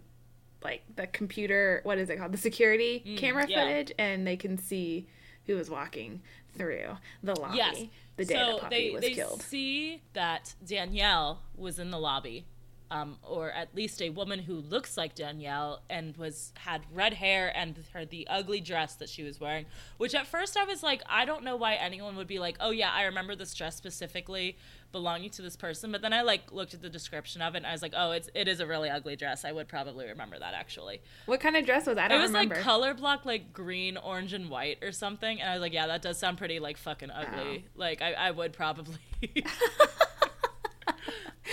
like 0.63 0.83
the 0.95 1.07
computer, 1.07 1.81
what 1.85 1.99
is 1.99 2.11
it 2.11 2.19
called? 2.19 2.33
The 2.33 2.39
security 2.39 3.17
camera 3.19 3.47
yeah. 3.49 3.65
footage 3.65 3.93
and 3.99 4.27
they 4.27 4.37
can 4.37 4.59
see 4.59 5.09
who 5.47 5.57
was 5.57 5.71
walking 5.71 6.21
through 6.57 6.97
the 7.23 7.35
lobby 7.41 7.57
Yes. 7.57 7.83
the 8.17 8.25
day 8.27 8.35
so 8.35 8.47
that 8.53 8.61
Poppy 8.61 8.77
they, 8.77 8.91
was 8.91 9.01
they 9.01 9.15
killed. 9.15 9.43
see 9.43 10.03
that 10.13 10.55
Danielle 10.65 11.41
was 11.57 11.79
in 11.79 11.91
the 11.91 11.99
lobby, 11.99 12.45
um, 12.91 13.19
or 13.23 13.51
at 13.53 13.75
least 13.75 14.03
a 14.03 14.11
woman 14.11 14.41
who 14.41 14.55
looks 14.55 14.97
like 14.97 15.15
Danielle 15.15 15.81
and 15.89 16.17
was 16.17 16.53
had 16.57 16.83
red 16.93 17.15
hair 17.15 17.53
and 17.57 17.85
her 17.93 18.05
the 18.05 18.27
ugly 18.29 18.61
dress 18.61 18.95
that 18.97 19.09
she 19.09 19.23
was 19.23 19.41
wearing. 19.41 19.67
Which 19.97 20.15
at 20.15 20.27
first 20.27 20.57
I 20.57 20.65
was 20.65 20.83
like, 20.83 21.03
I 21.09 21.25
don't 21.25 21.45
know 21.45 21.55
why 21.57 21.75
anyone 21.75 22.17
would 22.17 22.27
be 22.27 22.39
like, 22.39 22.57
oh 22.61 22.71
yeah, 22.71 22.91
I 22.93 23.05
remember 23.05 23.37
this 23.37 23.55
dress 23.55 23.77
specifically 23.77 24.57
belonging 24.93 25.31
to 25.31 25.43
this 25.43 25.55
person. 25.57 25.93
But 25.93 26.03
then 26.03 26.13
I 26.13 26.23
like 26.23 26.51
looked 26.51 26.75
at 26.75 26.83
the 26.83 26.91
description 26.91 27.43
of 27.43 27.55
it 27.55 27.59
and 27.59 27.67
I 27.67 27.73
was 27.73 27.83
like, 27.83 27.95
oh, 27.97 28.11
it's 28.11 28.29
it 28.35 28.49
is 28.49 28.59
a 28.59 28.67
really 28.67 28.91
ugly 28.91 29.15
dress. 29.15 29.45
I 29.45 29.53
would 29.53 29.69
probably 29.69 30.07
remember 30.07 30.39
that 30.39 30.55
actually. 30.55 31.01
What 31.27 31.41
kind 31.41 31.57
of 31.57 31.65
dress 31.65 31.87
was 31.87 31.95
that? 31.95 32.11
I 32.11 32.17
It 32.17 32.19
was 32.19 32.31
remember. 32.31 32.57
like 32.57 32.65
color 32.65 32.93
block, 32.95 33.25
like 33.25 33.53
green, 33.53 33.97
orange, 33.97 34.33
and 34.33 34.51
white 34.51 34.79
or 34.83 34.91
something. 34.91 35.41
And 35.41 35.49
I 35.49 35.55
was 35.55 35.61
like, 35.61 35.73
yeah, 35.73 35.87
that 35.87 36.03
does 36.03 36.19
sound 36.19 36.39
pretty 36.39 36.59
like 36.59 36.77
fucking 36.77 37.11
ugly. 37.13 37.67
Like 37.77 38.03
I, 38.03 38.15
I 38.15 38.31
would 38.33 38.53
probably. 38.53 38.99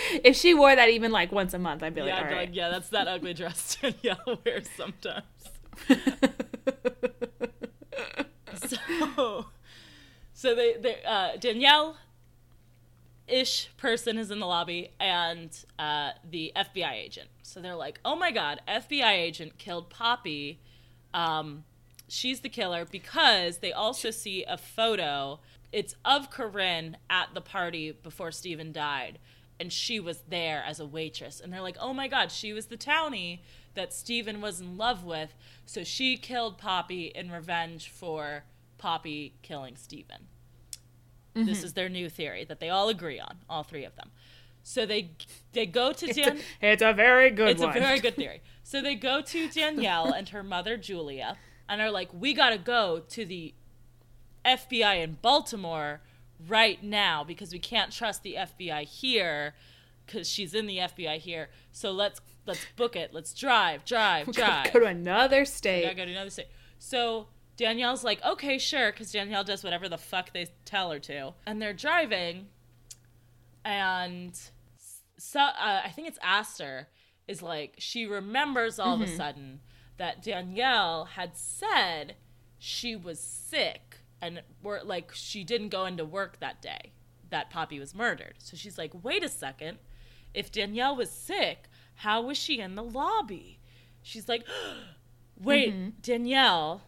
if 0.24 0.36
she 0.36 0.54
wore 0.54 0.74
that 0.74 0.88
even 0.88 1.12
like 1.12 1.32
once 1.32 1.54
a 1.54 1.58
month, 1.58 1.82
I'd 1.82 1.94
be 1.94 2.02
like, 2.02 2.10
yeah, 2.10 2.18
all 2.18 2.24
right. 2.24 2.36
like, 2.36 2.50
yeah, 2.52 2.68
that's 2.70 2.88
that 2.90 3.08
ugly 3.08 3.34
dress 3.34 3.76
Danielle 3.80 4.40
wears 4.44 4.68
sometimes. 4.76 5.24
So, 8.66 9.46
so 10.34 10.54
they, 10.54 10.74
they 10.74 10.96
uh, 11.06 11.36
Danielle 11.38 11.96
ish 13.26 13.68
person 13.76 14.18
is 14.18 14.30
in 14.30 14.40
the 14.40 14.46
lobby 14.46 14.90
and 14.98 15.50
uh, 15.78 16.12
the 16.28 16.52
FBI 16.56 16.92
agent. 16.92 17.28
So 17.42 17.60
they're 17.60 17.74
like, 17.74 18.00
oh 18.04 18.16
my 18.16 18.30
god, 18.30 18.60
FBI 18.66 19.12
agent 19.12 19.58
killed 19.58 19.90
Poppy. 19.90 20.60
Um, 21.14 21.64
she's 22.08 22.40
the 22.40 22.48
killer 22.48 22.86
because 22.90 23.58
they 23.58 23.72
also 23.72 24.10
see 24.10 24.44
a 24.44 24.56
photo. 24.56 25.40
It's 25.72 25.94
of 26.04 26.30
Corinne 26.30 26.96
at 27.10 27.34
the 27.34 27.40
party 27.40 27.92
before 27.92 28.32
Steven 28.32 28.72
died. 28.72 29.18
And 29.60 29.72
she 29.72 29.98
was 29.98 30.22
there 30.28 30.62
as 30.64 30.78
a 30.78 30.86
waitress. 30.86 31.40
And 31.40 31.52
they're 31.52 31.62
like, 31.62 31.76
oh 31.80 31.92
my 31.92 32.08
god, 32.08 32.30
she 32.30 32.52
was 32.52 32.66
the 32.66 32.76
townie 32.76 33.40
that 33.74 33.92
Steven 33.92 34.40
was 34.40 34.60
in 34.60 34.76
love 34.76 35.04
with. 35.04 35.34
So 35.66 35.84
she 35.84 36.16
killed 36.16 36.58
Poppy 36.58 37.06
in 37.06 37.30
revenge 37.30 37.90
for 37.90 38.44
Poppy 38.78 39.34
killing 39.42 39.76
Steven. 39.76 40.28
This 41.34 41.58
mm-hmm. 41.58 41.66
is 41.66 41.72
their 41.74 41.88
new 41.88 42.08
theory 42.08 42.44
that 42.44 42.58
they 42.58 42.70
all 42.70 42.88
agree 42.88 43.20
on, 43.20 43.38
all 43.48 43.62
three 43.62 43.84
of 43.84 43.94
them. 43.96 44.10
So 44.62 44.84
they 44.84 45.12
they 45.52 45.66
go 45.66 45.92
to 45.92 46.06
It's 46.06 46.18
a, 46.18 46.22
Dan. 46.22 46.38
it's 46.60 46.82
a 46.82 46.92
very 46.92 47.30
good 47.30 47.48
It's 47.48 47.62
one. 47.62 47.76
a 47.76 47.80
very 47.80 48.00
good 48.00 48.16
theory. 48.16 48.42
So 48.62 48.82
they 48.82 48.96
go 48.96 49.22
to 49.22 49.48
Danielle 49.48 50.12
and 50.12 50.28
her 50.30 50.42
mother 50.42 50.76
Julia 50.76 51.36
and 51.68 51.80
are 51.80 51.90
like, 51.90 52.08
"We 52.12 52.34
got 52.34 52.50
to 52.50 52.58
go 52.58 53.02
to 53.08 53.24
the 53.24 53.54
FBI 54.44 55.02
in 55.02 55.18
Baltimore 55.22 56.00
right 56.46 56.82
now 56.82 57.24
because 57.24 57.52
we 57.52 57.58
can't 57.58 57.92
trust 57.92 58.22
the 58.22 58.36
FBI 58.38 58.84
here 58.84 59.54
cuz 60.06 60.28
she's 60.28 60.54
in 60.54 60.66
the 60.66 60.78
FBI 60.78 61.18
here. 61.18 61.50
So 61.72 61.90
let's 61.92 62.20
let's 62.46 62.64
book 62.76 62.96
it. 62.96 63.12
Let's 63.12 63.34
drive, 63.34 63.84
drive, 63.84 64.26
We 64.28 64.32
drive." 64.32 64.64
gotta 64.66 64.72
go 64.72 64.80
to 64.80 64.86
another 64.86 65.44
state. 65.44 65.82
gotta 65.82 65.94
go 65.94 66.04
to 66.04 66.10
another 66.12 66.30
state. 66.30 66.48
So 66.78 67.28
Danielle's 67.56 68.04
like, 68.04 68.24
okay, 68.24 68.56
sure, 68.58 68.92
because 68.92 69.10
Danielle 69.10 69.42
does 69.42 69.64
whatever 69.64 69.88
the 69.88 69.98
fuck 69.98 70.32
they 70.32 70.46
tell 70.64 70.92
her 70.92 71.00
to. 71.00 71.34
And 71.44 71.60
they're 71.60 71.72
driving, 71.72 72.46
and 73.64 74.38
so 75.18 75.40
uh, 75.40 75.80
I 75.84 75.90
think 75.90 76.08
it's 76.08 76.18
Aster 76.22 76.88
is 77.26 77.42
like 77.42 77.74
she 77.78 78.06
remembers 78.06 78.78
all 78.78 78.94
of 78.94 79.00
a 79.00 79.08
sudden 79.08 79.60
that 79.96 80.22
Danielle 80.22 81.04
had 81.04 81.36
said 81.36 82.14
she 82.58 82.94
was 82.96 83.18
sick 83.20 83.87
and 84.20 84.42
were 84.62 84.80
like 84.84 85.12
she 85.14 85.44
didn't 85.44 85.68
go 85.68 85.86
into 85.86 86.04
work 86.04 86.40
that 86.40 86.60
day 86.60 86.92
that 87.30 87.50
Poppy 87.50 87.78
was 87.78 87.94
murdered. 87.94 88.34
So 88.38 88.56
she's 88.56 88.78
like, 88.78 88.92
wait 89.02 89.22
a 89.22 89.28
second, 89.28 89.78
if 90.34 90.50
Danielle 90.50 90.96
was 90.96 91.10
sick, 91.10 91.68
how 91.96 92.22
was 92.22 92.36
she 92.38 92.60
in 92.60 92.74
the 92.74 92.82
lobby? 92.82 93.58
She's 94.02 94.28
like, 94.28 94.44
wait, 95.40 95.74
mm-hmm. 95.74 95.90
Danielle, 96.00 96.82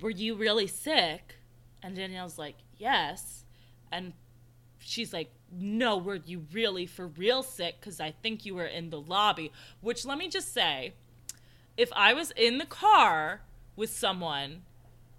were 0.00 0.10
you 0.10 0.34
really 0.34 0.66
sick? 0.66 1.36
And 1.82 1.94
Danielle's 1.94 2.38
like, 2.38 2.56
yes. 2.76 3.44
And 3.92 4.12
she's 4.78 5.12
like, 5.12 5.30
no, 5.52 5.96
were 5.96 6.20
you 6.24 6.46
really 6.52 6.86
for 6.86 7.06
real 7.06 7.42
sick? 7.42 7.76
Because 7.80 8.00
I 8.00 8.10
think 8.10 8.44
you 8.44 8.54
were 8.54 8.66
in 8.66 8.90
the 8.90 9.00
lobby. 9.00 9.52
Which, 9.80 10.04
let 10.04 10.18
me 10.18 10.28
just 10.28 10.52
say, 10.52 10.94
if 11.76 11.92
I 11.94 12.14
was 12.14 12.32
in 12.32 12.58
the 12.58 12.66
car 12.66 13.42
with 13.76 13.90
someone 13.90 14.62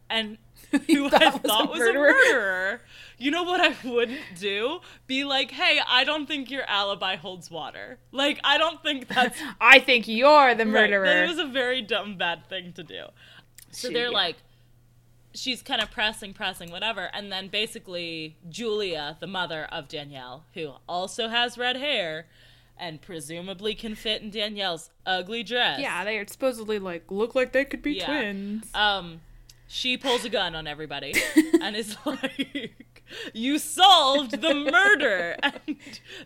and 0.10 0.38
who 0.88 1.10
thought 1.10 1.22
I 1.24 1.26
was 1.30 1.36
a 1.36 1.40
thought 1.40 1.70
was 1.70 1.80
a 1.82 1.84
murderer? 1.86 2.12
murderer, 2.14 2.82
you 3.18 3.32
know 3.32 3.44
what 3.44 3.62
I 3.62 3.74
wouldn't 3.88 4.20
do? 4.40 4.80
Be 5.08 5.24
like, 5.24 5.52
hey, 5.52 5.80
I 5.88 6.04
don't 6.04 6.26
think 6.28 6.52
your 6.52 6.64
alibi 6.64 7.16
holds 7.16 7.50
water. 7.50 8.00
Like, 8.12 8.40
I 8.44 8.58
don't 8.58 8.82
think 8.84 9.08
that's 9.14 9.40
I 9.62 9.80
think 9.80 10.08
you're 10.08 10.54
the 10.56 10.66
Right, 10.66 10.72
murderer. 10.90 11.06
That 11.06 11.28
was 11.30 11.40
a 11.40 11.46
very 11.46 11.82
dumb, 11.82 12.18
bad 12.18 12.48
thing 12.50 12.74
to 12.74 12.84
do. 12.84 13.06
So 13.72 13.88
She- 13.88 13.94
they're 13.94 14.06
yeah. 14.12 14.18
like, 14.18 14.36
she's 15.34 15.62
kind 15.62 15.82
of 15.82 15.92
pressing, 15.92 16.34
pressing, 16.34 16.72
whatever. 16.72 17.10
And 17.14 17.32
then 17.32 17.48
basically, 17.48 18.38
Julia, 18.50 19.18
the 19.20 19.28
mother 19.28 19.68
of 19.72 19.88
Danielle, 19.88 20.46
who 20.54 20.74
also 20.90 21.28
has 21.30 21.58
red 21.58 21.78
hair 21.78 22.26
and 22.80 23.02
presumably 23.02 23.74
can 23.74 23.96
fit 23.96 24.22
in 24.22 24.30
Danielle's 24.30 24.90
ugly 25.06 25.44
dress. 25.44 25.80
yeah, 25.80 26.04
they 26.04 26.18
are 26.20 26.28
supposedly 26.28 26.78
like 26.78 27.10
look 27.10 27.34
like 27.34 27.52
they 27.52 27.66
could 27.66 27.82
be 27.82 27.94
Yeah. 27.94 28.06
twins. 28.06 28.70
Um, 28.76 29.22
she 29.68 29.98
pulls 29.98 30.24
a 30.26 30.30
gun 30.30 30.56
on 30.56 30.66
everybody 30.68 31.14
and 31.62 31.76
is 31.76 31.96
like, 32.06 32.96
"You 33.34 33.60
solved 33.60 34.42
the 34.42 34.54
murder." 34.54 35.36
And 35.44 35.78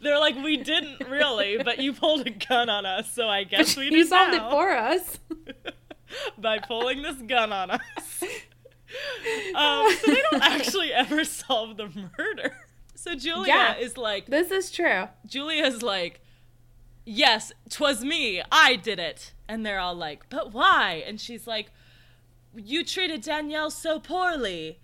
they're 0.01 0.19
like, 0.19 0.35
"We 0.35 0.57
didn't 0.57 1.07
really, 1.09 1.57
but 1.63 1.79
you 1.79 1.93
pulled 1.93 2.25
a 2.27 2.29
gun 2.31 2.69
on 2.69 2.85
us, 2.85 3.11
so 3.13 3.27
I 3.27 3.43
guess 3.43 3.75
we 3.75 3.89
did. 3.89 3.93
you 3.93 4.05
solved 4.05 4.33
now." 4.33 4.47
it 4.47 4.51
for 4.51 4.71
us. 4.71 5.19
by 6.37 6.59
pulling 6.59 7.01
this 7.01 7.15
gun 7.21 7.51
on 7.53 7.71
us. 7.71 7.81
um, 9.55 9.89
so 9.95 10.11
they 10.11 10.21
don't 10.31 10.43
actually 10.43 10.91
ever 10.93 11.23
solve 11.23 11.77
the 11.77 11.87
murder. 12.17 12.57
So 12.95 13.15
Julia 13.15 13.47
Yeah. 13.47 13.77
is 13.77 13.97
like, 13.97 14.25
this 14.27 14.51
is 14.51 14.69
true. 14.71 15.07
Julia's 15.25 15.81
like, 15.81 16.19
yes, 17.05 17.51
'twas 17.69 18.03
me, 18.03 18.43
I 18.51 18.75
did 18.75 18.99
it. 18.99 19.31
And 19.47 19.65
they're 19.65 19.79
all 19.79 19.95
like, 19.95 20.29
but 20.29 20.51
why? 20.53 21.03
And 21.07 21.19
she's 21.19 21.47
like, 21.47 21.71
you 22.55 22.83
treated 22.83 23.21
Danielle 23.21 23.71
so 23.71 23.99
poorly, 23.99 24.79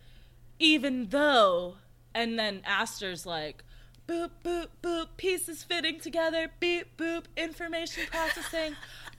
even 0.60 1.08
though. 1.10 1.76
And 2.14 2.38
then 2.38 2.62
Aster's 2.66 3.26
like, 3.26 3.64
boop, 4.08 4.32
boop, 4.44 4.68
boop, 4.82 5.08
pieces 5.18 5.64
fitting 5.64 6.00
together, 6.00 6.50
beep, 6.60 6.98
boop, 6.98 7.26
information 7.36 8.04
processing, 8.10 8.76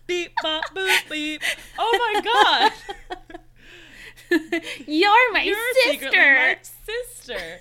beep, 0.06 0.32
bop, 0.42 0.64
boop, 0.74 1.10
beep. 1.10 1.42
Oh 1.78 2.12
my 2.14 2.20
god! 2.20 2.72
You're 4.86 5.32
my 5.32 5.42
You're 5.42 5.56
sister. 5.84 6.10
my 6.10 6.56
sister. 6.62 7.58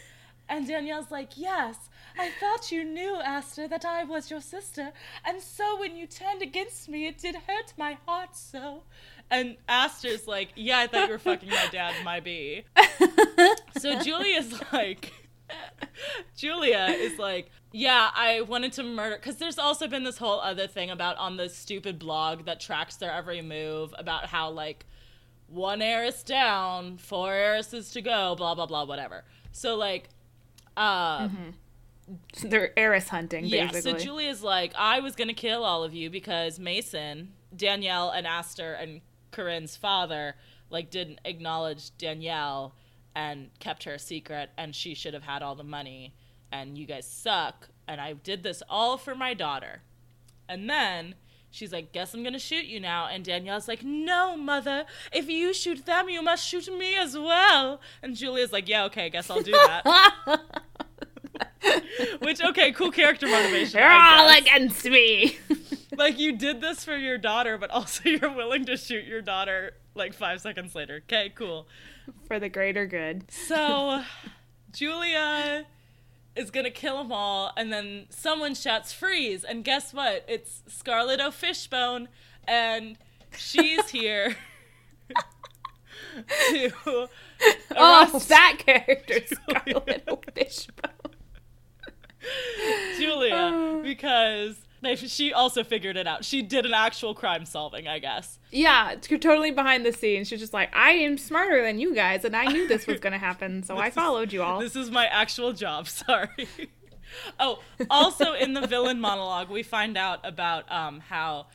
And 0.49 0.67
Danielle's 0.67 1.11
like, 1.11 1.31
yes, 1.35 1.75
I 2.17 2.31
thought 2.39 2.71
you 2.71 2.83
knew, 2.83 3.19
Aster, 3.23 3.67
that 3.67 3.85
I 3.85 4.03
was 4.03 4.31
your 4.31 4.41
sister. 4.41 4.91
And 5.25 5.41
so 5.41 5.79
when 5.79 5.95
you 5.95 6.07
turned 6.07 6.41
against 6.41 6.89
me, 6.89 7.05
it 7.07 7.17
did 7.19 7.35
hurt 7.35 7.73
my 7.77 7.97
heart 8.07 8.35
so. 8.35 8.83
And 9.29 9.57
Aster's 9.67 10.27
like, 10.27 10.49
yeah, 10.55 10.79
I 10.79 10.87
thought 10.87 11.07
you 11.07 11.13
were 11.13 11.19
fucking 11.19 11.49
my 11.49 11.67
dad, 11.71 11.93
my 12.03 12.19
B. 12.19 12.63
So 13.79 14.01
Julia's 14.01 14.53
like, 14.73 15.13
Julia 16.35 16.87
is 16.97 17.19
like, 17.19 17.49
Yeah, 17.71 18.09
I 18.15 18.41
wanted 18.41 18.73
to 18.73 18.83
murder 18.83 19.15
because 19.17 19.37
there's 19.37 19.59
also 19.59 19.87
been 19.87 20.03
this 20.03 20.17
whole 20.17 20.39
other 20.39 20.67
thing 20.67 20.89
about 20.89 21.17
on 21.17 21.37
the 21.37 21.49
stupid 21.49 21.99
blog 21.99 22.45
that 22.45 22.59
tracks 22.59 22.95
their 22.95 23.11
every 23.11 23.41
move 23.41 23.93
about 23.97 24.25
how 24.27 24.49
like 24.49 24.85
one 25.47 25.81
heiress 25.81 26.23
down, 26.23 26.97
four 26.97 27.31
heiresses 27.33 27.91
to 27.91 28.01
go, 28.01 28.35
blah 28.35 28.55
blah 28.55 28.65
blah, 28.65 28.85
whatever. 28.85 29.23
So 29.51 29.75
like, 29.75 30.09
uh, 30.75 31.29
So 32.33 32.47
they're 32.47 32.77
heiress 32.77 33.09
hunting, 33.09 33.45
yeah. 33.45 33.67
basically. 33.67 33.99
So 33.99 34.05
Julia's 34.05 34.41
like, 34.41 34.73
I 34.77 34.99
was 35.01 35.15
gonna 35.15 35.33
kill 35.33 35.63
all 35.63 35.83
of 35.83 35.93
you 35.93 36.09
because 36.09 36.59
Mason, 36.59 37.33
Danielle, 37.55 38.09
and 38.09 38.25
Aster 38.25 38.73
and 38.73 39.01
Corinne's 39.31 39.75
father 39.75 40.35
like 40.69 40.89
didn't 40.89 41.19
acknowledge 41.25 41.95
Danielle 41.97 42.73
and 43.15 43.49
kept 43.59 43.85
her 43.85 43.93
a 43.95 43.99
secret, 43.99 44.51
and 44.57 44.75
she 44.75 44.93
should 44.93 45.13
have 45.13 45.23
had 45.23 45.41
all 45.41 45.55
the 45.55 45.63
money. 45.63 46.13
And 46.51 46.77
you 46.77 46.85
guys 46.85 47.07
suck. 47.07 47.69
And 47.87 47.99
I 47.99 48.13
did 48.13 48.43
this 48.43 48.61
all 48.69 48.97
for 48.97 49.15
my 49.15 49.33
daughter. 49.33 49.81
And 50.47 50.69
then 50.69 51.15
she's 51.49 51.73
like, 51.73 51.91
Guess 51.93 52.13
I'm 52.13 52.23
gonna 52.23 52.37
shoot 52.39 52.65
you 52.65 52.79
now. 52.79 53.07
And 53.07 53.25
Danielle's 53.25 53.67
like, 53.67 53.83
No, 53.83 54.37
mother. 54.37 54.85
If 55.11 55.29
you 55.29 55.53
shoot 55.53 55.85
them, 55.85 56.09
you 56.09 56.21
must 56.21 56.45
shoot 56.45 56.67
me 56.67 56.95
as 56.95 57.17
well. 57.17 57.81
And 58.03 58.15
Julia's 58.15 58.53
like, 58.53 58.69
Yeah, 58.69 58.85
okay, 58.85 59.05
I 59.05 59.09
guess 59.09 59.29
I'll 59.29 59.41
do 59.41 59.51
that. 59.51 60.39
Which, 62.19 62.41
okay, 62.41 62.71
cool 62.71 62.91
character 62.91 63.27
motivation. 63.27 63.79
They're 63.79 63.91
all 63.91 64.29
against 64.29 64.85
me. 64.85 65.37
Like, 65.97 66.19
you 66.19 66.35
did 66.35 66.59
this 66.59 66.83
for 66.83 66.97
your 66.97 67.17
daughter, 67.17 67.57
but 67.57 67.69
also 67.71 68.09
you're 68.09 68.33
willing 68.33 68.65
to 68.65 68.75
shoot 68.75 69.05
your 69.05 69.21
daughter 69.21 69.73
like 69.95 70.13
five 70.13 70.41
seconds 70.41 70.75
later. 70.75 71.01
Okay, 71.05 71.31
cool. 71.33 71.67
For 72.25 72.39
the 72.39 72.49
greater 72.49 72.85
good. 72.85 73.31
So, 73.31 74.03
Julia 74.73 75.65
is 76.35 76.51
gonna 76.51 76.71
kill 76.71 76.97
them 76.97 77.11
all, 77.11 77.51
and 77.55 77.71
then 77.71 78.05
someone 78.09 78.53
shouts 78.53 78.91
"freeze!" 78.91 79.43
and 79.43 79.63
guess 79.63 79.93
what? 79.93 80.25
It's 80.27 80.61
Scarlet 80.67 81.19
O'Fishbone, 81.19 82.09
and 82.45 82.97
she's 83.35 83.89
here 83.89 84.35
to 86.49 86.71
Oh, 87.75 88.07
arrest 88.11 88.29
that 88.29 88.57
character, 88.59 89.19
Scarlet 89.25 90.03
O'Fishbone. 90.07 90.91
Julia 92.97 93.33
oh. 93.33 93.81
because 93.81 94.57
they, 94.81 94.95
she 94.95 95.33
also 95.33 95.63
figured 95.63 95.97
it 95.97 96.07
out. 96.07 96.23
She 96.23 96.41
did 96.41 96.65
an 96.65 96.73
actual 96.73 97.13
crime 97.13 97.45
solving, 97.45 97.87
I 97.87 97.99
guess. 97.99 98.39
Yeah, 98.51 98.95
totally 98.99 99.51
behind 99.51 99.85
the 99.85 99.91
scenes. 99.91 100.27
She's 100.27 100.39
just 100.39 100.53
like, 100.53 100.75
I 100.75 100.91
am 100.91 101.17
smarter 101.17 101.63
than 101.63 101.79
you 101.79 101.95
guys, 101.95 102.23
and 102.23 102.35
I 102.35 102.45
knew 102.45 102.67
this 102.67 102.85
was 102.85 102.99
going 102.99 103.13
to 103.13 103.19
happen, 103.19 103.63
so 103.63 103.77
I 103.77 103.89
followed 103.89 104.31
you 104.31 104.43
all. 104.43 104.59
This 104.59 104.75
is 104.75 104.91
my 104.91 105.05
actual 105.07 105.53
job. 105.53 105.87
Sorry. 105.87 106.47
oh, 107.39 107.59
also 107.89 108.33
in 108.33 108.53
the 108.53 108.67
villain 108.67 108.99
monologue, 108.99 109.49
we 109.49 109.63
find 109.63 109.97
out 109.97 110.19
about 110.23 110.71
um, 110.71 110.99
how. 110.99 111.47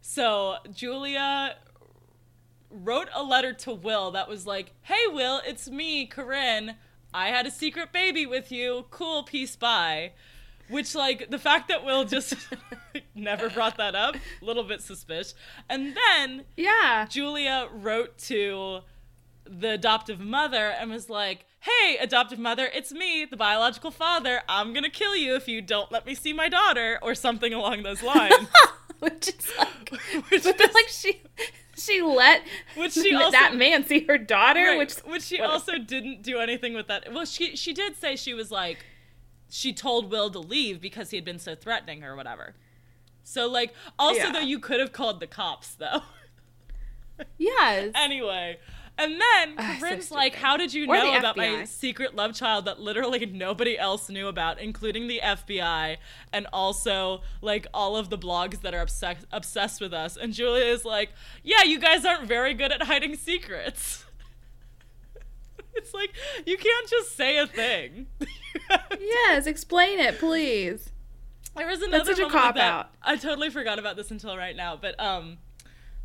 So 0.00 0.56
Julia 0.72 1.56
wrote 2.70 3.08
a 3.14 3.22
letter 3.22 3.52
to 3.52 3.72
Will 3.72 4.12
that 4.12 4.28
was 4.28 4.46
like, 4.46 4.72
"Hey 4.82 5.06
Will, 5.08 5.40
it's 5.46 5.68
me, 5.68 6.06
Corinne. 6.06 6.76
I 7.14 7.28
had 7.28 7.46
a 7.46 7.50
secret 7.50 7.92
baby 7.92 8.24
with 8.24 8.50
you. 8.50 8.86
Cool, 8.90 9.22
peace, 9.22 9.56
bye." 9.56 10.12
Which, 10.68 10.94
like, 10.94 11.30
the 11.30 11.38
fact 11.38 11.68
that 11.68 11.84
Will 11.84 12.04
just 12.04 12.34
never 13.14 13.50
brought 13.50 13.76
that 13.76 13.94
up, 13.94 14.14
a 14.16 14.44
little 14.44 14.62
bit 14.64 14.80
suspicious. 14.80 15.34
And 15.68 15.94
then 15.96 16.44
Yeah. 16.56 17.06
Julia 17.10 17.68
wrote 17.72 18.16
to 18.28 18.80
the 19.44 19.72
adoptive 19.72 20.20
mother 20.20 20.68
and 20.70 20.90
was 20.90 21.10
like, 21.10 21.44
Hey, 21.60 21.96
adoptive 22.00 22.38
mother, 22.38 22.68
it's 22.74 22.92
me, 22.92 23.24
the 23.24 23.36
biological 23.36 23.90
father. 23.90 24.42
I'm 24.48 24.72
gonna 24.72 24.90
kill 24.90 25.14
you 25.16 25.34
if 25.36 25.46
you 25.46 25.60
don't 25.62 25.92
let 25.92 26.06
me 26.06 26.14
see 26.14 26.32
my 26.32 26.48
daughter, 26.48 26.98
or 27.02 27.14
something 27.14 27.52
along 27.52 27.82
those 27.82 28.02
lines. 28.02 28.34
Which 29.00 29.28
is 29.28 29.52
like, 29.58 29.90
which, 30.30 30.44
but 30.44 30.60
is- 30.60 30.74
like, 30.74 30.88
she 30.88 31.20
she 31.76 32.00
let 32.02 32.42
which 32.76 32.92
she 32.92 33.12
also 33.14 33.32
that 33.32 33.56
man 33.56 33.84
see 33.84 34.04
her 34.06 34.16
daughter, 34.18 34.60
right, 34.60 34.78
which 34.78 34.94
which 35.00 35.22
she 35.24 35.40
what 35.40 35.50
also 35.50 35.76
didn't 35.78 36.22
do 36.22 36.38
anything 36.38 36.74
with 36.74 36.86
that. 36.86 37.12
Well, 37.12 37.24
she 37.24 37.56
she 37.56 37.72
did 37.72 37.96
say 37.96 38.14
she 38.14 38.32
was 38.34 38.50
like 38.52 38.84
she 39.54 39.72
told 39.74 40.10
Will 40.10 40.30
to 40.30 40.38
leave 40.38 40.80
because 40.80 41.10
he 41.10 41.16
had 41.18 41.24
been 41.26 41.38
so 41.38 41.54
threatening 41.54 42.02
or 42.02 42.16
whatever. 42.16 42.54
So 43.22 43.46
like 43.48 43.74
also 43.98 44.20
Yeah. 44.20 44.32
though 44.32 44.40
you 44.40 44.58
could 44.58 44.80
have 44.80 44.92
called 44.92 45.20
the 45.20 45.26
cops 45.26 45.74
though. 45.74 46.00
yes. 47.38 47.92
anyway. 47.94 48.58
And 48.98 49.18
then 49.20 49.56
so 49.56 49.80
Corinne's 49.80 50.04
stupid. 50.06 50.14
like, 50.14 50.34
How 50.36 50.56
did 50.56 50.72
you 50.74 50.84
Or 50.84 50.94
know 50.96 51.16
about 51.16 51.36
my 51.36 51.64
secret 51.64 52.14
love 52.14 52.34
child 52.34 52.66
that 52.66 52.78
literally 52.80 53.24
nobody 53.26 53.78
else 53.78 54.08
knew 54.10 54.28
about, 54.28 54.58
including 54.58 55.06
the 55.08 55.20
FBI 55.22 55.96
and 56.32 56.46
also 56.52 57.22
like 57.40 57.66
all 57.72 57.96
of 57.96 58.10
the 58.10 58.18
blogs 58.18 58.60
that 58.62 58.74
are 58.74 58.80
obsessed 58.82 59.26
obsessed 59.32 59.80
with 59.80 59.92
us? 59.94 60.16
And 60.16 60.32
Julia 60.32 60.64
is 60.64 60.84
like, 60.84 61.10
Yeah, 61.42 61.62
you 61.62 61.78
guys 61.78 62.04
aren't 62.04 62.26
very 62.28 62.54
good 62.54 62.72
at 62.72 62.82
hiding 62.82 63.16
secrets. 63.16 64.01
it's 65.74 65.94
like 65.94 66.12
you 66.46 66.56
can't 66.56 66.88
just 66.88 67.16
say 67.16 67.38
a 67.38 67.46
thing. 67.46 68.06
yes, 69.00 69.46
explain 69.46 69.98
it, 69.98 70.18
please. 70.18 70.90
There 71.56 71.66
was 71.66 71.82
another 71.82 72.14
such 72.14 72.26
a 72.26 72.30
cop 72.30 72.54
that. 72.54 72.62
out. 72.62 72.90
I 73.02 73.16
totally 73.16 73.50
forgot 73.50 73.78
about 73.78 73.96
this 73.96 74.10
until 74.10 74.36
right 74.36 74.56
now, 74.56 74.76
but 74.76 74.98
um, 74.98 75.38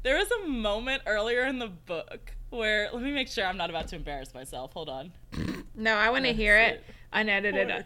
there 0.04 0.18
was 0.18 0.30
a 0.44 0.48
moment 0.48 1.04
earlier 1.06 1.46
in 1.46 1.60
the 1.60 1.68
book 1.68 2.34
where 2.50 2.90
let 2.92 3.02
me 3.02 3.12
make 3.12 3.28
sure 3.28 3.46
I'm 3.46 3.58
not 3.58 3.70
about 3.70 3.88
to 3.90 3.96
embarrass 3.96 4.34
myself. 4.34 4.74
Hold 4.74 4.90
on. 4.90 5.12
No, 5.80 5.94
I 5.94 6.10
want 6.10 6.26
to 6.26 6.34
hear 6.34 6.58
it 6.58 6.78
it. 6.78 6.84
unedited. 7.14 7.86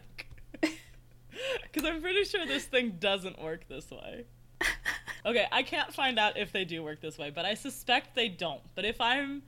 Because 0.62 1.84
I'm 1.84 2.02
pretty 2.02 2.24
sure 2.24 2.46
this 2.46 2.64
thing 2.64 2.96
doesn't 3.02 3.42
work 3.42 3.68
this 3.68 3.92
way. 3.92 4.24
Okay, 5.26 5.46
I 5.52 5.62
can't 5.62 5.94
find 5.94 6.18
out 6.18 6.38
if 6.38 6.54
they 6.54 6.64
do 6.64 6.84
work 6.84 7.02
this 7.02 7.18
way, 7.18 7.32
but 7.32 7.44
I 7.46 7.54
suspect 7.54 8.16
they 8.16 8.30
don't. 8.30 8.62
But 8.76 8.86
if 8.86 9.00
I'm 9.02 9.44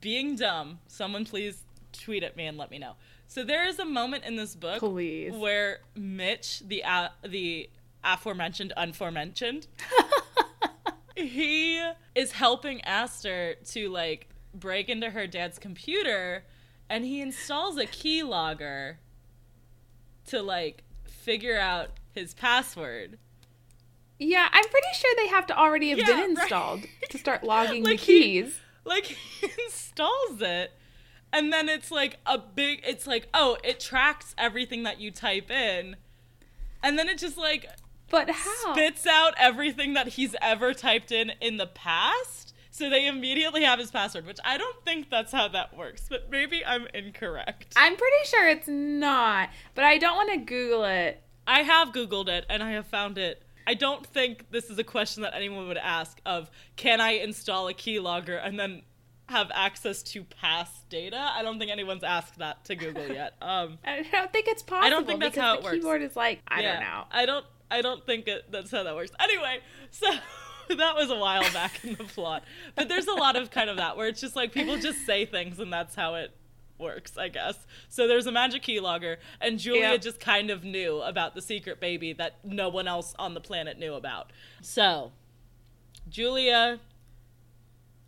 being 0.00 0.36
dumb, 0.36 0.78
someone 0.86 1.24
please 1.24 1.62
tweet 1.92 2.22
at 2.22 2.36
me 2.36 2.46
and 2.46 2.56
let 2.58 2.70
me 2.70 2.78
know. 2.78 2.94
So 3.26 3.42
there 3.44 3.66
is 3.66 3.78
a 3.78 3.84
moment 3.84 4.24
in 4.24 4.36
this 4.36 4.54
book 4.54 4.78
Please. 4.80 5.32
where 5.32 5.78
Mitch, 5.96 6.60
the 6.66 6.84
uh, 6.84 7.08
the 7.26 7.70
aforementioned 8.04 8.72
unforementioned, 8.76 9.66
he 11.16 11.80
is 12.14 12.32
helping 12.32 12.80
Aster 12.82 13.54
to 13.72 13.88
like 13.88 14.28
break 14.52 14.88
into 14.88 15.10
her 15.10 15.26
dad's 15.26 15.58
computer, 15.58 16.44
and 16.88 17.04
he 17.04 17.20
installs 17.20 17.76
a 17.76 17.86
keylogger 17.86 18.96
to 20.26 20.42
like 20.42 20.82
figure 21.04 21.58
out 21.58 21.90
his 22.12 22.34
password. 22.34 23.18
Yeah, 24.18 24.48
I'm 24.52 24.64
pretty 24.68 24.86
sure 24.94 25.12
they 25.16 25.28
have 25.28 25.46
to 25.48 25.58
already 25.58 25.90
have 25.90 25.98
Yeah, 25.98 26.06
been 26.06 26.16
right. 26.18 26.28
installed 26.30 26.84
to 27.10 27.18
start 27.18 27.42
logging 27.42 27.82
Like 27.84 27.98
the 28.00 28.04
he- 28.06 28.20
keys. 28.42 28.60
Like 28.84 29.04
he 29.40 29.48
installs 29.66 30.40
it 30.40 30.72
and 31.32 31.52
then 31.52 31.68
it's 31.68 31.90
like 31.90 32.18
a 32.26 32.38
big 32.38 32.80
it's 32.86 33.06
like 33.06 33.28
oh 33.34 33.56
it 33.64 33.80
tracks 33.80 34.34
everything 34.38 34.84
that 34.84 35.00
you 35.00 35.10
type 35.10 35.50
in 35.50 35.96
and 36.82 36.98
then 36.98 37.08
it 37.08 37.18
just 37.18 37.36
like 37.36 37.66
But 38.10 38.30
how? 38.30 38.72
spits 38.74 39.06
out 39.06 39.34
everything 39.38 39.94
that 39.94 40.08
he's 40.08 40.36
ever 40.40 40.72
typed 40.74 41.10
in 41.10 41.32
in 41.40 41.56
the 41.56 41.66
past 41.66 42.54
so 42.70 42.88
they 42.90 43.06
immediately 43.06 43.62
have 43.64 43.78
his 43.78 43.90
password 43.90 44.26
which 44.26 44.38
i 44.44 44.56
don't 44.58 44.84
think 44.84 45.10
that's 45.10 45.32
how 45.32 45.48
that 45.48 45.76
works 45.76 46.06
but 46.08 46.30
maybe 46.30 46.64
i'm 46.64 46.86
incorrect 46.94 47.72
I'm 47.76 47.96
pretty 47.96 48.24
sure 48.26 48.48
it's 48.48 48.68
not, 48.68 49.48
but 49.74 49.84
I 49.84 49.98
don't 49.98 50.16
want 50.16 50.30
to 50.32 50.38
Google 50.38 50.84
it. 50.84 51.22
i 51.46 51.62
have 51.62 51.88
googled 51.92 52.28
it 52.28 52.44
and 52.48 52.62
i 52.62 52.70
have 52.72 52.86
found 52.86 53.18
it 53.18 53.42
i 53.66 53.74
don't 53.74 54.06
think 54.06 54.50
this 54.50 54.70
is 54.70 54.78
a 54.78 54.84
question 54.84 55.22
that 55.22 55.34
anyone 55.34 55.68
would 55.68 55.76
ask 55.76 56.20
of 56.26 56.50
can 56.76 57.00
i 57.00 57.12
install 57.12 57.68
a 57.68 57.74
keylogger 57.74 58.40
and 58.44 58.58
then 58.58 58.82
have 59.28 59.50
access 59.54 60.02
to 60.02 60.22
past 60.24 60.88
data 60.90 61.16
i 61.34 61.42
don't 61.42 61.58
think 61.58 61.70
anyone's 61.70 62.04
asked 62.04 62.38
that 62.38 62.62
to 62.64 62.74
google 62.76 63.08
yet 63.08 63.34
um 63.42 63.78
I 63.84 64.02
don't 64.12 64.32
think 64.32 64.48
it's 64.48 64.62
possible. 64.62 64.86
I 64.86 64.90
don't 64.90 65.06
think 65.06 65.20
that's 65.20 65.36
how 65.36 65.54
it 65.56 65.62
works. 65.64 65.76
keyboard 65.76 66.02
is 66.02 66.14
like 66.14 66.40
I 66.46 66.60
Yeah, 66.60 66.72
don't 66.74 66.82
know. 66.82 67.04
I 67.10 67.26
don't. 67.26 67.46
I 67.70 67.80
don't 67.80 68.04
think 68.04 68.28
it, 68.28 68.44
that's 68.52 68.70
how 68.70 68.82
that 68.82 68.94
works. 68.94 69.10
Anyway, 69.18 69.58
so 69.90 70.06
that 70.76 70.94
was 70.94 71.10
a 71.10 71.16
while 71.16 71.42
back 71.52 71.82
in 71.84 71.94
the 71.94 72.04
plot, 72.04 72.44
but 72.76 72.88
there's 72.88 73.06
a 73.06 73.14
lot 73.14 73.34
of 73.36 73.50
kind 73.50 73.70
of 73.70 73.78
that 73.78 73.96
where 73.96 74.06
it's 74.06 74.20
just 74.20 74.36
like 74.36 74.52
people 74.52 74.76
just 74.76 75.04
say 75.06 75.24
things 75.24 75.58
and 75.58 75.72
that's 75.72 75.94
how 75.94 76.14
it 76.16 76.30
works, 76.78 77.16
I 77.16 77.28
guess. 77.28 77.66
So 77.88 78.06
there's 78.08 78.26
a 78.26 78.32
magic 78.32 78.62
keylogger, 78.62 79.16
and 79.40 79.58
Julia 79.58 79.90
Yep. 79.92 80.00
just 80.02 80.20
kind 80.20 80.50
of 80.50 80.64
knew 80.64 81.00
about 81.00 81.34
the 81.34 81.42
secret 81.42 81.80
baby 81.80 82.12
that 82.14 82.36
no 82.44 82.68
one 82.68 82.88
else 82.88 83.14
on 83.18 83.34
the 83.34 83.40
planet 83.40 83.78
knew 83.78 83.94
about. 83.94 84.32
So 84.62 85.12
Julia, 86.08 86.80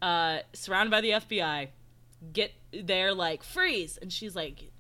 uh, 0.03 0.39
surrounded 0.53 0.91
by 0.91 1.01
the 1.01 1.11
FBI, 1.11 1.69
get 2.33 2.53
there 2.73 3.15
like 3.15 3.43
freeze, 3.43 3.99
and 4.01 4.13
she's 4.13 4.35
like, 4.37 4.71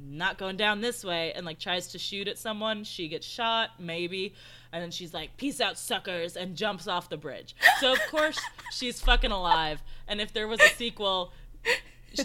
not 0.00 0.38
going 0.38 0.56
down 0.56 0.80
this 0.80 1.04
way 1.04 1.32
and 1.32 1.44
like 1.44 1.58
tries 1.58 1.88
to 1.88 1.98
shoot 1.98 2.28
at 2.28 2.38
someone 2.38 2.84
she 2.84 3.08
gets 3.08 3.26
shot 3.26 3.70
maybe 3.80 4.32
and 4.72 4.82
then 4.82 4.90
she's 4.90 5.12
like 5.12 5.36
peace 5.36 5.60
out 5.60 5.76
suckers 5.76 6.36
and 6.36 6.56
jumps 6.56 6.86
off 6.86 7.08
the 7.10 7.16
bridge 7.16 7.54
so 7.80 7.92
of 7.92 7.98
course 8.08 8.38
she's 8.72 9.00
fucking 9.00 9.32
alive 9.32 9.82
and 10.06 10.20
if 10.20 10.32
there 10.32 10.46
was 10.46 10.60
a 10.60 10.68
sequel 10.68 11.32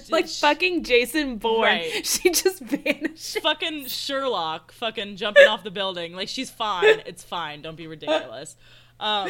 like 0.09 0.27
fucking 0.27 0.83
Jason 0.83 1.37
Bourne. 1.37 1.61
Right. 1.63 2.05
She 2.13 2.29
just 2.29 2.59
vanished. 2.59 3.39
Fucking 3.41 3.87
Sherlock, 3.87 4.71
fucking 4.71 5.15
jumping 5.17 5.47
off 5.47 5.63
the 5.63 5.71
building. 5.71 6.13
Like 6.13 6.27
she's 6.27 6.49
fine. 6.49 7.01
It's 7.05 7.23
fine. 7.23 7.61
Don't 7.61 7.75
be 7.75 7.87
ridiculous. 7.87 8.55
Um, 8.99 9.29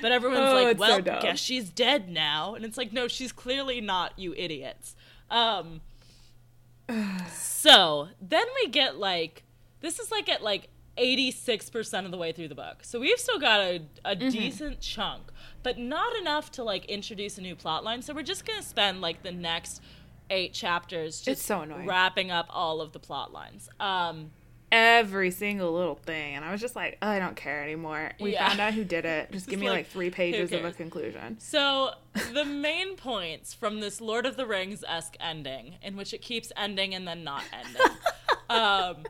but 0.00 0.10
everyone's 0.10 0.40
oh, 0.40 0.62
like, 0.64 0.78
well, 0.78 0.96
so 0.96 1.02
guess 1.02 1.38
she's 1.38 1.68
dead 1.68 2.08
now, 2.08 2.54
and 2.54 2.64
it's 2.64 2.76
like, 2.76 2.92
no, 2.92 3.06
she's 3.08 3.30
clearly 3.30 3.80
not. 3.80 4.18
You 4.18 4.34
idiots. 4.34 4.96
Um, 5.30 5.80
so 7.30 8.08
then 8.20 8.46
we 8.62 8.68
get 8.68 8.96
like 8.98 9.44
this 9.80 9.98
is 9.98 10.10
like 10.10 10.28
at 10.28 10.42
like 10.42 10.68
86% 10.98 12.04
of 12.04 12.10
the 12.10 12.16
way 12.16 12.32
through 12.32 12.48
the 12.48 12.54
book. 12.54 12.78
So 12.82 13.00
we've 13.00 13.18
still 13.18 13.38
got 13.38 13.60
a, 13.60 13.82
a 14.04 14.16
mm-hmm. 14.16 14.28
decent 14.28 14.80
chunk, 14.80 15.31
but 15.62 15.78
not 15.78 16.16
enough 16.16 16.50
to 16.52 16.64
like 16.64 16.84
introduce 16.86 17.38
a 17.38 17.40
new 17.40 17.56
plot 17.56 17.84
line. 17.84 18.02
So 18.02 18.14
we're 18.14 18.22
just 18.22 18.44
going 18.44 18.60
to 18.60 18.66
spend 18.66 19.00
like 19.00 19.22
the 19.22 19.32
next 19.32 19.82
eight 20.30 20.52
chapters 20.52 21.20
just 21.20 21.40
it's 21.40 21.44
so 21.44 21.60
annoying. 21.60 21.86
wrapping 21.86 22.30
up 22.30 22.46
all 22.50 22.80
of 22.80 22.92
the 22.92 22.98
plot 22.98 23.32
lines. 23.32 23.68
Um, 23.78 24.30
Every 24.72 25.30
single 25.30 25.70
little 25.74 25.96
thing. 25.96 26.34
And 26.34 26.46
I 26.46 26.50
was 26.50 26.58
just 26.58 26.74
like, 26.74 26.96
oh, 27.02 27.06
I 27.06 27.18
don't 27.18 27.36
care 27.36 27.62
anymore. 27.62 28.12
We 28.18 28.32
yeah. 28.32 28.48
found 28.48 28.58
out 28.58 28.72
who 28.72 28.84
did 28.84 29.04
it. 29.04 29.30
Just 29.32 29.46
give 29.46 29.60
me 29.60 29.68
like, 29.68 29.80
like 29.80 29.86
three 29.88 30.08
pages 30.08 30.50
of 30.50 30.64
a 30.64 30.72
conclusion. 30.72 31.38
So 31.40 31.90
the 32.32 32.46
main 32.46 32.96
points 32.96 33.52
from 33.52 33.80
this 33.80 34.00
Lord 34.00 34.24
of 34.24 34.38
the 34.38 34.46
Rings 34.46 34.82
esque 34.88 35.14
ending, 35.20 35.74
in 35.82 35.94
which 35.94 36.14
it 36.14 36.22
keeps 36.22 36.50
ending 36.56 36.94
and 36.94 37.06
then 37.06 37.22
not 37.22 37.44
ending. 37.52 37.82
um, 38.48 39.04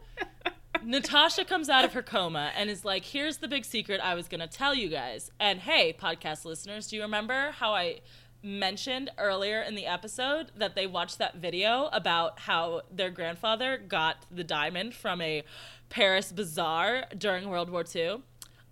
Natasha 0.84 1.44
comes 1.44 1.68
out 1.68 1.84
of 1.84 1.92
her 1.92 2.02
coma 2.02 2.52
and 2.56 2.68
is 2.68 2.84
like, 2.84 3.04
"Here's 3.04 3.38
the 3.38 3.48
big 3.48 3.64
secret 3.64 4.00
I 4.00 4.14
was 4.14 4.28
going 4.28 4.40
to 4.40 4.46
tell 4.46 4.74
you 4.74 4.88
guys." 4.88 5.30
And 5.38 5.60
hey, 5.60 5.92
podcast 5.98 6.44
listeners, 6.44 6.88
do 6.88 6.96
you 6.96 7.02
remember 7.02 7.52
how 7.52 7.74
I 7.74 8.00
mentioned 8.42 9.10
earlier 9.18 9.62
in 9.62 9.74
the 9.74 9.86
episode 9.86 10.50
that 10.56 10.74
they 10.74 10.86
watched 10.86 11.18
that 11.18 11.36
video 11.36 11.88
about 11.92 12.40
how 12.40 12.82
their 12.90 13.10
grandfather 13.10 13.78
got 13.78 14.26
the 14.30 14.44
diamond 14.44 14.94
from 14.94 15.20
a 15.20 15.44
Paris 15.88 16.32
bazaar 16.32 17.04
during 17.16 17.48
World 17.48 17.70
War 17.70 17.84
II? 17.94 18.22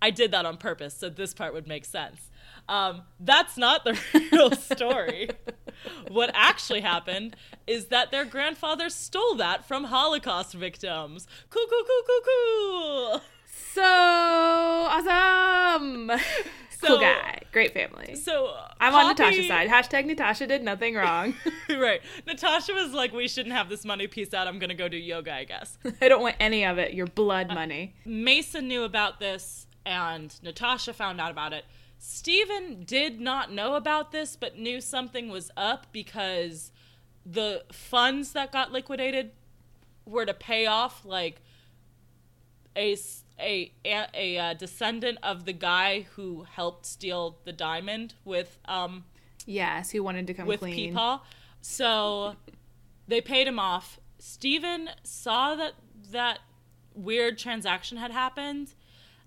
I 0.01 0.09
did 0.09 0.31
that 0.31 0.45
on 0.45 0.57
purpose 0.57 0.95
so 0.95 1.09
this 1.09 1.33
part 1.33 1.53
would 1.53 1.67
make 1.67 1.85
sense. 1.85 2.29
Um, 2.67 3.03
that's 3.19 3.57
not 3.57 3.83
the 3.83 3.99
real 4.31 4.51
story. 4.51 5.29
what 6.09 6.31
actually 6.33 6.81
happened 6.81 7.35
is 7.67 7.85
that 7.87 8.11
their 8.11 8.25
grandfather 8.25 8.89
stole 8.89 9.35
that 9.35 9.65
from 9.67 9.85
Holocaust 9.85 10.53
victims. 10.53 11.27
Cool, 11.49 11.65
cool, 11.69 11.83
cool, 11.83 12.03
cool, 12.07 12.21
cool. 12.25 13.21
So 13.73 13.81
awesome. 14.91 16.11
So, 16.81 16.87
cool 16.87 16.99
guy. 16.99 17.41
Great 17.51 17.73
family. 17.73 18.15
So 18.15 18.55
I'm 18.79 18.91
Poppy, 18.91 19.03
on 19.03 19.09
Natasha's 19.09 19.47
side. 19.47 19.69
Hashtag 19.69 20.05
Natasha 20.05 20.47
did 20.47 20.63
nothing 20.63 20.95
wrong. 20.95 21.35
right. 21.69 22.01
Natasha 22.25 22.73
was 22.73 22.91
like, 22.91 23.13
we 23.13 23.27
shouldn't 23.27 23.53
have 23.53 23.69
this 23.69 23.85
money. 23.85 24.07
Peace 24.07 24.33
out. 24.33 24.47
I'm 24.47 24.57
going 24.57 24.69
to 24.69 24.75
go 24.75 24.87
do 24.87 24.97
yoga, 24.97 25.33
I 25.33 25.43
guess. 25.43 25.77
I 26.01 26.07
don't 26.07 26.21
want 26.21 26.37
any 26.39 26.65
of 26.65 26.79
it. 26.79 26.93
Your 26.93 27.05
blood 27.07 27.51
uh, 27.51 27.53
money. 27.53 27.93
Mason 28.03 28.67
knew 28.67 28.83
about 28.83 29.19
this 29.19 29.67
and 29.85 30.33
Natasha 30.43 30.93
found 30.93 31.21
out 31.21 31.31
about 31.31 31.53
it. 31.53 31.65
Stephen 32.03 32.83
did 32.83 33.21
not 33.21 33.51
know 33.51 33.75
about 33.75 34.11
this, 34.11 34.35
but 34.35 34.57
knew 34.57 34.81
something 34.81 35.29
was 35.29 35.51
up 35.55 35.85
because 35.91 36.71
the 37.23 37.63
funds 37.71 38.33
that 38.33 38.51
got 38.51 38.71
liquidated 38.71 39.29
were 40.07 40.25
to 40.25 40.33
pay 40.33 40.65
off 40.65 41.05
like 41.05 41.43
a 42.75 42.97
a 43.39 43.71
a, 43.85 44.07
a 44.15 44.37
uh, 44.39 44.53
descendant 44.55 45.19
of 45.21 45.45
the 45.45 45.53
guy 45.53 46.07
who 46.15 46.47
helped 46.51 46.87
steal 46.87 47.37
the 47.43 47.53
diamond 47.53 48.15
with 48.25 48.57
um 48.65 49.03
yes 49.45 49.91
who 49.91 50.01
wanted 50.01 50.25
to 50.25 50.33
come 50.33 50.47
with 50.47 50.61
clean. 50.61 50.95
Peepaw. 50.95 51.21
So 51.61 52.35
they 53.07 53.21
paid 53.21 53.47
him 53.47 53.59
off. 53.59 53.99
Stephen 54.17 54.89
saw 55.03 55.53
that 55.53 55.73
that 56.11 56.39
weird 56.95 57.37
transaction 57.37 57.97
had 57.99 58.09
happened 58.09 58.73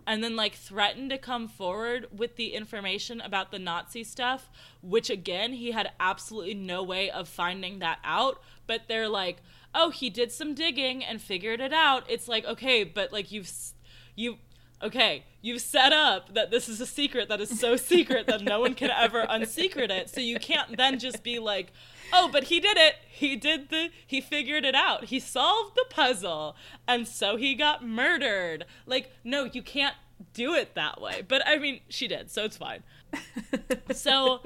and 0.06 0.22
then 0.22 0.36
like 0.36 0.54
threatened 0.54 1.10
to 1.10 1.18
come 1.18 1.48
forward 1.48 2.06
with 2.16 2.36
the 2.36 2.54
information 2.54 3.20
about 3.20 3.50
the 3.50 3.58
Nazi 3.58 4.04
stuff, 4.04 4.50
which 4.82 5.10
again, 5.10 5.52
he 5.54 5.70
had 5.72 5.92
absolutely 5.98 6.54
no 6.54 6.82
way 6.82 7.10
of 7.10 7.28
finding 7.28 7.78
that 7.78 7.98
out. 8.04 8.40
But 8.66 8.82
they're 8.88 9.08
like, 9.08 9.38
oh, 9.74 9.90
he 9.90 10.10
did 10.10 10.30
some 10.30 10.54
digging 10.54 11.04
and 11.04 11.20
figured 11.20 11.60
it 11.60 11.72
out. 11.72 12.04
It's 12.08 12.28
like, 12.28 12.44
okay, 12.44 12.84
but 12.84 13.12
like 13.12 13.32
you've, 13.32 13.50
you, 14.14 14.38
okay, 14.82 15.24
you've 15.40 15.62
set 15.62 15.92
up 15.92 16.34
that 16.34 16.50
this 16.50 16.68
is 16.68 16.80
a 16.80 16.86
secret 16.86 17.28
that 17.28 17.40
is 17.40 17.58
so 17.58 17.76
secret 17.76 18.26
that 18.26 18.42
no 18.42 18.60
one 18.60 18.74
can 18.74 18.90
ever 18.90 19.24
unsecret 19.26 19.90
it. 19.90 20.10
So 20.10 20.20
you 20.20 20.38
can't 20.38 20.76
then 20.76 20.98
just 20.98 21.22
be 21.22 21.38
like, 21.38 21.72
oh, 22.14 22.28
but 22.32 22.44
he 22.44 22.60
did 22.60 22.76
it. 22.76 22.96
He 23.08 23.36
did 23.36 23.68
the, 23.70 23.90
he 24.06 24.20
figured 24.20 24.64
it 24.64 24.74
out. 24.74 25.06
He 25.06 25.20
solved 25.20 25.74
the 25.74 25.84
puzzle. 25.90 26.56
And 26.86 27.06
so 27.06 27.36
he 27.36 27.54
got 27.54 27.84
murdered. 27.84 28.64
Like, 28.86 29.10
no, 29.22 29.44
you 29.44 29.62
can't 29.62 29.96
do 30.32 30.54
it 30.54 30.74
that 30.74 31.00
way. 31.00 31.22
But 31.26 31.46
I 31.46 31.58
mean, 31.58 31.80
she 31.88 32.08
did, 32.08 32.30
so 32.30 32.44
it's 32.44 32.56
fine. 32.56 32.82
so 33.92 34.42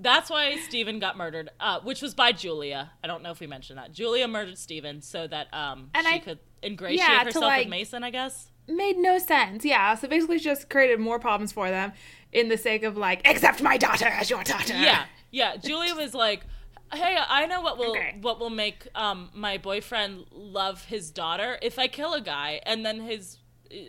that's 0.00 0.30
why 0.30 0.56
Stephen 0.56 0.98
got 0.98 1.16
murdered, 1.16 1.50
uh, 1.60 1.80
which 1.80 2.02
was 2.02 2.14
by 2.14 2.32
Julia. 2.32 2.90
I 3.02 3.06
don't 3.06 3.22
know 3.22 3.30
if 3.30 3.40
we 3.40 3.46
mentioned 3.46 3.78
that. 3.78 3.92
Julia 3.92 4.26
murdered 4.26 4.58
Stephen 4.58 5.00
so 5.00 5.26
that 5.26 5.52
um, 5.54 5.90
and 5.94 6.06
she 6.06 6.14
I, 6.14 6.18
could 6.18 6.38
ingratiate 6.62 7.00
yeah, 7.00 7.24
herself 7.24 7.44
like, 7.44 7.66
with 7.66 7.70
Mason, 7.70 8.02
I 8.02 8.10
guess. 8.10 8.50
Made 8.68 8.96
no 8.96 9.18
sense. 9.18 9.64
Yeah, 9.64 9.94
so 9.94 10.08
basically 10.08 10.38
she 10.38 10.44
just 10.44 10.70
created 10.70 11.00
more 11.00 11.18
problems 11.18 11.52
for 11.52 11.68
them 11.68 11.92
in 12.32 12.48
the 12.48 12.56
sake 12.56 12.82
of 12.82 12.96
like, 12.96 13.26
accept 13.26 13.62
my 13.62 13.76
daughter 13.76 14.06
as 14.06 14.30
your 14.30 14.42
daughter. 14.44 14.74
Yeah, 14.74 15.04
yeah. 15.30 15.56
Julia 15.56 15.94
was 15.94 16.14
like, 16.14 16.46
hey, 16.92 17.16
I 17.28 17.46
know 17.46 17.60
what 17.60 17.78
will 17.78 17.92
okay. 17.92 18.16
what 18.20 18.38
will 18.38 18.50
make 18.50 18.86
um, 18.94 19.30
my 19.34 19.58
boyfriend 19.58 20.26
love 20.32 20.84
his 20.84 21.10
daughter 21.10 21.58
if 21.62 21.78
I 21.78 21.88
kill 21.88 22.14
a 22.14 22.20
guy, 22.20 22.60
and 22.64 22.84
then 22.84 23.00
his 23.00 23.38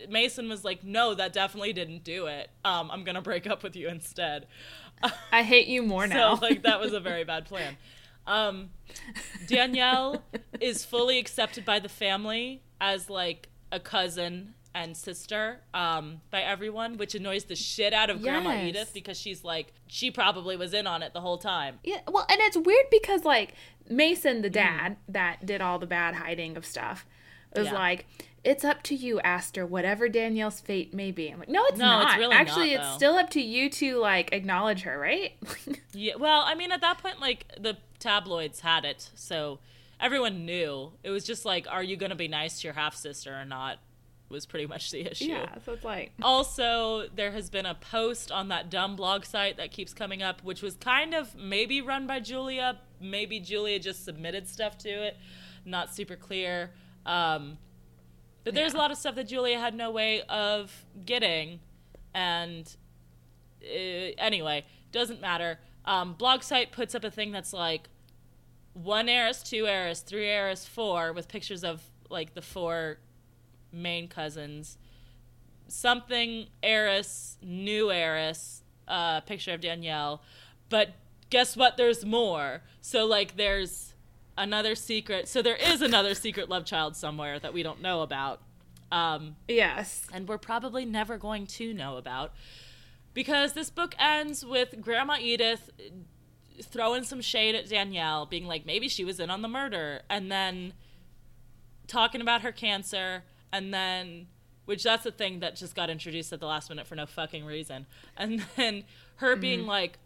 Mason 0.08 0.48
was 0.48 0.64
like, 0.64 0.84
"No, 0.84 1.14
that 1.14 1.32
definitely 1.32 1.72
didn't 1.72 2.04
do 2.04 2.26
it. 2.26 2.50
Um, 2.64 2.90
I'm 2.90 3.04
gonna 3.04 3.22
break 3.22 3.46
up 3.46 3.62
with 3.62 3.76
you 3.76 3.88
instead." 3.88 4.46
I 5.32 5.42
hate 5.42 5.66
you 5.66 5.82
more 5.82 6.06
now. 6.08 6.36
so 6.36 6.40
like 6.40 6.62
that 6.62 6.80
was 6.80 6.92
a 6.92 7.00
very 7.00 7.24
bad 7.24 7.44
plan. 7.46 7.76
Um, 8.26 8.70
Danielle 9.46 10.24
is 10.60 10.84
fully 10.84 11.18
accepted 11.18 11.64
by 11.64 11.78
the 11.78 11.90
family 11.90 12.62
as 12.80 13.10
like 13.10 13.48
a 13.70 13.78
cousin 13.78 14.54
and 14.74 14.96
sister 14.96 15.60
um, 15.72 16.20
by 16.30 16.42
everyone, 16.42 16.96
which 16.96 17.14
annoys 17.14 17.44
the 17.44 17.54
shit 17.54 17.92
out 17.92 18.10
of 18.10 18.20
yes. 18.20 18.24
Grandma 18.24 18.64
Edith 18.64 18.92
because 18.92 19.18
she's 19.18 19.44
like, 19.44 19.72
she 19.86 20.10
probably 20.10 20.56
was 20.56 20.74
in 20.74 20.86
on 20.86 21.02
it 21.02 21.12
the 21.12 21.20
whole 21.20 21.38
time. 21.38 21.78
Yeah, 21.84 22.00
well, 22.10 22.26
and 22.28 22.40
it's 22.40 22.56
weird 22.56 22.86
because 22.90 23.24
like 23.24 23.54
Mason, 23.88 24.42
the 24.42 24.50
dad 24.50 24.92
mm. 24.92 24.96
that 25.08 25.46
did 25.46 25.60
all 25.60 25.78
the 25.78 25.86
bad 25.86 26.16
hiding 26.16 26.56
of 26.56 26.66
stuff, 26.66 27.06
was 27.54 27.66
yeah. 27.66 27.74
like, 27.74 28.06
it's 28.42 28.64
up 28.64 28.82
to 28.84 28.94
you, 28.94 29.20
Aster, 29.20 29.64
whatever 29.64 30.08
Danielle's 30.08 30.60
fate 30.60 30.92
may 30.92 31.10
be. 31.10 31.28
I'm 31.28 31.38
like, 31.38 31.48
no, 31.48 31.64
it's 31.66 31.78
no, 31.78 31.86
not. 31.86 32.08
It's 32.08 32.18
really 32.18 32.34
Actually, 32.34 32.74
not, 32.74 32.84
it's 32.84 32.94
still 32.94 33.14
up 33.14 33.30
to 33.30 33.40
you 33.40 33.70
to 33.70 33.98
like 33.98 34.32
acknowledge 34.32 34.82
her, 34.82 34.98
right? 34.98 35.32
yeah. 35.92 36.16
Well, 36.16 36.42
I 36.44 36.54
mean, 36.54 36.72
at 36.72 36.80
that 36.80 36.98
point, 36.98 37.20
like 37.20 37.46
the 37.58 37.78
tabloids 37.98 38.60
had 38.60 38.84
it, 38.84 39.10
so 39.14 39.60
everyone 40.00 40.44
knew. 40.44 40.92
It 41.02 41.10
was 41.10 41.24
just 41.24 41.44
like, 41.44 41.66
are 41.70 41.82
you 41.82 41.96
going 41.96 42.10
to 42.10 42.16
be 42.16 42.28
nice 42.28 42.60
to 42.60 42.66
your 42.66 42.74
half 42.74 42.94
sister 42.94 43.34
or 43.34 43.44
not? 43.44 43.78
Was 44.34 44.46
pretty 44.46 44.66
much 44.66 44.90
the 44.90 45.08
issue. 45.10 45.26
Yeah. 45.26 45.46
So 45.64 45.72
it's 45.74 45.84
like. 45.84 46.12
Also, 46.22 47.08
there 47.14 47.30
has 47.30 47.50
been 47.50 47.66
a 47.66 47.74
post 47.74 48.32
on 48.32 48.48
that 48.48 48.68
dumb 48.68 48.96
blog 48.96 49.24
site 49.24 49.56
that 49.58 49.70
keeps 49.70 49.94
coming 49.94 50.22
up, 50.22 50.42
which 50.42 50.60
was 50.60 50.74
kind 50.74 51.14
of 51.14 51.36
maybe 51.36 51.80
run 51.80 52.06
by 52.06 52.18
Julia. 52.18 52.80
Maybe 53.00 53.38
Julia 53.38 53.78
just 53.78 54.04
submitted 54.04 54.48
stuff 54.48 54.76
to 54.78 54.88
it. 54.88 55.16
Not 55.64 55.94
super 55.94 56.16
clear. 56.16 56.72
Um, 57.06 57.58
but 58.42 58.54
there's 58.54 58.72
yeah. 58.72 58.78
a 58.78 58.82
lot 58.82 58.90
of 58.90 58.98
stuff 58.98 59.14
that 59.14 59.28
Julia 59.28 59.58
had 59.58 59.74
no 59.74 59.90
way 59.90 60.22
of 60.22 60.84
getting, 61.06 61.60
and 62.14 62.74
uh, 63.62 64.12
anyway, 64.18 64.64
doesn't 64.92 65.20
matter. 65.20 65.58
Um, 65.84 66.14
blog 66.14 66.42
site 66.42 66.72
puts 66.72 66.94
up 66.94 67.04
a 67.04 67.10
thing 67.10 67.30
that's 67.30 67.52
like 67.52 67.88
one 68.74 69.08
heiress, 69.08 69.42
two 69.42 69.66
heiress, 69.66 70.00
three 70.00 70.28
heiress, 70.28 70.66
four, 70.66 71.12
with 71.12 71.28
pictures 71.28 71.64
of 71.64 71.82
like 72.10 72.34
the 72.34 72.42
four 72.42 72.98
main 73.74 74.08
cousins. 74.08 74.78
Something 75.68 76.48
heiress, 76.62 77.38
new 77.42 77.90
heiress, 77.90 78.62
uh, 78.86 79.20
picture 79.20 79.52
of 79.52 79.60
Danielle. 79.60 80.22
But 80.68 80.94
guess 81.30 81.56
what? 81.56 81.76
There's 81.76 82.04
more. 82.04 82.62
So 82.80 83.06
like 83.06 83.36
there's 83.36 83.94
another 84.36 84.74
secret. 84.74 85.28
So 85.28 85.42
there 85.42 85.56
is 85.56 85.82
another 85.82 86.14
secret 86.14 86.48
love 86.48 86.64
child 86.64 86.96
somewhere 86.96 87.38
that 87.38 87.52
we 87.52 87.62
don't 87.62 87.80
know 87.80 88.02
about. 88.02 88.40
Um, 88.92 89.36
yes. 89.48 90.06
And 90.12 90.28
we're 90.28 90.38
probably 90.38 90.84
never 90.84 91.18
going 91.18 91.46
to 91.46 91.72
know 91.74 91.96
about. 91.96 92.32
Because 93.12 93.52
this 93.52 93.70
book 93.70 93.94
ends 93.98 94.44
with 94.44 94.80
Grandma 94.80 95.16
Edith 95.20 95.70
throwing 96.62 97.04
some 97.04 97.20
shade 97.20 97.54
at 97.54 97.68
Danielle, 97.68 98.26
being 98.26 98.46
like, 98.46 98.66
maybe 98.66 98.88
she 98.88 99.04
was 99.04 99.18
in 99.18 99.30
on 99.30 99.42
the 99.42 99.48
murder. 99.48 100.02
And 100.08 100.30
then 100.30 100.74
talking 101.86 102.20
about 102.20 102.42
her 102.42 102.52
cancer. 102.52 103.24
And 103.54 103.72
then, 103.72 104.26
which 104.64 104.82
that's 104.82 105.04
the 105.04 105.12
thing 105.12 105.38
that 105.38 105.54
just 105.54 105.76
got 105.76 105.88
introduced 105.88 106.32
at 106.32 106.40
the 106.40 106.46
last 106.46 106.68
minute 106.68 106.88
for 106.88 106.96
no 106.96 107.06
fucking 107.06 107.44
reason. 107.44 107.86
And 108.16 108.44
then 108.56 108.82
her 109.16 109.34
mm-hmm. 109.34 109.40
being 109.40 109.66
like, 109.66 109.98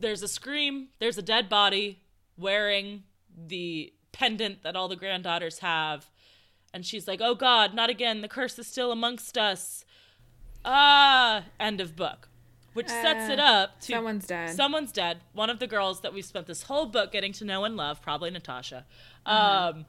there's 0.00 0.20
a 0.20 0.28
scream, 0.28 0.88
there's 0.98 1.16
a 1.16 1.22
dead 1.22 1.48
body, 1.48 2.00
wearing 2.36 3.04
the 3.46 3.92
pendant 4.10 4.64
that 4.64 4.74
all 4.74 4.88
the 4.88 4.96
granddaughters 4.96 5.60
have. 5.60 6.10
And 6.74 6.84
she's 6.84 7.06
like, 7.06 7.20
oh 7.22 7.36
God, 7.36 7.72
not 7.72 7.88
again. 7.88 8.20
The 8.20 8.28
curse 8.28 8.58
is 8.58 8.66
still 8.66 8.90
amongst 8.90 9.38
us. 9.38 9.84
Ah, 10.64 11.44
end 11.60 11.80
of 11.80 11.94
book. 11.94 12.28
Which 12.72 12.88
sets 12.88 13.30
it 13.30 13.38
Uh, 13.38 13.42
up 13.42 13.80
to 13.82 13.92
someone's 13.92 14.26
dead. 14.26 14.56
Someone's 14.56 14.90
dead. 14.90 15.20
One 15.34 15.50
of 15.50 15.60
the 15.60 15.68
girls 15.68 16.00
that 16.00 16.12
we've 16.12 16.24
spent 16.24 16.46
this 16.46 16.64
whole 16.64 16.86
book 16.86 17.12
getting 17.12 17.32
to 17.34 17.44
know 17.44 17.64
and 17.64 17.76
love, 17.76 18.02
probably 18.02 18.30
Natasha. 18.30 18.86
Mm-hmm. 19.26 19.78
Um, 19.78 19.86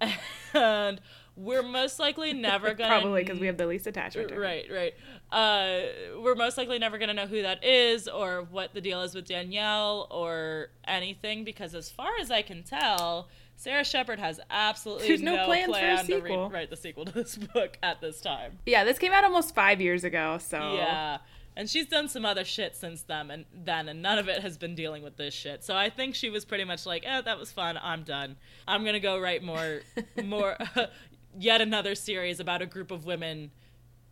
and 0.54 1.00
we're 1.36 1.62
most 1.62 1.98
likely 1.98 2.32
never 2.34 2.74
gonna 2.74 2.88
Probably 2.88 3.22
because 3.22 3.38
we 3.38 3.46
have 3.46 3.56
the 3.58 3.66
least 3.66 3.86
attachment. 3.86 4.32
Right, 4.36 4.64
right. 4.72 4.94
Uh, 5.30 5.80
we're 6.20 6.34
most 6.34 6.56
likely 6.56 6.78
never 6.78 6.98
going 6.98 7.08
to 7.08 7.14
know 7.14 7.26
who 7.26 7.42
that 7.42 7.64
is 7.64 8.06
or 8.08 8.46
what 8.50 8.74
the 8.74 8.80
deal 8.80 9.02
is 9.02 9.14
with 9.14 9.26
Danielle 9.26 10.06
or 10.10 10.68
anything 10.86 11.44
because, 11.44 11.74
as 11.74 11.90
far 11.90 12.10
as 12.20 12.30
I 12.30 12.42
can 12.42 12.62
tell, 12.62 13.28
Sara 13.56 13.84
Shepard 13.84 14.18
has 14.20 14.40
absolutely 14.50 15.08
There's 15.08 15.22
no 15.22 15.44
plans 15.46 15.72
for 15.72 15.78
a 15.78 15.80
plan 15.80 15.98
to 15.98 16.04
sequel. 16.04 16.48
re- 16.48 16.54
write 16.54 16.70
the 16.70 16.76
sequel 16.76 17.04
to 17.06 17.12
this 17.12 17.36
book 17.36 17.76
at 17.82 18.00
this 18.00 18.20
time. 18.20 18.58
Yeah, 18.66 18.84
this 18.84 18.98
came 18.98 19.12
out 19.12 19.24
almost 19.24 19.54
five 19.54 19.80
years 19.80 20.04
ago, 20.04 20.38
so 20.40 20.74
Yeah. 20.74 21.18
And 21.58 21.70
she's 21.70 21.86
done 21.86 22.06
some 22.10 22.26
other 22.26 22.44
shit 22.44 22.76
since 22.76 23.00
then 23.00 23.30
and 23.30 23.46
then 23.64 23.88
and 23.88 24.02
none 24.02 24.18
of 24.18 24.28
it 24.28 24.42
has 24.42 24.58
been 24.58 24.74
dealing 24.74 25.02
with 25.02 25.16
this 25.16 25.32
shit. 25.32 25.64
So 25.64 25.74
I 25.74 25.88
think 25.88 26.14
she 26.14 26.28
was 26.28 26.44
pretty 26.44 26.64
much 26.64 26.84
like, 26.84 27.06
"Oh, 27.08 27.22
that 27.22 27.38
was 27.38 27.50
fun. 27.50 27.78
I'm 27.82 28.02
done. 28.02 28.36
I'm 28.68 28.82
going 28.82 28.92
to 28.92 29.00
go 29.00 29.18
write 29.18 29.42
more 29.42 29.80
more 30.22 30.58
yet 31.38 31.60
another 31.60 31.94
series 31.94 32.40
about 32.40 32.62
a 32.62 32.66
group 32.66 32.90
of 32.90 33.04
women 33.04 33.50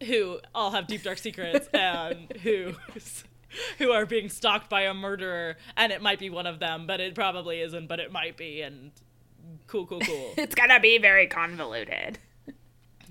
who 0.07 0.41
all 0.55 0.73
have 0.73 0.87
deep 0.87 1.03
dark 1.03 1.19
secrets 1.19 1.69
and 1.75 2.33
who 2.43 2.75
who 3.79 3.93
are 3.93 4.05
being 4.05 4.29
stalked 4.29 4.69
by 4.69 4.83
a 4.83 4.93
murderer 4.95 5.57
and 5.77 5.93
it 5.93 6.03
might 6.03 6.19
be 6.19 6.29
one 6.31 6.47
of 6.47 6.59
them, 6.59 6.87
but 6.87 7.01
it 7.01 7.15
probably 7.15 7.61
isn't, 7.61 7.87
but 7.87 8.01
it 8.01 8.11
might 8.13 8.37
be 8.37 8.61
and 8.63 8.91
cool 9.67 9.87
cool 9.87 10.01
cool. 10.01 10.35
it's 10.37 10.55
gonna 10.55 10.81
be 10.81 10.99
very 10.99 11.27
convoluted. 11.27 12.19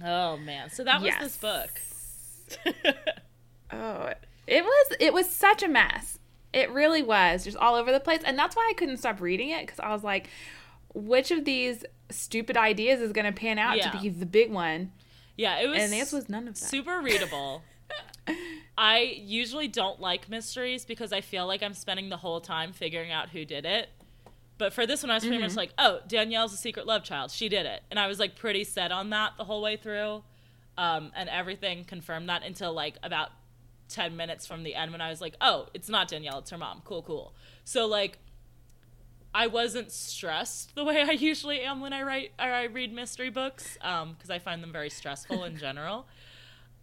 oh 0.04 0.38
man. 0.38 0.70
So 0.70 0.84
that 0.84 1.02
was 1.02 1.08
Yes. 1.08 1.22
this 1.22 1.38
book. 1.38 1.82
Oh, 3.72 4.12
it 4.46 4.64
was 4.64 4.98
it 5.00 5.14
was 5.14 5.30
such 5.30 5.64
a 5.64 5.68
mess. 5.68 6.20
It 6.54 6.70
really 6.70 7.02
was, 7.02 7.44
just 7.46 7.58
all 7.58 7.74
over 7.74 7.92
the 7.92 8.00
place, 8.00 8.22
and 8.24 8.38
that's 8.38 8.56
why 8.56 8.68
I 8.70 8.74
couldn't 8.78 8.98
stop 8.98 9.20
reading 9.20 9.50
it 9.50 9.66
because 9.66 9.80
I 9.80 9.92
was 9.92 10.04
like, 10.04 10.30
which 10.94 11.32
of 11.32 11.46
these 11.46 11.84
stupid 12.14 12.56
ideas 12.58 13.02
is 13.02 13.12
going 13.12 13.26
to 13.26 13.32
pan 13.32 13.58
out 13.60 13.78
Yeah. 13.78 13.90
to 13.92 14.00
be 14.00 14.10
the 14.10 14.26
big 14.26 14.52
one? 14.52 14.92
yeah, 15.36 15.60
it 15.60 15.68
was 15.68 15.82
And 15.82 15.92
the 15.92 15.98
answer 15.98 16.16
was 16.16 16.30
none 16.30 16.48
of 16.48 16.54
that. 16.60 16.66
super 16.66 17.02
readable. 17.02 17.64
I 18.78 19.18
usually 19.24 19.68
don't 19.68 20.00
like 20.00 20.30
mysteries 20.30 20.86
because 20.86 21.14
I 21.14 21.22
feel 21.22 21.46
like 21.46 21.62
I'm 21.62 21.74
spending 21.74 22.10
the 22.10 22.18
whole 22.18 22.42
time 22.42 22.72
figuring 22.74 23.12
out 23.12 23.30
who 23.30 23.46
did 23.46 23.66
it. 23.66 23.90
But 24.58 24.74
for 24.74 24.86
this 24.88 25.04
one, 25.04 25.12
I 25.12 25.16
was 25.16 25.24
pretty 25.24 25.38
Mm-hmm. 25.38 25.48
much 25.48 25.56
like, 25.56 25.74
oh, 25.78 26.00
Danielle's 26.08 26.54
a 26.54 26.58
secret 26.58 26.88
love 26.88 27.04
child. 27.04 27.32
She 27.32 27.50
did 27.50 27.66
it. 27.66 27.84
And 27.92 28.00
I 28.00 28.08
was 28.08 28.20
like 28.20 28.36
pretty 28.36 28.64
set 28.64 28.92
on 28.92 29.10
that 29.12 29.34
the 29.38 29.44
whole 29.44 29.62
way 29.62 29.76
through. 29.78 30.24
Um, 30.78 31.12
and 31.16 31.30
everything 31.30 31.84
confirmed 31.84 32.30
that 32.30 32.44
until 32.44 32.74
like 32.74 32.96
about 33.04 33.30
10 33.90 34.16
minutes 34.16 34.48
from 34.48 34.64
the 34.64 34.74
end 34.74 34.92
when 34.92 35.02
I 35.02 35.10
was 35.10 35.22
like, 35.22 35.36
oh, 35.42 35.68
it's 35.74 35.90
not 35.90 36.08
Danielle, 36.08 36.40
it's 36.40 36.50
her 36.52 36.58
mom. 36.58 36.82
Cool, 36.86 37.04
cool. 37.04 37.34
So 37.64 37.86
like, 37.86 38.18
I 39.34 39.48
wasn't 39.48 39.92
stressed 39.92 40.76
the 40.76 40.84
way 40.84 41.02
I 41.02 41.12
usually 41.12 41.62
am 41.62 41.82
when 41.82 41.94
I 41.94 42.04
write 42.04 42.32
or 42.40 42.46
I 42.46 42.66
read 42.66 42.94
mystery 42.94 43.30
books 43.30 43.74
because 43.74 44.30
I 44.30 44.40
find 44.40 44.62
them 44.62 44.72
very 44.72 44.90
stressful 44.90 45.44
in 45.44 45.58
general. 45.68 46.06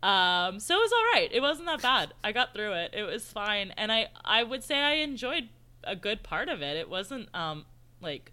Um, 0.03 0.59
so 0.59 0.75
it 0.75 0.81
was 0.81 0.93
all 0.93 1.21
right. 1.21 1.29
It 1.31 1.41
wasn't 1.41 1.67
that 1.67 1.83
bad. 1.83 2.15
I 2.25 2.33
got 2.33 2.55
through 2.55 2.73
it. 2.73 2.95
It 2.95 3.03
was 3.03 3.27
fine, 3.27 3.73
and 3.77 3.93
I 3.93 4.09
I 4.25 4.43
would 4.43 4.65
say 4.65 4.81
I 4.81 4.93
enjoyed 4.95 5.49
a 5.85 5.95
good 5.95 6.23
part 6.23 6.49
of 6.49 6.63
it. 6.63 6.77
It 6.77 6.89
wasn't 6.89 7.29
um 7.35 7.67
like 8.01 8.33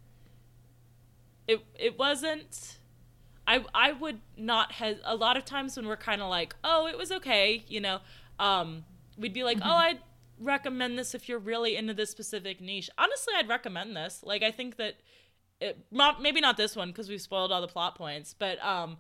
it 1.48 1.60
it 1.78 2.00
wasn't. 2.00 2.78
I 3.46 3.66
I 3.74 3.92
would 3.92 4.20
not 4.38 4.74
have 4.74 4.98
a 5.04 5.16
lot 5.16 5.38
of 5.38 5.46
times 5.46 5.76
when 5.78 5.88
we're 5.88 5.98
kind 5.98 6.22
of 6.22 6.30
like 6.30 6.56
oh 6.64 6.88
it 6.88 6.98
was 6.98 7.12
okay 7.14 7.64
you 7.68 7.80
know 7.80 8.00
um 8.40 8.84
we'd 9.18 9.34
be 9.34 9.44
like 9.46 9.58
oh 9.64 9.76
I'd 9.76 10.00
recommend 10.40 10.98
this 10.98 11.16
if 11.16 11.28
you're 11.28 11.40
really 11.40 11.76
into 11.76 11.94
this 11.94 12.10
specific 12.10 12.62
niche. 12.62 12.90
Honestly, 12.98 13.34
I'd 13.38 13.48
recommend 13.50 13.96
this. 13.96 14.22
Like 14.24 14.44
I 14.44 14.52
think 14.52 14.78
that 14.78 14.96
it 15.60 15.78
not, 15.92 16.22
maybe 16.22 16.40
not 16.42 16.58
this 16.58 16.76
one 16.76 16.90
because 16.90 17.10
we've 17.10 17.22
spoiled 17.22 17.52
all 17.52 17.62
the 17.62 17.68
plot 17.68 17.96
points, 17.96 18.36
but 18.38 18.64
um 18.64 18.98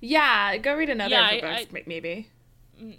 yeah, 0.00 0.56
go 0.58 0.74
read 0.76 0.90
another 0.90 1.10
Yeah, 1.10 1.40
her 1.40 1.46
I- 1.46 1.66
maybe. 1.86 2.28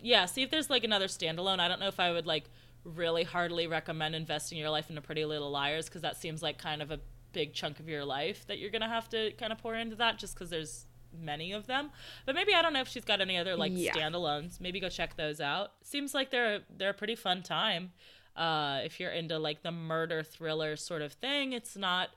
yeah, 0.01 0.25
see 0.25 0.43
if 0.43 0.49
there's 0.49 0.69
like 0.69 0.83
another 0.83 1.07
standalone. 1.07 1.59
I 1.59 1.67
don't 1.67 1.79
know 1.79 1.87
if 1.87 1.99
I 1.99 2.11
would 2.11 2.25
like 2.25 2.45
really 2.83 3.23
heartily 3.23 3.67
recommend 3.67 4.13
investing 4.15 4.57
your 4.57 4.69
life 4.69 4.89
into 4.89 5.01
Pretty 5.01 5.25
Little 5.25 5.49
Liars 5.51 5.85
because 5.85 6.01
that 6.01 6.17
seems 6.17 6.43
like 6.43 6.57
kind 6.57 6.81
of 6.81 6.91
a 6.91 6.99
big 7.33 7.53
chunk 7.53 7.79
of 7.79 7.89
your 7.89 8.05
life 8.05 8.45
that 8.47 8.59
you're 8.59 8.69
gonna 8.69 8.87
have 8.87 9.09
to 9.09 9.31
kind 9.33 9.51
of 9.51 9.57
pour 9.57 9.75
into 9.75 9.95
that 9.97 10.17
just 10.17 10.33
because 10.35 10.49
there's 10.49 10.85
many 11.19 11.51
of 11.53 11.67
them. 11.67 11.91
But 12.25 12.35
maybe 12.35 12.53
I 12.53 12.61
don't 12.61 12.73
know 12.73 12.81
if 12.81 12.87
she's 12.87 13.05
got 13.05 13.21
any 13.21 13.37
other 13.37 13.55
like 13.55 13.71
Yeah. 13.75 13.93
standalones. 13.93 14.59
Maybe 14.59 14.79
go 14.79 14.89
check 14.89 15.15
those 15.15 15.39
out. 15.41 15.71
Seems 15.83 16.13
like 16.13 16.31
they're 16.31 16.61
they're 16.75 16.89
a 16.91 16.93
pretty 16.93 17.15
fun 17.15 17.43
time. 17.43 17.91
Uh, 18.35 18.81
if 18.83 18.99
you're 18.99 19.11
into 19.11 19.39
like 19.39 19.63
the 19.63 19.71
murder 19.71 20.21
thriller 20.21 20.75
sort 20.75 21.01
of 21.01 21.13
thing, 21.13 21.53
it's 21.53 21.77
not 21.77 22.09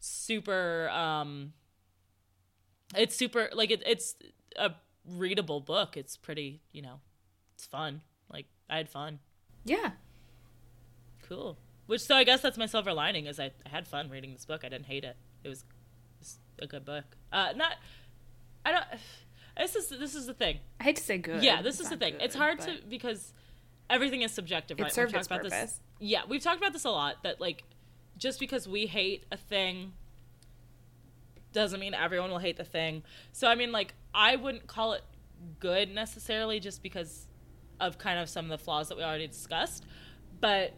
super. 0.00 0.88
Um, 0.90 1.52
it's 2.96 3.14
super 3.16 3.48
like 3.52 3.70
it, 3.70 3.82
it's 3.86 4.16
a 4.56 4.72
readable 5.06 5.60
book. 5.60 5.96
It's 5.96 6.16
pretty, 6.16 6.60
you 6.72 6.82
know, 6.82 7.00
it's 7.54 7.66
fun. 7.66 8.00
Like 8.32 8.46
I 8.70 8.76
had 8.78 8.88
fun. 8.88 9.18
Yeah. 9.64 9.90
Cool. 11.28 11.58
Which 11.86 12.00
so 12.02 12.14
I 12.16 12.24
guess 12.24 12.40
that's 12.40 12.56
my 12.58 12.66
silver 12.66 12.92
lining 12.92 13.26
is 13.26 13.38
I, 13.40 13.50
I 13.66 13.68
had 13.68 13.86
fun 13.86 14.08
reading 14.08 14.32
this 14.32 14.44
book. 14.44 14.62
I 14.64 14.68
didn't 14.68 14.86
hate 14.86 15.04
it. 15.04 15.16
It 15.44 15.48
was, 15.48 15.60
it 15.60 16.20
was 16.20 16.38
a 16.60 16.66
good 16.66 16.84
book. 16.84 17.04
Uh, 17.32 17.52
not. 17.56 17.74
I 18.64 18.72
don't. 18.72 18.84
This 19.56 19.76
is 19.76 19.88
this 19.90 20.14
is 20.14 20.26
the 20.26 20.34
thing. 20.34 20.58
I 20.80 20.84
hate 20.84 20.96
to 20.96 21.02
say 21.02 21.18
good. 21.18 21.42
Yeah, 21.42 21.62
this 21.62 21.78
is 21.80 21.90
the 21.90 21.96
thing. 21.96 22.14
good, 22.14 22.22
it's 22.22 22.34
hard 22.34 22.60
to 22.60 22.76
because 22.88 23.32
everything 23.90 24.22
is 24.22 24.32
subjective, 24.32 24.78
It 24.80 24.84
right? 24.84 24.92
served 24.92 25.12
We've 25.12 25.20
its 25.20 25.28
talked 25.28 25.44
about 25.46 25.52
purpose. 25.52 25.72
this. 25.72 25.80
Yeah, 26.00 26.22
we've 26.28 26.42
talked 26.42 26.58
about 26.58 26.72
this 26.72 26.84
a 26.84 26.90
lot. 26.90 27.22
That 27.22 27.40
like, 27.40 27.64
just 28.16 28.40
because 28.40 28.66
we 28.66 28.86
hate 28.86 29.24
a 29.30 29.36
thing 29.36 29.92
doesn't 31.52 31.80
mean 31.80 31.92
everyone 31.94 32.30
will 32.30 32.38
hate 32.38 32.56
the 32.56 32.64
thing. 32.64 33.02
So 33.32 33.46
I 33.46 33.54
mean, 33.54 33.72
like, 33.72 33.94
I 34.14 34.36
wouldn't 34.36 34.66
call 34.66 34.94
it 34.94 35.02
good 35.60 35.92
necessarily, 35.94 36.60
just 36.60 36.82
because 36.82 37.26
of 37.80 37.98
kind 37.98 38.18
of 38.18 38.28
some 38.28 38.46
of 38.46 38.50
the 38.58 38.64
flaws 38.64 38.88
that 38.88 38.96
we 38.96 39.02
already 39.02 39.26
discussed. 39.26 39.84
But 40.40 40.72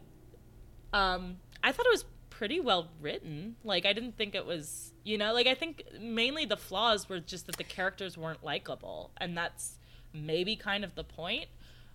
um, 0.93 1.37
I 1.63 1.71
thought 1.73 1.87
it 1.87 1.93
was 1.93 2.05
pretty 2.39 2.61
well 2.61 2.89
written. 3.01 3.57
Like, 3.65 3.87
I 3.87 3.93
didn't 3.93 4.17
think 4.17 4.35
it 4.35 4.45
was, 4.45 4.93
you 5.05 5.17
know, 5.17 5.33
like 5.33 5.47
I 5.47 5.55
think 5.55 5.85
mainly 6.01 6.45
the 6.45 6.57
flaws 6.57 7.09
were 7.09 7.21
just 7.21 7.47
that 7.47 7.57
the 7.57 7.65
characters 7.65 8.19
weren't 8.19 8.43
likable, 8.45 9.11
and 9.19 9.37
that's 9.37 9.79
maybe 10.13 10.57
kind 10.57 10.85
of 10.85 10.95
the 10.95 11.05
point. 11.05 11.47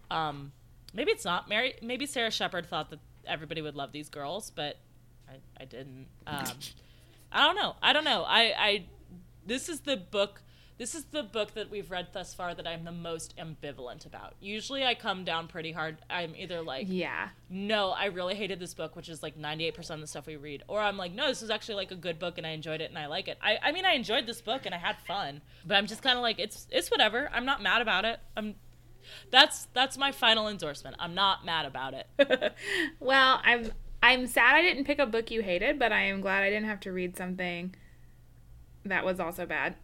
Um, 0.09 0.51
maybe 0.93 1.11
it's 1.11 1.25
not. 1.25 1.49
Mary, 1.49 1.75
maybe 1.81 2.05
Sara 2.05 2.31
Shepard 2.31 2.65
thought 2.65 2.89
that 2.89 2.99
everybody 3.27 3.61
would 3.61 3.75
love 3.75 3.91
these 3.91 4.09
girls, 4.09 4.49
but 4.49 4.77
I, 5.27 5.33
I 5.61 5.65
didn't. 5.65 6.07
Um, 6.25 6.45
I 7.31 7.45
don't 7.45 7.55
know. 7.55 7.75
I 7.81 7.93
don't 7.93 8.05
know. 8.05 8.23
I, 8.23 8.41
I, 8.57 8.85
this 9.45 9.69
is 9.69 9.81
the 9.81 9.97
book. 9.97 10.41
This 10.79 10.95
is 10.95 11.03
the 11.03 11.23
book 11.23 11.53
that 11.55 11.69
we've 11.69 11.91
read 11.91 12.07
thus 12.13 12.33
far 12.33 12.55
that 12.55 12.65
I'm 12.65 12.85
the 12.85 12.91
most 12.93 13.35
ambivalent 13.37 14.05
about. 14.05 14.33
Usually, 14.39 14.85
I 14.85 14.95
come 14.95 15.25
down 15.25 15.47
pretty 15.47 15.73
hard. 15.73 15.97
I'm 16.09 16.33
either 16.37 16.61
like, 16.61 16.87
Yeah. 16.89 17.29
no, 17.49 17.89
I 17.89 18.05
really 18.05 18.33
hated 18.33 18.59
this 18.61 18.73
book, 18.73 18.95
which 18.95 19.09
is 19.09 19.21
like 19.21 19.37
98% 19.37 19.77
of 19.95 19.99
the 19.99 20.07
stuff 20.07 20.25
we 20.25 20.37
read. 20.37 20.63
Or 20.69 20.79
I'm 20.79 20.95
like, 20.95 21.13
no, 21.13 21.27
this 21.27 21.41
is 21.41 21.49
actually 21.49 21.75
like 21.75 21.91
a 21.91 21.95
good 21.95 22.17
book 22.17 22.37
and 22.37 22.47
I 22.47 22.51
enjoyed 22.51 22.79
it 22.79 22.89
and 22.89 22.97
I 22.97 23.07
like 23.07 23.27
it. 23.27 23.37
I, 23.41 23.57
I 23.61 23.71
mean, 23.73 23.83
I 23.85 23.91
enjoyed 23.91 24.25
this 24.25 24.39
book 24.41 24.61
and 24.65 24.73
I 24.73 24.77
had 24.77 24.95
fun, 25.05 25.41
but 25.65 25.75
I'm 25.75 25.85
just 25.85 26.01
kind 26.01 26.17
of 26.17 26.21
like, 26.21 26.39
it's, 26.39 26.65
it's 26.71 26.89
whatever. 26.89 27.29
I'm 27.33 27.45
not 27.45 27.61
mad 27.61 27.81
about 27.81 28.05
it. 28.05 28.21
I'm, 28.37 28.55
that's, 29.31 29.65
that's 29.73 29.97
my 29.97 30.13
final 30.13 30.47
endorsement. 30.47 30.95
I'm 30.97 31.13
not 31.13 31.43
mad 31.45 31.65
about 31.65 31.93
it. 31.93 32.07
Well, 33.01 33.41
I'm 33.43 33.71
I'm 34.01 34.27
sad 34.27 34.55
I 34.55 34.61
didn't 34.61 34.85
pick 34.85 34.97
a 34.99 35.05
book 35.05 35.29
you 35.29 35.41
hated, 35.41 35.77
but 35.77 35.91
I 35.91 36.03
am 36.03 36.21
glad 36.21 36.41
I 36.43 36.49
didn't 36.49 36.67
have 36.69 36.79
to 36.81 36.91
read 36.93 37.17
something 37.17 37.75
that 38.85 39.03
was 39.03 39.19
also 39.19 39.45
bad. 39.45 39.75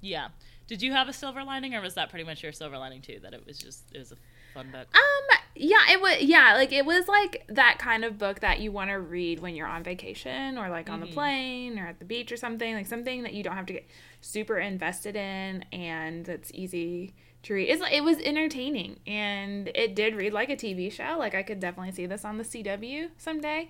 Yeah. 0.00 0.28
Did 0.66 0.82
you 0.82 0.92
have 0.92 1.08
a 1.08 1.12
silver 1.12 1.42
lining 1.42 1.74
or 1.74 1.80
was 1.80 1.94
that 1.94 2.10
pretty 2.10 2.24
much 2.24 2.42
your 2.42 2.52
silver 2.52 2.78
lining 2.78 3.02
too? 3.02 3.18
That 3.22 3.34
it 3.34 3.44
was 3.44 3.58
just, 3.58 3.82
it 3.92 3.98
was 3.98 4.12
a 4.12 4.16
fun 4.54 4.70
book? 4.70 4.86
Um, 4.94 5.38
yeah, 5.56 5.78
it 5.90 6.00
was 6.00 6.18
yeah, 6.20 6.54
like 6.54 6.72
it 6.72 6.86
was 6.86 7.08
like 7.08 7.44
that 7.48 7.78
kind 7.78 8.04
of 8.04 8.18
book 8.18 8.38
that 8.40 8.60
you 8.60 8.70
want 8.70 8.90
to 8.90 8.94
read 9.00 9.40
when 9.40 9.56
you're 9.56 9.66
on 9.66 9.82
vacation 9.82 10.56
or 10.56 10.68
like 10.68 10.88
on 10.88 11.00
the 11.00 11.06
plane 11.06 11.76
or 11.78 11.88
at 11.88 11.98
the 11.98 12.04
beach 12.04 12.30
or 12.30 12.36
something, 12.36 12.72
like 12.74 12.86
something 12.86 13.24
that 13.24 13.34
you 13.34 13.42
don't 13.42 13.56
have 13.56 13.66
to 13.66 13.72
get 13.72 13.86
super 14.20 14.58
invested 14.58 15.16
in 15.16 15.64
and 15.72 16.28
it's 16.28 16.52
easy 16.54 17.14
to 17.42 17.54
read. 17.54 17.68
It's 17.68 17.82
it 17.90 18.04
was 18.04 18.18
entertaining 18.18 19.00
and 19.08 19.72
it 19.74 19.96
did 19.96 20.14
read 20.14 20.32
like 20.32 20.50
a 20.50 20.56
TV 20.56 20.90
show. 20.92 21.16
Like 21.18 21.34
I 21.34 21.42
could 21.42 21.58
definitely 21.58 21.92
see 21.92 22.06
this 22.06 22.24
on 22.24 22.38
the 22.38 22.44
CW 22.44 23.08
someday. 23.18 23.68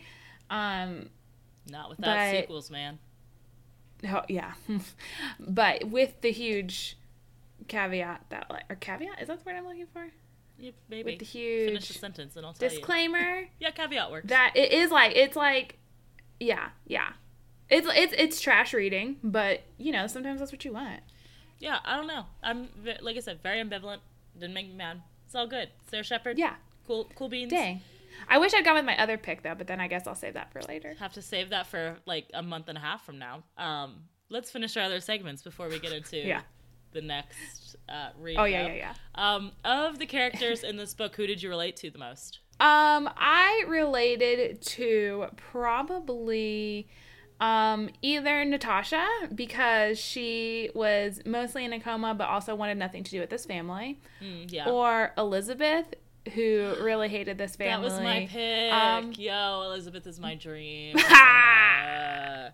Um, 0.51 1.09
Not 1.71 1.89
without 1.91 2.15
But- 2.15 2.31
sequels, 2.41 2.71
man. 2.71 2.99
Oh 4.09 4.23
yeah, 4.29 4.53
but 5.41 5.85
with 5.85 6.21
the 6.23 6.31
huge 6.33 6.97
caveat 7.69 8.25
that 8.31 8.47
like 8.51 8.65
or 8.71 8.77
caveat 8.77 9.21
is 9.21 9.29
that 9.29 9.39
the 9.45 9.51
word 9.51 9.57
I'm 9.57 9.67
looking 9.67 9.87
for? 9.93 10.07
Yeah, 10.59 10.73
maybe. 10.89 11.13
With 11.13 11.19
the 11.21 11.25
Finish 11.25 11.89
the 11.89 11.95
huge 11.95 12.01
sentence 12.01 12.37
and 12.37 12.45
I'll 12.47 12.53
tell 12.53 12.69
you. 12.71 12.77
disclaimer 12.77 13.45
Yeah, 13.61 13.71
caveat 13.71 14.11
works. 14.11 14.29
that 14.29 14.53
it 14.55 14.73
is 14.73 14.91
like 14.91 15.17
it's 15.17 15.37
like 15.37 15.79
yeah 16.39 16.71
yeah 16.87 17.13
It's 17.69 17.87
it's 17.91 18.15
it's 18.17 18.41
trash 18.41 18.73
reading, 18.75 19.17
but 19.23 19.63
you 19.79 19.93
know 19.93 20.07
sometimes 20.07 20.41
that's 20.41 20.53
what 20.53 20.65
you 20.65 20.73
want. 20.73 21.01
Yeah, 21.59 21.79
I 21.85 21.97
don't 21.97 22.07
know. 22.07 22.25
I'm 22.43 22.69
like 23.03 23.17
I 23.17 23.21
said, 23.21 23.43
very 23.43 23.63
ambivalent. 23.63 23.99
Didn't 24.39 24.55
make 24.55 24.69
me 24.69 24.75
mad. 24.75 25.03
It's 25.27 25.35
all 25.35 25.47
good. 25.47 25.69
Sara 25.91 26.03
Shepard. 26.03 26.39
Yeah. 26.39 26.55
Cool. 26.87 27.09
Cool 27.15 27.29
beans. 27.29 27.51
Dang. 27.51 27.83
I 28.29 28.39
wish 28.39 28.53
I'd 28.55 28.65
gone 28.65 28.75
with 28.77 28.85
my 28.85 28.97
other 29.01 29.17
pick 29.19 29.43
though, 29.43 29.55
but 29.57 29.67
then 29.67 29.81
I 29.81 29.89
guess 29.89 30.07
I'll 30.07 30.15
save 30.15 30.35
that 30.35 30.53
for 30.53 30.61
later. 30.63 30.95
Have 30.99 31.13
to 31.15 31.23
save 31.23 31.51
that 31.51 31.67
for 31.67 31.97
like 32.07 32.27
a 32.35 32.43
month 32.43 32.69
and 32.69 32.79
a 32.79 32.81
half 32.81 33.05
from 33.05 33.19
now. 33.19 33.43
Um, 33.59 34.03
let's 34.29 34.51
finish 34.51 34.77
our 34.77 34.85
other 34.85 35.01
segments 35.01 35.43
before 35.43 35.69
we 35.69 35.79
get 35.79 35.93
into 35.93 36.17
Yeah. 36.27 36.43
the 36.93 37.01
next 37.03 37.77
uh, 37.89 38.11
read. 38.19 38.37
Oh 38.39 38.45
yeah, 38.45 38.67
yeah, 38.69 38.75
yeah. 38.75 38.95
Um, 39.15 39.53
of 39.65 39.99
the 39.99 40.07
characters 40.07 40.63
in 40.65 40.77
this 40.77 40.95
book, 40.95 41.17
who 41.17 41.27
did 41.27 41.43
you 41.43 41.49
relate 41.49 41.77
to 41.77 41.91
the 41.91 41.99
most? 41.99 42.41
Um, 42.61 43.09
I 43.17 43.65
related 43.69 44.61
to 44.63 45.27
probably 45.37 46.89
um 47.41 47.89
either 48.03 48.45
Natasha 48.45 49.07
because 49.35 49.99
she 49.99 50.69
was 50.75 51.23
mostly 51.25 51.65
in 51.65 51.73
a 51.73 51.81
coma 51.81 52.15
but 52.15 52.29
also 52.29 52.55
wanted 52.55 52.77
nothing 52.77 53.03
to 53.05 53.11
do 53.11 53.19
with 53.21 53.31
this 53.31 53.47
family, 53.47 53.99
Mm, 54.23 54.53
yeah. 54.53 54.69
or 54.69 55.13
Elizabeth 55.17 55.95
who 56.35 56.75
really 56.81 57.09
hated 57.09 57.39
this 57.39 57.57
family. 57.57 57.89
that 57.89 57.95
was 57.95 58.01
my 58.03 58.27
pick. 58.31 58.73
Um, 58.73 59.13
Yo, 59.17 59.63
Elizabeth 59.67 60.07
is 60.07 60.21
my 60.21 60.35
dream. 60.35 60.97
Uh, 61.11 62.51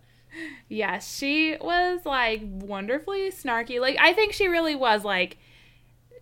Yeah, 0.69 0.99
she 0.99 1.57
was 1.61 2.05
like 2.05 2.43
wonderfully 2.45 3.31
snarky. 3.31 3.81
Like 3.81 3.97
I 4.01 4.13
think 4.13 4.33
she 4.35 4.49
really 4.49 4.75
was 4.75 5.03
like 5.05 5.39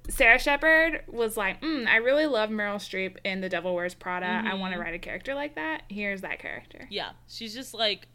Sara 0.08 0.38
Shepard 0.38 1.02
was 1.08 1.36
like, 1.36 1.60
mm, 1.62 1.86
I 1.86 1.96
really 1.96 2.26
love 2.26 2.50
Meryl 2.50 2.76
Streep 2.76 3.16
in 3.24 3.40
The 3.40 3.48
Devil 3.48 3.74
Wears 3.74 3.94
Prada. 3.94 4.42
I 4.46 4.54
want 4.54 4.74
to 4.74 4.78
write 4.80 4.94
a 4.94 4.98
character 4.98 5.34
like 5.34 5.54
that. 5.56 5.82
Here's 5.88 6.20
that 6.20 6.38
character. 6.38 6.86
yeah, 6.90 7.10
she's 7.26 7.54
just 7.54 7.72
like 7.74 8.06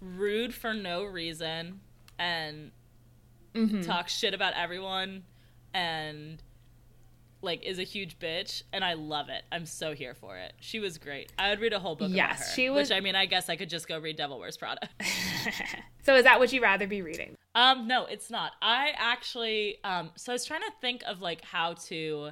rude 0.00 0.54
for 0.54 0.72
no 0.74 1.04
reason 1.04 1.80
and 2.18 2.70
Mm-hmm. 3.54 3.80
talks 3.82 4.14
shit 4.16 4.34
about 4.34 4.52
everyone 4.54 5.24
and 5.74 6.40
like 7.40 7.62
is 7.64 7.78
a 7.78 7.82
huge 7.84 8.18
bitch 8.18 8.62
and 8.72 8.84
I 8.84 8.94
love 8.94 9.28
it. 9.28 9.42
I'm 9.52 9.64
so 9.66 9.94
here 9.94 10.14
for 10.14 10.36
it. 10.38 10.52
She 10.60 10.80
was 10.80 10.98
great. 10.98 11.32
I 11.38 11.50
would 11.50 11.60
read 11.60 11.72
a 11.72 11.78
whole 11.78 11.94
book 11.94 12.08
about 12.08 12.16
Yes, 12.16 12.48
her. 12.50 12.54
she 12.56 12.68
was- 12.70 12.90
Which 12.90 12.96
I 12.96 13.00
mean, 13.00 13.14
I 13.14 13.26
guess 13.26 13.48
I 13.48 13.56
could 13.56 13.70
just 13.70 13.86
go 13.86 13.98
read 13.98 14.16
Devil 14.16 14.38
Wears 14.38 14.56
Prada. 14.56 14.88
so 16.02 16.16
is 16.16 16.24
that 16.24 16.38
what 16.38 16.52
you'd 16.52 16.62
rather 16.62 16.86
be 16.86 17.02
reading? 17.02 17.36
Um, 17.54 17.86
no, 17.86 18.06
it's 18.06 18.30
not. 18.30 18.52
I 18.62 18.92
actually, 18.96 19.78
um, 19.84 20.10
so 20.16 20.32
I 20.32 20.34
was 20.34 20.44
trying 20.44 20.60
to 20.62 20.72
think 20.80 21.02
of 21.06 21.20
like 21.20 21.42
how 21.44 21.74
to, 21.86 22.30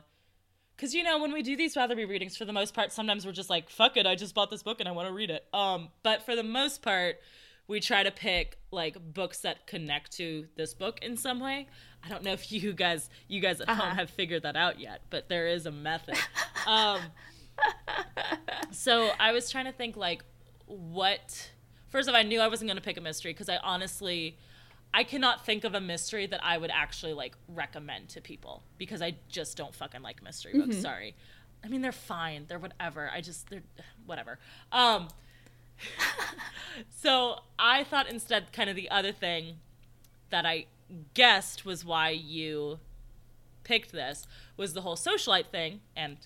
because 0.76 0.94
you 0.94 1.02
know 1.02 1.20
when 1.20 1.32
we 1.32 1.42
do 1.42 1.56
these 1.56 1.76
rather 1.76 1.94
be 1.96 2.04
readings, 2.04 2.36
for 2.36 2.44
the 2.44 2.52
most 2.52 2.74
part, 2.74 2.92
sometimes 2.92 3.24
we're 3.24 3.32
just 3.32 3.50
like, 3.50 3.70
fuck 3.70 3.96
it, 3.96 4.06
I 4.06 4.14
just 4.14 4.34
bought 4.34 4.50
this 4.50 4.62
book 4.62 4.80
and 4.80 4.88
I 4.88 4.92
want 4.92 5.08
to 5.08 5.14
read 5.14 5.30
it. 5.30 5.44
Um, 5.54 5.88
but 6.02 6.22
for 6.24 6.36
the 6.36 6.42
most 6.42 6.82
part, 6.82 7.16
we 7.68 7.80
try 7.80 8.02
to 8.04 8.10
pick 8.12 8.58
like 8.70 8.96
books 9.14 9.38
that 9.40 9.66
connect 9.66 10.12
to 10.18 10.46
this 10.56 10.74
book 10.74 10.98
in 11.02 11.16
some 11.16 11.40
way. 11.40 11.66
I 12.06 12.08
don't 12.08 12.22
know 12.22 12.32
if 12.32 12.52
you 12.52 12.72
guys, 12.72 13.10
you 13.28 13.40
guys 13.40 13.60
at 13.60 13.68
Uh-huh. 13.68 13.82
home 13.82 13.96
have 13.96 14.10
figured 14.10 14.42
that 14.44 14.54
out 14.56 14.78
yet, 14.78 15.02
but 15.10 15.28
there 15.28 15.48
is 15.48 15.66
a 15.66 15.72
method. 15.72 16.16
um, 16.66 17.00
so 18.70 19.10
I 19.18 19.32
was 19.32 19.50
trying 19.50 19.64
to 19.66 19.72
think 19.72 19.96
like 19.96 20.22
what. 20.66 21.50
First 21.88 22.08
of 22.08 22.14
all, 22.14 22.20
I 22.20 22.22
knew 22.24 22.40
I 22.40 22.48
wasn't 22.48 22.68
going 22.68 22.76
to 22.76 22.82
pick 22.82 22.96
a 22.96 23.00
mystery 23.00 23.32
because 23.32 23.48
I 23.48 23.56
honestly, 23.58 24.36
I 24.92 25.04
cannot 25.04 25.46
think 25.46 25.64
of 25.64 25.74
a 25.74 25.80
mystery 25.80 26.26
that 26.26 26.44
I 26.44 26.58
would 26.58 26.70
actually 26.70 27.12
like 27.14 27.34
recommend 27.48 28.08
to 28.10 28.20
people 28.20 28.62
because 28.76 29.00
I 29.02 29.14
just 29.28 29.56
don't 29.56 29.74
fucking 29.74 30.02
like 30.02 30.22
mystery 30.22 30.52
books. 30.58 30.76
Sorry. 30.76 31.14
I 31.64 31.68
mean, 31.68 31.80
they're 31.82 31.92
fine. 31.92 32.44
They're 32.48 32.58
whatever. 32.58 33.10
I 33.12 33.20
just 33.20 33.48
they're 33.50 33.62
whatever. 34.06 34.38
Um. 34.72 35.08
so 36.90 37.40
I 37.58 37.84
thought 37.84 38.08
instead, 38.10 38.52
kind 38.52 38.70
of 38.70 38.76
the 38.76 38.90
other 38.90 39.12
thing 39.12 39.56
that 40.30 40.44
I 40.46 40.66
guessed 41.14 41.64
was 41.64 41.84
why 41.84 42.10
you 42.10 42.78
picked 43.64 43.92
this 43.92 44.26
was 44.56 44.72
the 44.74 44.80
whole 44.82 44.96
socialite 44.96 45.46
thing, 45.48 45.80
and 45.96 46.16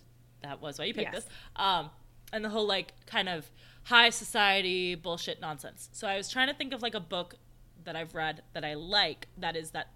that 0.43 0.61
was 0.61 0.79
why 0.79 0.85
you 0.87 0.95
picked 0.95 1.13
Yes. 1.15 1.25
this. 1.25 1.33
Um, 1.57 1.91
and 2.33 2.45
the 2.45 2.51
whole 2.51 2.67
like 2.67 2.93
kind 3.07 3.29
of 3.29 3.51
high 3.85 4.11
society 4.11 4.95
bullshit 4.95 5.41
nonsense. 5.41 5.89
So 5.93 6.07
I 6.07 6.17
was 6.17 6.29
trying 6.29 6.49
to 6.49 6.55
think 6.55 6.73
of 6.73 6.83
like 6.83 6.95
a 6.95 7.01
book 7.01 7.37
that 7.85 7.97
I've 7.97 8.15
read 8.15 8.43
that 8.53 8.65
I 8.65 8.75
like 8.75 9.27
that 9.39 9.57
is 9.57 9.71
that 9.71 9.89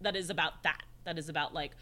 that 0.00 0.16
is 0.16 0.28
about 0.30 0.62
that. 0.64 0.82
That 1.04 1.18
is 1.18 1.28
about 1.28 1.54
like 1.54 1.72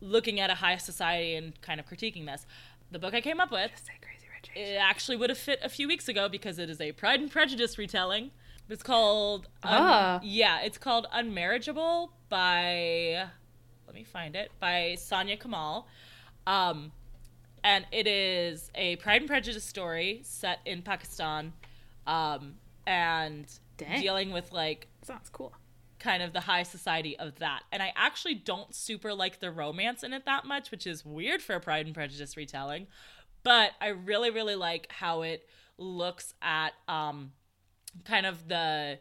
looking 0.00 0.40
at 0.40 0.50
a 0.50 0.54
high 0.54 0.76
society 0.76 1.34
and 1.34 1.60
kind 1.62 1.78
of 1.80 1.86
critiquing 1.86 2.26
this. 2.26 2.46
The 2.90 2.98
book 2.98 3.14
I 3.14 3.20
came 3.20 3.40
up 3.40 3.50
with 3.50 3.70
Say 3.76 3.92
Crazy 4.02 4.26
Rich 4.34 4.50
it 4.56 4.76
actually 4.76 5.16
would 5.16 5.30
have 5.30 5.38
fit 5.38 5.58
a 5.62 5.68
few 5.68 5.86
weeks 5.88 6.08
ago 6.08 6.28
because 6.28 6.58
it 6.58 6.68
is 6.70 6.80
a 6.80 6.92
Pride 6.92 7.20
and 7.20 7.30
Prejudice 7.30 7.78
retelling. 7.78 8.30
It's 8.68 8.82
called 8.82 9.48
Ah. 9.62 10.20
yeah, 10.22 10.60
it's 10.62 10.78
called 10.78 11.06
Unmarriageable 11.14 12.10
by 12.28 13.28
let 13.86 13.94
me 13.94 14.04
find 14.04 14.34
it 14.34 14.50
by 14.58 14.94
Soniah 14.98 15.38
Kamal. 15.38 15.86
Um 16.46 16.92
and 17.62 17.86
it 17.92 18.06
is 18.06 18.70
a 18.74 18.96
Pride 18.96 19.22
and 19.22 19.28
Prejudice 19.30 19.64
story 19.64 20.20
set 20.24 20.60
in 20.64 20.82
Pakistan 20.82 21.52
um 22.06 22.54
and 22.86 23.46
Dang. 23.76 24.00
dealing 24.00 24.30
with 24.32 24.52
like 24.52 24.88
Sounds 25.02 25.28
cool. 25.30 25.52
kind 25.98 26.22
of 26.22 26.32
the 26.32 26.40
high 26.40 26.62
society 26.62 27.18
of 27.18 27.38
that. 27.40 27.62
And 27.70 27.82
I 27.82 27.92
actually 27.96 28.34
don't 28.34 28.74
super 28.74 29.12
like 29.14 29.40
the 29.40 29.50
romance 29.50 30.02
in 30.02 30.12
it 30.14 30.24
that 30.24 30.44
much, 30.46 30.70
which 30.70 30.86
is 30.86 31.04
weird 31.04 31.42
for 31.42 31.54
a 31.54 31.60
Pride 31.60 31.84
and 31.86 31.94
Prejudice 31.94 32.36
retelling. 32.36 32.86
But 33.42 33.72
I 33.80 33.88
really, 33.88 34.30
really 34.30 34.54
like 34.54 34.90
how 34.90 35.20
it 35.22 35.46
looks 35.76 36.32
at 36.40 36.72
um 36.88 37.32
kind 38.04 38.26
of 38.26 38.48
the 38.48 38.98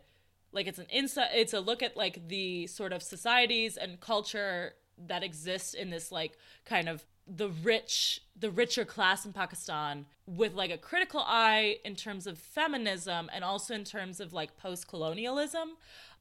like 0.51 0.67
it's 0.67 0.79
an 0.79 0.85
insight 0.91 1.29
it's 1.33 1.53
a 1.53 1.59
look 1.59 1.81
at 1.81 1.97
like 1.97 2.27
the 2.27 2.67
sort 2.67 2.93
of 2.93 3.01
societies 3.01 3.75
and 3.77 3.99
culture 3.99 4.73
that 5.07 5.23
exists 5.23 5.73
in 5.73 5.89
this 5.89 6.11
like 6.11 6.37
kind 6.65 6.87
of 6.87 7.05
the 7.27 7.49
rich 7.49 8.21
the 8.37 8.51
richer 8.51 8.83
class 8.83 9.25
in 9.25 9.31
Pakistan 9.31 10.05
with 10.25 10.53
like 10.53 10.71
a 10.71 10.77
critical 10.77 11.23
eye 11.25 11.77
in 11.85 11.95
terms 11.95 12.27
of 12.27 12.37
feminism 12.37 13.29
and 13.33 13.43
also 13.43 13.73
in 13.73 13.83
terms 13.83 14.19
of 14.19 14.33
like 14.33 14.57
post-colonialism. 14.57 15.69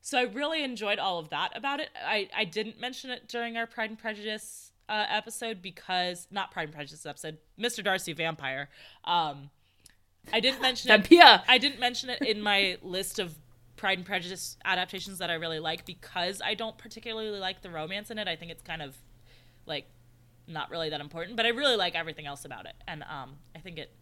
So 0.00 0.18
I 0.18 0.22
really 0.22 0.62
enjoyed 0.62 0.98
all 0.98 1.18
of 1.18 1.30
that 1.30 1.56
about 1.56 1.80
it. 1.80 1.88
I 2.04 2.28
I 2.36 2.44
didn't 2.44 2.80
mention 2.80 3.10
it 3.10 3.28
during 3.28 3.56
our 3.56 3.66
Pride 3.66 3.90
and 3.90 3.98
Prejudice 3.98 4.72
uh, 4.88 5.06
episode 5.08 5.60
because 5.60 6.28
not 6.30 6.50
Pride 6.50 6.64
and 6.64 6.74
Prejudice 6.74 7.06
episode, 7.06 7.38
Mr. 7.58 7.82
Darcy 7.82 8.12
Vampire. 8.12 8.68
Um 9.04 9.50
I 10.32 10.40
didn't 10.40 10.60
mention 10.60 10.90
it 10.90 11.08
Vampire. 11.08 11.42
I 11.48 11.58
didn't 11.58 11.80
mention 11.80 12.10
it 12.10 12.22
in 12.22 12.40
my 12.40 12.76
list 12.82 13.18
of 13.18 13.34
Pride 13.76 13.98
and 13.98 14.06
Prejudice 14.06 14.56
adaptations 14.64 15.18
that 15.18 15.30
I 15.30 15.34
really 15.34 15.58
like 15.58 15.84
because 15.84 16.40
I 16.44 16.54
don't 16.54 16.76
particularly 16.78 17.38
like 17.38 17.62
the 17.62 17.70
romance 17.70 18.10
in 18.10 18.18
it. 18.18 18.28
I 18.28 18.36
think 18.36 18.52
it's 18.52 18.62
kind 18.62 18.82
of 18.82 18.96
like 19.66 19.86
not 20.46 20.70
really 20.70 20.90
that 20.90 21.00
important, 21.00 21.36
but 21.36 21.46
I 21.46 21.50
really 21.50 21.76
like 21.76 21.94
everything 21.94 22.26
else 22.26 22.44
about 22.44 22.66
it. 22.66 22.74
And 22.86 23.02
um, 23.04 23.36
I 23.54 23.58
think 23.58 23.78
it 23.78 23.94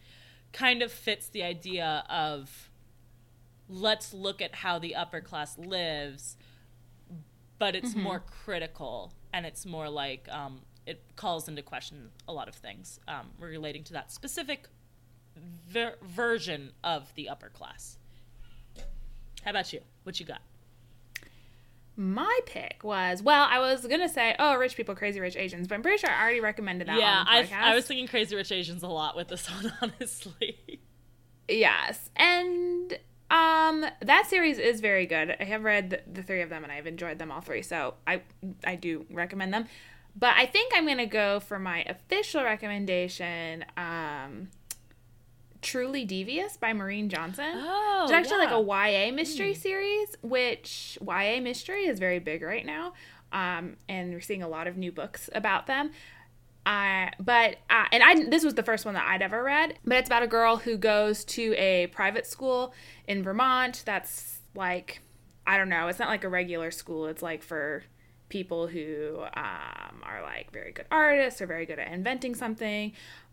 kind 0.53 0.83
of 0.83 0.93
fits 0.93 1.29
the 1.29 1.43
idea 1.43 2.05
of 2.09 2.71
let's 3.69 4.13
look 4.13 4.43
at 4.43 4.57
how 4.57 4.79
the 4.79 4.97
upper 4.97 5.21
class 5.21 5.57
lives, 5.57 6.37
but 7.59 7.75
it's 7.77 7.95
more 7.95 8.21
critical 8.45 9.15
and 9.33 9.47
it's 9.47 9.65
more 9.65 9.89
like 9.89 10.29
um, 10.31 10.63
it 10.87 11.03
calls 11.17 11.49
into 11.49 11.63
question 11.63 12.11
a 12.27 12.33
lot 12.33 12.49
of 12.49 12.55
things 12.55 12.99
um, 13.07 13.31
relating 13.39 13.85
to 13.85 13.93
that 13.93 14.11
specific 14.11 14.67
ver- 15.69 15.97
version 16.03 16.73
of 16.83 17.15
the 17.15 17.29
upper 17.29 17.49
class. 17.49 17.97
How 19.45 19.51
about 19.51 19.73
you? 19.73 19.81
What 20.05 20.21
you 20.21 20.27
got? 20.27 20.41
My 21.97 22.41
pick 22.47 22.81
was 22.83 23.23
well, 23.23 23.47
I 23.51 23.59
was 23.59 23.87
gonna 23.87 24.09
say, 24.09 24.35
oh, 24.39 24.57
rich 24.57 24.75
people, 24.77 24.95
crazy 24.95 25.21
rich 25.21 25.37
Asians, 25.37 25.69
but 25.69 25.75
I'm 25.75 25.83
pretty 25.83 25.99
sure 25.99 26.11
I 26.11 26.23
already 26.23 26.41
recommended 26.41 26.89
that. 26.89 26.99
yeah, 26.99 27.25
on 27.29 27.45
the 27.45 27.55
I. 27.55 27.73
I 27.73 27.75
was 27.75 27.87
thinking 27.87 28.07
Crazy 28.07 28.35
Rich 28.35 28.53
Asians 28.53 28.83
a 28.83 28.89
lot 28.89 29.17
with 29.17 29.29
this 29.29 29.47
one, 29.51 29.73
honestly. 29.83 30.81
Yes, 31.47 32.09
and 32.17 32.99
um, 33.31 33.85
that 34.01 34.27
series 34.29 34.59
is 34.59 34.81
very 34.81 35.05
good. 35.05 35.37
I 35.39 35.45
have 35.45 35.63
read 35.65 35.91
the, 35.91 36.01
the 36.11 36.23
three 36.23 36.41
of 36.41 36.49
them, 36.49 36.63
and 36.63 36.73
I've 36.73 36.87
enjoyed 36.87 37.19
them 37.19 37.31
all 37.31 37.41
three. 37.43 37.63
So 37.63 37.95
I 38.07 38.23
I 38.65 38.77
do 38.77 39.05
recommend 39.11 39.53
them. 39.53 39.67
But 40.17 40.35
I 40.37 40.47
think 40.47 40.73
I'm 40.75 40.87
gonna 40.87 41.07
go 41.07 41.39
for 41.39 41.59
my 41.59 41.83
official 41.83 42.43
recommendation. 42.43 43.65
Um, 43.77 44.49
Truly 45.63 46.05
Devious 46.05 46.57
by 46.57 46.73
Maureen 46.73 47.09
Johnson. 47.09 47.53
Oh, 47.55 48.03
It's 48.05 48.13
actually 48.13 48.43
yeah. 48.45 48.57
like 48.57 48.93
a 48.93 49.09
YA 49.09 49.13
mystery 49.13 49.55
series, 49.55 50.17
which 50.23 50.99
YA 51.07 51.41
mystery 51.41 51.87
is 51.87 51.99
very 51.99 52.19
big 52.19 52.43
right 52.43 52.65
now. 52.65 52.95
Um, 53.33 53.77
and 53.89 54.13
we're 54.13 54.21
seeing 54.21 54.43
a 54.43 54.49
lot 54.49 54.67
of 54.67 54.77
new 54.77 54.91
books 54.93 55.31
about 55.35 55.67
them. 55.67 55.91
Uh, 56.67 57.09
but 57.19 57.57
uh, 57.71 57.87
and 57.91 58.03
I 58.03 58.29
this 58.29 58.45
was 58.45 58.55
the 58.55 58.63
first 58.63 58.85
one 58.85 58.95
that 58.95 59.07
I'd 59.07 59.23
ever 59.23 59.43
read, 59.43 59.79
but 59.85 59.97
it's 59.99 60.09
about 60.09 60.23
a 60.23 60.27
girl 60.27 60.57
who 60.57 60.77
goes 60.77 61.25
to 61.27 61.55
a 61.55 61.87
private 61.89 62.27
school 62.27 62.75
in 63.09 63.23
Vermont. 63.23 63.83
That's 63.87 64.41
like 64.55 65.01
I 65.47 65.57
don't 65.57 65.69
know, 65.71 65.89
it's 65.89 65.99
not 65.99 66.09
like 66.09 66.23
a 66.25 66.29
regular 66.29 66.71
school. 66.71 67.07
It's 67.07 67.23
like 67.23 67.43
for 67.43 67.83
people 68.29 68.67
who 68.69 69.21
um, 69.35 70.03
are 70.03 70.23
like 70.23 70.53
very 70.53 70.73
good 70.73 70.87
artists 70.91 71.41
or 71.41 71.47
very 71.47 71.67
good 71.67 71.79
at 71.79 71.91
inventing 71.93 72.35
something. 72.35 72.93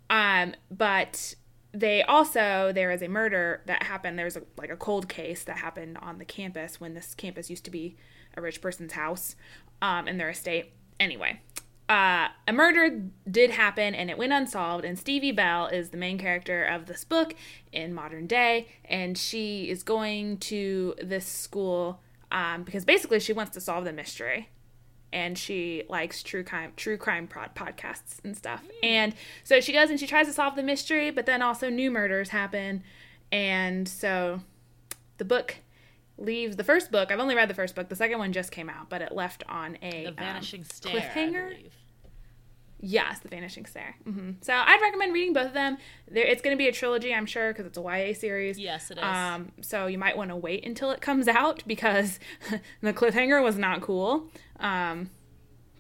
Um, 0.10 0.56
but 0.72 1.36
they 1.74 2.02
also 2.04 2.72
there 2.74 2.92
is 2.92 3.02
a 3.02 3.08
murder 3.08 3.62
that 3.66 3.84
happened. 3.84 4.18
There's 4.18 4.38
a, 4.38 4.44
like 4.58 4.70
a 4.70 4.78
cold 4.78 5.10
case 5.10 5.44
that 5.44 5.58
happened 5.58 5.98
on 6.02 6.18
the 6.18 6.26
campus 6.26 6.80
when 6.80 6.94
this 6.94 7.14
campus 7.14 7.50
used 7.50 7.66
to 7.66 7.72
be 7.72 7.96
a 8.36 8.42
rich 8.42 8.62
person's 8.62 8.94
house 8.94 9.36
um, 9.82 10.08
in 10.08 10.18
their 10.18 10.30
estate. 10.30 10.74
Anyway, 11.00 11.42
uh, 11.90 12.28
a 12.48 12.54
murder 12.54 13.04
did 13.30 13.52
happen 13.52 13.96
and 13.96 14.10
it 14.10 14.18
went 14.18 14.34
unsolved. 14.34 14.86
And 14.86 14.98
Stevie 14.98 15.32
Bell 15.32 15.68
is 15.68 15.90
the 15.90 15.98
main 15.98 16.18
character 16.18 16.64
of 16.64 16.86
this 16.86 17.04
book 17.04 17.36
in 17.72 17.94
modern 17.94 18.28
day, 18.28 18.68
and 18.86 19.18
she 19.18 19.70
is 19.70 19.84
going 19.84 20.38
to 20.38 20.96
this 21.02 21.26
school 21.26 22.02
um, 22.32 22.64
because 22.64 22.84
basically 22.86 23.20
she 23.20 23.34
wants 23.34 23.52
to 23.52 23.62
solve 23.62 23.86
the 23.86 23.94
mystery 23.94 24.50
and 25.14 25.38
she 25.38 25.84
likes 25.90 26.22
true 26.22 26.44
crime 26.44 26.74
true 26.76 26.98
crime 26.98 27.28
prod 27.28 27.56
podcasts 27.56 28.24
and 28.24 28.36
stuff. 28.36 28.64
And 28.84 29.14
so 29.44 29.60
she 29.60 29.74
goes 29.74 29.90
and 29.90 30.00
she 30.00 30.08
tries 30.08 30.28
to 30.28 30.34
solve 30.34 30.56
the 30.56 30.64
mystery, 30.64 31.12
but 31.12 31.26
then 31.26 31.42
also 31.42 31.70
new 31.70 31.90
murders 31.92 32.30
happen. 32.30 32.84
And 33.32 33.88
so 33.88 34.42
the 35.18 35.26
book 35.26 35.58
leaves 36.18 36.56
the 36.56 36.64
first 36.64 36.92
book. 36.92 37.12
I've 37.12 37.20
only 37.20 37.36
read 37.36 37.50
the 37.50 37.54
first 37.54 37.76
book. 37.76 37.90
The 37.90 37.96
second 37.96 38.20
one 38.20 38.34
just 38.34 38.52
came 38.52 38.70
out, 38.70 38.90
but 38.90 39.02
it 39.02 39.12
left 39.12 39.44
on 39.48 39.78
a 39.82 40.04
The 40.04 40.10
um, 40.10 40.16
Vanishing 40.16 40.64
Stair. 40.64 41.00
cliffhanger. 41.00 41.56
Yes, 42.80 43.20
The 43.20 43.28
Vanishing 43.28 43.66
Stair. 43.66 43.96
Mm-hmm. 44.08 44.32
So 44.42 44.54
I'd 44.54 44.80
recommend 44.82 45.12
reading 45.14 45.34
both 45.34 45.48
of 45.48 45.54
them. 45.54 45.78
There, 46.10 46.24
it's 46.24 46.42
going 46.44 46.56
to 46.56 46.58
be 46.58 46.68
a 46.68 46.72
trilogy, 46.72 47.14
I'm 47.14 47.26
sure, 47.26 47.52
because 47.52 47.66
it's 47.66 47.78
a 47.78 47.82
YA 47.82 48.14
series. 48.14 48.60
Yes, 48.60 48.92
it 48.92 48.98
is. 49.00 49.04
Um, 49.04 49.52
so 49.62 49.88
you 49.88 49.98
might 49.98 50.16
want 50.16 50.30
to 50.30 50.36
wait 50.36 50.64
until 50.66 50.92
it 50.92 51.02
comes 51.02 51.28
out 51.28 51.64
because 51.68 52.20
the 52.82 52.94
cliffhanger 52.94 53.44
was 53.44 53.58
not 53.58 53.82
cool. 53.82 54.28
Um, 54.60 55.10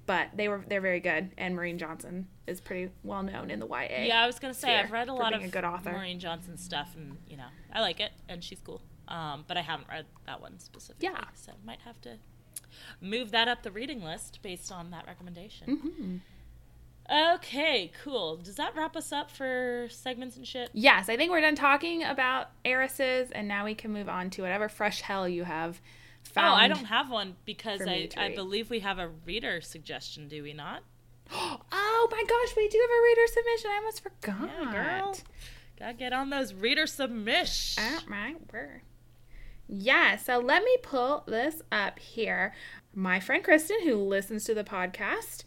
but 0.05 0.29
they 0.35 0.47
were 0.47 0.63
they're 0.67 0.81
very 0.81 0.99
good, 0.99 1.31
and 1.37 1.55
Maureen 1.55 1.77
Johnson 1.77 2.27
is 2.47 2.61
pretty 2.61 2.91
well 3.03 3.23
known 3.23 3.51
in 3.51 3.59
the 3.59 3.67
YA. 3.67 4.05
Yeah, 4.05 4.23
I 4.23 4.25
was 4.27 4.39
gonna 4.39 4.53
say 4.53 4.75
I've 4.75 4.91
read 4.91 5.09
a 5.09 5.13
lot 5.13 5.33
of 5.33 5.43
a 5.43 5.47
good 5.47 5.65
author. 5.65 5.91
Maureen 5.91 6.19
Johnson 6.19 6.57
stuff, 6.57 6.95
and 6.95 7.17
you 7.27 7.37
know 7.37 7.47
I 7.73 7.81
like 7.81 7.99
it, 7.99 8.11
and 8.29 8.43
she's 8.43 8.59
cool. 8.61 8.81
Um, 9.07 9.45
but 9.47 9.57
I 9.57 9.61
haven't 9.61 9.87
read 9.89 10.05
that 10.25 10.41
one 10.41 10.59
specifically. 10.59 11.09
Yeah. 11.09 11.25
so 11.33 11.53
might 11.65 11.81
have 11.81 11.99
to 12.01 12.17
move 13.01 13.31
that 13.31 13.47
up 13.47 13.63
the 13.63 13.71
reading 13.71 14.01
list 14.01 14.39
based 14.41 14.71
on 14.71 14.91
that 14.91 15.05
recommendation. 15.05 15.77
Mm-hmm. 15.77 16.17
Okay, 17.35 17.91
cool. 18.03 18.35
Does 18.37 18.55
that 18.55 18.75
wrap 18.75 18.97
us 18.97 19.13
up 19.13 19.31
for 19.31 19.87
segments 19.89 20.35
and 20.35 20.45
shit? 20.45 20.69
Yes, 20.73 21.07
I 21.07 21.15
think 21.15 21.31
we're 21.31 21.39
done 21.41 21.55
talking 21.55 22.03
about 22.03 22.49
heiresses, 22.65 23.31
and 23.31 23.47
now 23.47 23.63
we 23.63 23.75
can 23.75 23.91
move 23.93 24.09
on 24.09 24.29
to 24.31 24.41
whatever 24.41 24.67
fresh 24.67 25.01
hell 25.01 25.27
you 25.27 25.45
have 25.45 25.79
found. 26.27 26.49
oh, 26.53 26.63
I 26.63 26.67
don't 26.67 26.85
have 26.85 27.09
one 27.09 27.35
because 27.45 27.81
I, 27.87 28.09
I 28.17 28.33
believe 28.35 28.69
we 28.69 28.79
have 28.81 28.99
a 28.99 29.09
reader 29.25 29.61
suggestion, 29.61 30.27
do 30.27 30.43
we 30.43 30.53
not? 30.53 30.83
Oh 31.69 32.07
my 32.11 32.23
gosh, 32.23 32.55
we 32.55 32.67
do 32.69 32.77
have 32.79 32.89
a 32.89 33.03
reader 33.03 33.27
submission. 33.33 33.69
I 33.71 33.75
almost 33.77 34.01
forgot. 34.03 34.49
Yeah, 34.63 34.71
girl. 34.71 35.17
Gotta 35.79 35.93
get 35.93 36.13
on 36.13 36.29
those 36.29 36.53
reader 36.53 36.87
submissions. 36.87 37.77
Oh 37.79 38.09
my 38.09 38.35
word. 38.53 38.81
Yeah, 39.67 40.15
so 40.15 40.39
let 40.39 40.63
me 40.63 40.77
pull 40.81 41.23
this 41.27 41.61
up 41.71 41.99
here. 41.99 42.53
My 42.95 43.19
friend 43.19 43.43
Kristen, 43.43 43.77
who 43.83 43.95
listens 43.95 44.45
to 44.45 44.53
the 44.53 44.63
podcast, 44.63 45.43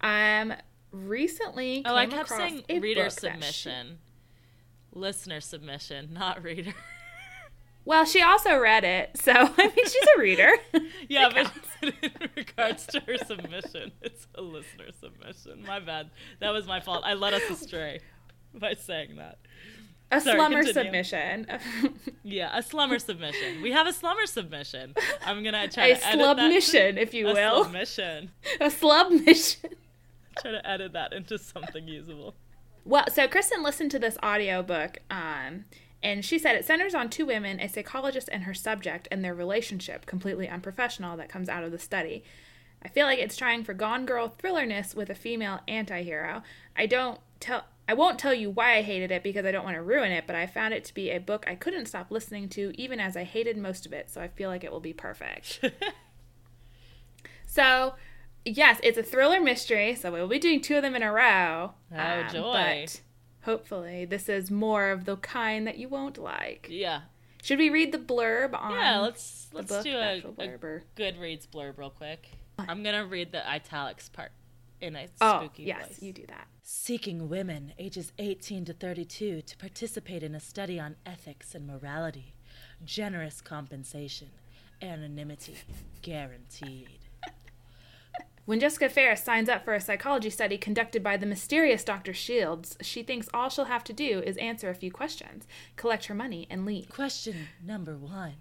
um, 0.00 0.54
recently 0.92 1.82
Oh, 1.84 1.96
I 1.96 2.06
kept 2.06 2.28
saying 2.28 2.62
reader 2.68 3.04
that 3.04 3.12
she- 3.12 3.18
submission. 3.20 3.98
Listener 4.92 5.40
submission, 5.40 6.10
not 6.12 6.42
reader. 6.44 6.74
Well, 7.84 8.04
she 8.04 8.22
also 8.22 8.58
read 8.58 8.84
it, 8.84 9.10
so 9.20 9.32
I 9.32 9.66
mean, 9.66 9.84
she's 9.84 10.06
a 10.16 10.20
reader. 10.20 10.50
yeah, 11.08 11.28
but 11.34 11.52
in 12.02 12.12
regards 12.36 12.86
to 12.86 13.00
her 13.00 13.18
submission, 13.18 13.92
it's 14.02 14.26
a 14.34 14.42
listener 14.42 14.86
submission. 14.98 15.64
My 15.66 15.80
bad. 15.80 16.10
That 16.40 16.50
was 16.52 16.66
my 16.66 16.80
fault. 16.80 17.02
I 17.04 17.14
led 17.14 17.34
us 17.34 17.42
astray 17.50 18.00
by 18.54 18.74
saying 18.74 19.16
that. 19.16 19.38
a 20.10 20.20
Sorry, 20.20 20.38
slummer 20.38 20.62
continue. 20.62 21.04
submission. 21.04 21.46
Yeah, 22.22 22.56
a 22.56 22.62
slumber 22.62 22.98
submission. 22.98 23.60
We 23.62 23.72
have 23.72 23.86
a 23.86 23.92
slumber 23.92 24.26
submission. 24.26 24.94
I'm 25.24 25.42
gonna 25.44 25.68
try 25.68 25.86
a 25.86 25.96
to 25.96 26.06
edit 26.06 26.36
that. 26.36 26.38
slubmission, 26.38 26.96
if 26.96 27.12
you 27.12 27.26
will. 27.26 27.36
a 27.36 27.54
will. 27.54 27.64
submission. 27.64 28.30
A 28.60 28.66
slubmission. 28.66 29.74
Try 30.40 30.52
to 30.52 30.68
edit 30.68 30.92
that 30.94 31.12
into 31.12 31.38
something 31.38 31.86
usable. 31.86 32.34
Well, 32.84 33.04
so 33.10 33.26
Kristen 33.28 33.62
listened 33.62 33.90
to 33.92 33.98
this 33.98 34.18
audiobook, 34.22 34.98
um, 35.10 35.64
and 36.04 36.24
she 36.24 36.38
said 36.38 36.54
it 36.54 36.64
centers 36.64 36.94
on 36.94 37.10
two 37.10 37.26
women, 37.26 37.58
a 37.58 37.68
psychologist 37.68 38.28
and 38.30 38.44
her 38.44 38.54
subject, 38.54 39.08
and 39.10 39.24
their 39.24 39.34
relationship, 39.34 40.06
completely 40.06 40.48
unprofessional, 40.48 41.16
that 41.16 41.28
comes 41.28 41.48
out 41.48 41.64
of 41.64 41.72
the 41.72 41.78
study. 41.80 42.22
I 42.82 42.88
feel 42.88 43.06
like 43.06 43.18
it's 43.18 43.36
trying 43.36 43.64
for 43.64 43.74
Gone 43.74 44.06
Girl 44.06 44.32
thrillerness 44.38 44.94
with 44.94 45.10
a 45.10 45.14
female 45.16 45.60
anti-hero. 45.66 46.42
I 46.76 46.86
don't 46.86 47.18
tell 47.40 47.64
I 47.88 47.94
won't 47.94 48.18
tell 48.18 48.32
you 48.32 48.48
why 48.50 48.76
I 48.76 48.82
hated 48.82 49.10
it 49.10 49.22
because 49.22 49.44
I 49.44 49.50
don't 49.50 49.64
want 49.64 49.76
to 49.76 49.82
ruin 49.82 50.12
it, 50.12 50.24
but 50.26 50.36
I 50.36 50.46
found 50.46 50.72
it 50.72 50.84
to 50.84 50.94
be 50.94 51.10
a 51.10 51.18
book 51.18 51.44
I 51.46 51.54
couldn't 51.54 51.86
stop 51.86 52.10
listening 52.10 52.48
to 52.50 52.72
even 52.80 53.00
as 53.00 53.16
I 53.16 53.24
hated 53.24 53.56
most 53.58 53.84
of 53.84 53.92
it, 53.92 54.10
so 54.10 54.20
I 54.20 54.28
feel 54.28 54.48
like 54.48 54.62
it 54.64 54.70
will 54.72 54.80
be 54.80 54.92
perfect. 54.94 55.60
So, 57.46 57.94
yes, 58.44 58.80
it's 58.82 58.98
a 58.98 59.02
thriller 59.04 59.40
mystery, 59.40 59.94
so 59.94 60.10
we'll 60.10 60.26
be 60.26 60.40
doing 60.40 60.60
two 60.60 60.74
of 60.74 60.82
them 60.82 60.96
in 60.96 61.04
a 61.04 61.12
row. 61.12 61.74
Oh, 61.92 61.96
Um, 61.96 62.28
joy. 62.32 62.52
But 62.52 63.00
hopefully, 63.44 64.04
this 64.04 64.28
is 64.28 64.50
more 64.50 64.90
of 64.90 65.04
the 65.04 65.16
kind 65.16 65.66
that 65.66 65.78
you 65.78 65.88
won't 65.88 66.18
like. 66.18 66.66
yeah. 66.70 67.02
Should 67.42 67.58
we 67.58 67.68
read 67.68 67.92
the 67.92 67.98
blurb 67.98 68.54
on 68.58 68.72
Yeah, 68.72 69.00
let's 69.00 69.48
let's 69.52 69.68
book, 69.68 69.84
do 69.84 69.92
the 69.92 69.98
a, 69.98 70.16
actual 70.16 70.30
a 70.30 70.34
blurb? 70.48 70.80
Goodreads 70.96 71.46
blurb 71.46 71.76
real 71.76 71.90
quick. 71.90 72.26
I'm 72.58 72.82
gonna 72.82 73.04
read 73.04 73.32
the 73.32 73.46
italics 73.46 74.08
part 74.08 74.32
in 74.80 74.96
a 74.96 75.08
Oh, 75.20 75.40
spooky 75.40 75.64
yes, 75.64 75.86
voice. 75.88 76.02
you 76.02 76.12
do 76.14 76.24
that. 76.28 76.46
Seeking 76.62 77.28
women 77.28 77.74
ages 77.78 78.12
18 78.18 78.64
to 78.64 78.72
32 78.72 79.42
to 79.42 79.56
participate 79.58 80.22
in 80.22 80.34
a 80.34 80.40
study 80.40 80.80
on 80.80 80.96
ethics 81.04 81.54
and 81.54 81.66
morality. 81.66 82.34
Generous 82.82 83.42
compensation. 83.42 84.28
Anonymity 84.80 85.56
guaranteed. 86.02 87.00
When 88.46 88.60
Jessica 88.60 88.90
Farris 88.90 89.24
signs 89.24 89.48
up 89.48 89.64
for 89.64 89.72
a 89.72 89.80
psychology 89.80 90.28
study 90.28 90.58
conducted 90.58 91.02
by 91.02 91.16
the 91.16 91.24
mysterious 91.24 91.82
Dr. 91.82 92.12
Shields, 92.12 92.76
she 92.82 93.02
thinks 93.02 93.26
all 93.32 93.48
she'll 93.48 93.64
have 93.64 93.84
to 93.84 93.94
do 93.94 94.20
is 94.20 94.36
answer 94.36 94.68
a 94.68 94.74
few 94.74 94.92
questions, 94.92 95.46
collect 95.76 96.06
her 96.06 96.14
money, 96.14 96.46
and 96.50 96.66
leave. 96.66 96.90
Question 96.90 97.48
number 97.64 97.96
one 97.96 98.34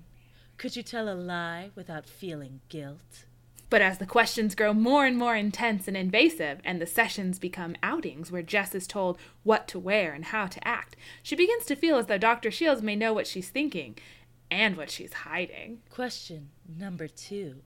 Could 0.58 0.76
you 0.76 0.84
tell 0.84 1.08
a 1.08 1.16
lie 1.16 1.72
without 1.74 2.06
feeling 2.06 2.60
guilt? 2.68 3.26
But 3.70 3.82
as 3.82 3.98
the 3.98 4.06
questions 4.06 4.56
grow 4.56 4.74
more 4.74 5.06
and 5.06 5.18
more 5.18 5.38
intense 5.38 5.88
and 5.88 5.96
invasive, 5.96 6.60
and 6.66 6.82
the 6.82 6.86
sessions 6.86 7.40
become 7.40 7.78
outings 7.82 8.30
where 8.30 8.44
Jess 8.44 8.76
is 8.76 8.86
told 8.86 9.18
what 9.44 9.70
to 9.70 9.80
wear 9.80 10.12
and 10.12 10.26
how 10.26 10.48
to 10.48 10.68
act, 10.68 10.98
she 11.24 11.38
begins 11.38 11.64
to 11.66 11.78
feel 11.78 11.96
as 11.96 12.08
though 12.08 12.18
Dr. 12.18 12.52
Shields 12.52 12.82
may 12.82 12.98
know 12.98 13.14
what 13.14 13.26
she's 13.26 13.50
thinking 13.50 13.98
and 14.52 14.76
what 14.76 14.92
she's 14.92 15.14
hiding. 15.14 15.80
Question 15.90 16.50
number 16.68 17.08
two 17.08 17.62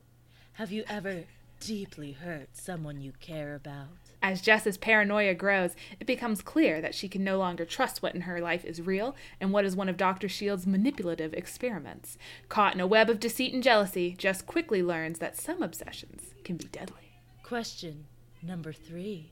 Have 0.54 0.72
you 0.72 0.84
ever 0.88 1.24
deeply 1.60 2.14
hurt 2.14 2.50
someone 2.56 3.02
you 3.02 3.14
care 3.20 3.56
about? 3.56 3.88
As 4.22 4.42
Jess's 4.42 4.78
paranoia 4.78 5.34
grows, 5.34 5.76
it 6.00 6.08
becomes 6.08 6.42
clear 6.42 6.82
that 6.82 6.96
she 6.96 7.08
can 7.08 7.24
no 7.24 7.38
longer 7.38 7.66
trust 7.66 8.02
what 8.02 8.16
in 8.16 8.22
her 8.22 8.42
life 8.42 8.66
is 8.66 8.82
real 8.82 9.16
and 9.40 9.52
what 9.52 9.66
is 9.66 9.76
one 9.76 9.90
of 9.90 9.98
Dr. 9.98 10.28
Shields' 10.28 10.66
manipulative 10.66 11.34
experiments. 11.34 12.18
Caught 12.50 12.76
in 12.76 12.82
a 12.82 12.88
web 12.88 13.10
of 13.10 13.20
deceit 13.20 13.54
and 13.54 13.62
jealousy, 13.64 14.16
Jess 14.18 14.42
quickly 14.42 14.82
learns 14.82 15.20
that 15.20 15.38
some 15.38 15.62
obsessions 15.62 16.34
can 16.44 16.58
be 16.58 16.66
deadly. 16.66 17.14
Question 17.44 18.06
number 18.42 18.74
three 18.74 19.32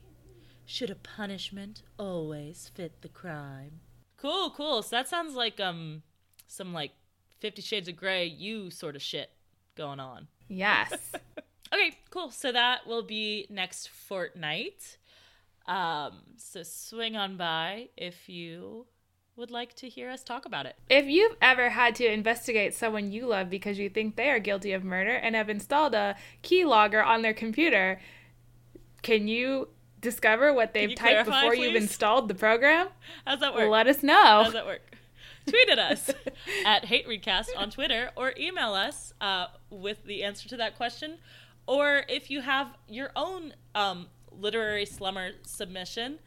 Should 0.64 0.90
a 0.90 0.94
punishment 0.94 1.82
always 1.98 2.70
fit 2.74 3.02
the 3.02 3.08
crime? 3.08 3.80
Cool, 4.16 4.50
cool. 4.50 4.82
So 4.82 4.96
that 4.96 5.08
sounds 5.08 5.34
like 5.34 5.60
um 5.60 6.02
some 6.46 6.72
like 6.72 6.92
Fifty 7.40 7.60
Shades 7.60 7.88
of 7.88 7.96
Grey, 7.96 8.24
you 8.24 8.70
sort 8.70 8.96
of 8.96 9.02
shit 9.02 9.30
going 9.76 10.00
on. 10.00 10.28
Yes. 10.48 11.12
Okay, 11.72 11.98
cool. 12.10 12.30
So 12.30 12.52
that 12.52 12.86
will 12.86 13.02
be 13.02 13.46
next 13.50 13.88
fortnight. 13.88 14.98
Um, 15.66 16.22
so 16.36 16.62
swing 16.62 17.16
on 17.16 17.36
by 17.36 17.88
if 17.96 18.28
you 18.28 18.86
would 19.36 19.50
like 19.50 19.74
to 19.74 19.88
hear 19.88 20.10
us 20.10 20.22
talk 20.22 20.46
about 20.46 20.64
it. 20.64 20.76
If 20.88 21.06
you've 21.06 21.36
ever 21.42 21.68
had 21.68 21.94
to 21.96 22.10
investigate 22.10 22.74
someone 22.74 23.12
you 23.12 23.26
love 23.26 23.50
because 23.50 23.78
you 23.78 23.90
think 23.90 24.16
they 24.16 24.30
are 24.30 24.38
guilty 24.38 24.72
of 24.72 24.82
murder 24.82 25.14
and 25.14 25.34
have 25.34 25.50
installed 25.50 25.94
a 25.94 26.16
keylogger 26.42 27.04
on 27.04 27.22
their 27.22 27.34
computer, 27.34 28.00
can 29.02 29.28
you 29.28 29.68
discover 30.00 30.54
what 30.54 30.72
they've 30.72 30.90
typed 30.90 31.00
clarify, 31.00 31.42
before 31.42 31.54
you've 31.54 31.76
installed 31.76 32.28
the 32.28 32.34
program? 32.34 32.88
How's 33.26 33.40
that 33.40 33.54
work? 33.54 33.68
Let 33.68 33.86
us 33.88 34.02
know. 34.02 34.42
How's 34.44 34.52
that 34.52 34.66
work? 34.66 34.96
Tweet 35.46 35.68
at 35.68 35.78
us 35.78 36.10
at 36.64 36.84
Hate 36.86 37.06
Recast 37.06 37.50
on 37.56 37.70
Twitter 37.70 38.10
or 38.16 38.32
email 38.36 38.72
us 38.72 39.12
uh, 39.20 39.46
with 39.70 40.04
the 40.04 40.24
answer 40.24 40.48
to 40.48 40.56
that 40.56 40.76
question. 40.76 41.18
Or 41.66 42.02
if 42.08 42.30
you 42.30 42.40
have 42.40 42.76
your 42.88 43.10
own 43.16 43.54
um, 43.74 44.06
literary 44.30 44.86
slumber 44.86 45.30
submission 45.44 46.18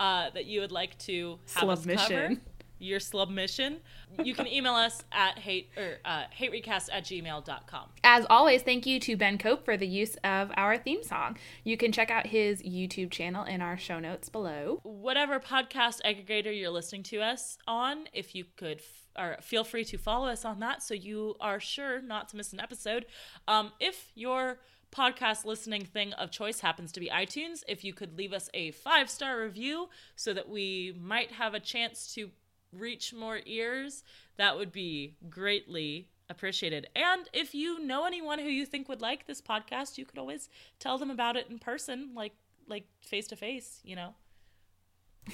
uh, 0.00 0.30
that 0.30 0.46
you 0.46 0.60
would 0.60 0.72
like 0.72 0.98
to 0.98 1.38
have 1.54 1.68
us 1.68 1.84
cover, 1.84 1.98
Submission. 1.98 2.40
your 2.78 3.00
submission, 3.00 3.78
you 4.22 4.34
can 4.34 4.46
email 4.46 4.74
us 4.74 5.02
at 5.12 5.38
hate 5.38 5.70
or 5.76 5.98
uh, 6.04 6.24
haterecast 6.38 6.88
at 6.92 7.04
gmail.com. 7.04 7.88
As 8.04 8.26
always, 8.30 8.62
thank 8.62 8.86
you 8.86 9.00
to 9.00 9.16
Ben 9.16 9.38
Cope 9.38 9.64
for 9.64 9.76
the 9.76 9.86
use 9.86 10.16
of 10.24 10.50
our 10.56 10.76
theme 10.78 11.02
song. 11.02 11.36
You 11.64 11.76
can 11.76 11.92
check 11.92 12.10
out 12.10 12.26
his 12.26 12.62
YouTube 12.62 13.10
channel 13.10 13.44
in 13.44 13.60
our 13.60 13.76
show 13.76 13.98
notes 13.98 14.28
below. 14.28 14.80
Whatever 14.84 15.40
podcast 15.40 16.00
aggregator 16.04 16.56
you're 16.56 16.70
listening 16.70 17.02
to 17.04 17.20
us 17.20 17.58
on, 17.66 18.08
if 18.12 18.34
you 18.34 18.44
could. 18.56 18.78
F- 18.78 19.04
or 19.18 19.36
feel 19.42 19.64
free 19.64 19.84
to 19.84 19.98
follow 19.98 20.28
us 20.28 20.44
on 20.44 20.60
that 20.60 20.80
so 20.80 20.94
you 20.94 21.34
are 21.40 21.58
sure 21.58 22.00
not 22.00 22.28
to 22.28 22.36
miss 22.36 22.52
an 22.52 22.60
episode. 22.60 23.04
Um, 23.48 23.72
if 23.80 24.12
your 24.14 24.60
podcast 24.90 25.44
listening 25.44 25.84
thing 25.84 26.12
of 26.14 26.30
choice 26.30 26.60
happens 26.60 26.92
to 26.92 27.00
be 27.00 27.08
iTunes, 27.08 27.62
if 27.68 27.84
you 27.84 27.92
could 27.92 28.16
leave 28.16 28.32
us 28.32 28.48
a 28.54 28.70
five 28.72 29.10
star 29.10 29.40
review 29.40 29.88
so 30.16 30.32
that 30.32 30.48
we 30.48 30.94
might 31.00 31.32
have 31.32 31.54
a 31.54 31.60
chance 31.60 32.12
to 32.14 32.30
reach 32.72 33.14
more 33.14 33.40
ears, 33.46 34.04
that 34.36 34.56
would 34.56 34.72
be 34.72 35.14
greatly 35.28 36.08
appreciated. 36.30 36.88
And 36.94 37.28
if 37.32 37.54
you 37.54 37.80
know 37.80 38.04
anyone 38.04 38.38
who 38.38 38.48
you 38.48 38.66
think 38.66 38.88
would 38.88 39.00
like 39.00 39.26
this 39.26 39.40
podcast, 39.40 39.98
you 39.98 40.04
could 40.04 40.18
always 40.18 40.48
tell 40.78 40.98
them 40.98 41.10
about 41.10 41.36
it 41.36 41.48
in 41.48 41.58
person, 41.58 42.10
like 42.14 42.32
like 42.66 42.84
face 43.00 43.26
to 43.28 43.36
face, 43.36 43.80
you 43.84 43.96
know. 43.96 44.14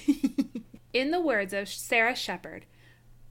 in 0.93 1.11
the 1.11 1.19
words 1.19 1.53
of 1.53 1.67
Sara 1.67 2.15
Shepard, 2.15 2.65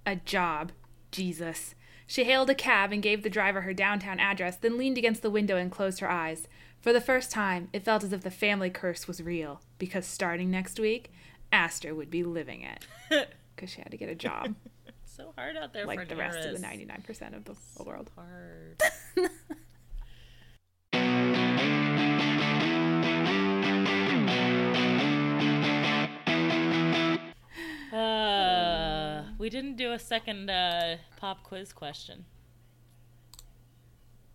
a 0.06 0.16
job, 0.16 0.72
Jesus. 1.10 1.74
She 2.06 2.24
hailed 2.24 2.50
a 2.50 2.54
cab 2.54 2.92
and 2.92 3.02
gave 3.02 3.22
the 3.22 3.30
driver 3.30 3.62
her 3.62 3.72
downtown 3.72 4.20
address, 4.20 4.56
then 4.56 4.76
leaned 4.78 4.98
against 4.98 5.22
the 5.22 5.30
window 5.30 5.56
and 5.56 5.70
closed 5.70 6.00
her 6.00 6.10
eyes. 6.10 6.48
For 6.80 6.92
the 6.92 7.00
first 7.00 7.30
time, 7.30 7.68
it 7.72 7.84
felt 7.84 8.04
as 8.04 8.12
if 8.12 8.20
the 8.22 8.30
family 8.30 8.68
curse 8.70 9.08
was 9.08 9.22
real, 9.22 9.62
because 9.78 10.04
starting 10.06 10.50
next 10.50 10.78
week, 10.78 11.10
Aster 11.50 11.94
would 11.94 12.10
be 12.10 12.22
living 12.22 12.62
it. 12.62 12.86
Because 13.56 13.70
she 13.70 13.80
had 13.80 13.92
to 13.92 13.96
get 13.96 14.08
a 14.08 14.16
job. 14.16 14.54
So 15.06 15.32
hard 15.38 15.56
out 15.56 15.72
there 15.72 15.86
like 15.86 16.00
for 16.00 16.04
the 16.06 16.16
rest 16.16 16.40
of 16.40 16.60
the 16.60 16.66
99% 16.66 17.36
of 17.36 17.44
the 17.44 17.54
So 17.76 17.84
world. 17.84 18.10
hard. 18.16 18.82
uh, 27.92 28.63
we 29.44 29.50
didn't 29.50 29.76
do 29.76 29.92
a 29.92 29.98
second 29.98 30.48
uh, 30.48 30.96
pop 31.18 31.42
quiz 31.42 31.74
question. 31.74 32.24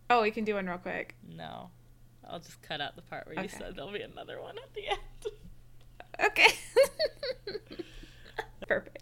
Oh, 0.08 0.22
we 0.22 0.30
can 0.30 0.44
do 0.44 0.54
one 0.54 0.68
real 0.68 0.78
quick. 0.78 1.16
No. 1.28 1.70
I'll 2.24 2.38
just 2.38 2.62
cut 2.62 2.80
out 2.80 2.94
the 2.94 3.02
part 3.02 3.26
where 3.26 3.34
okay. 3.34 3.42
you 3.42 3.48
said 3.48 3.74
there'll 3.74 3.90
be 3.90 4.02
another 4.02 4.40
one 4.40 4.54
at 4.56 4.72
the 4.72 4.86
end. 4.88 6.28
okay. 6.28 7.82
Perfect. 8.68 8.99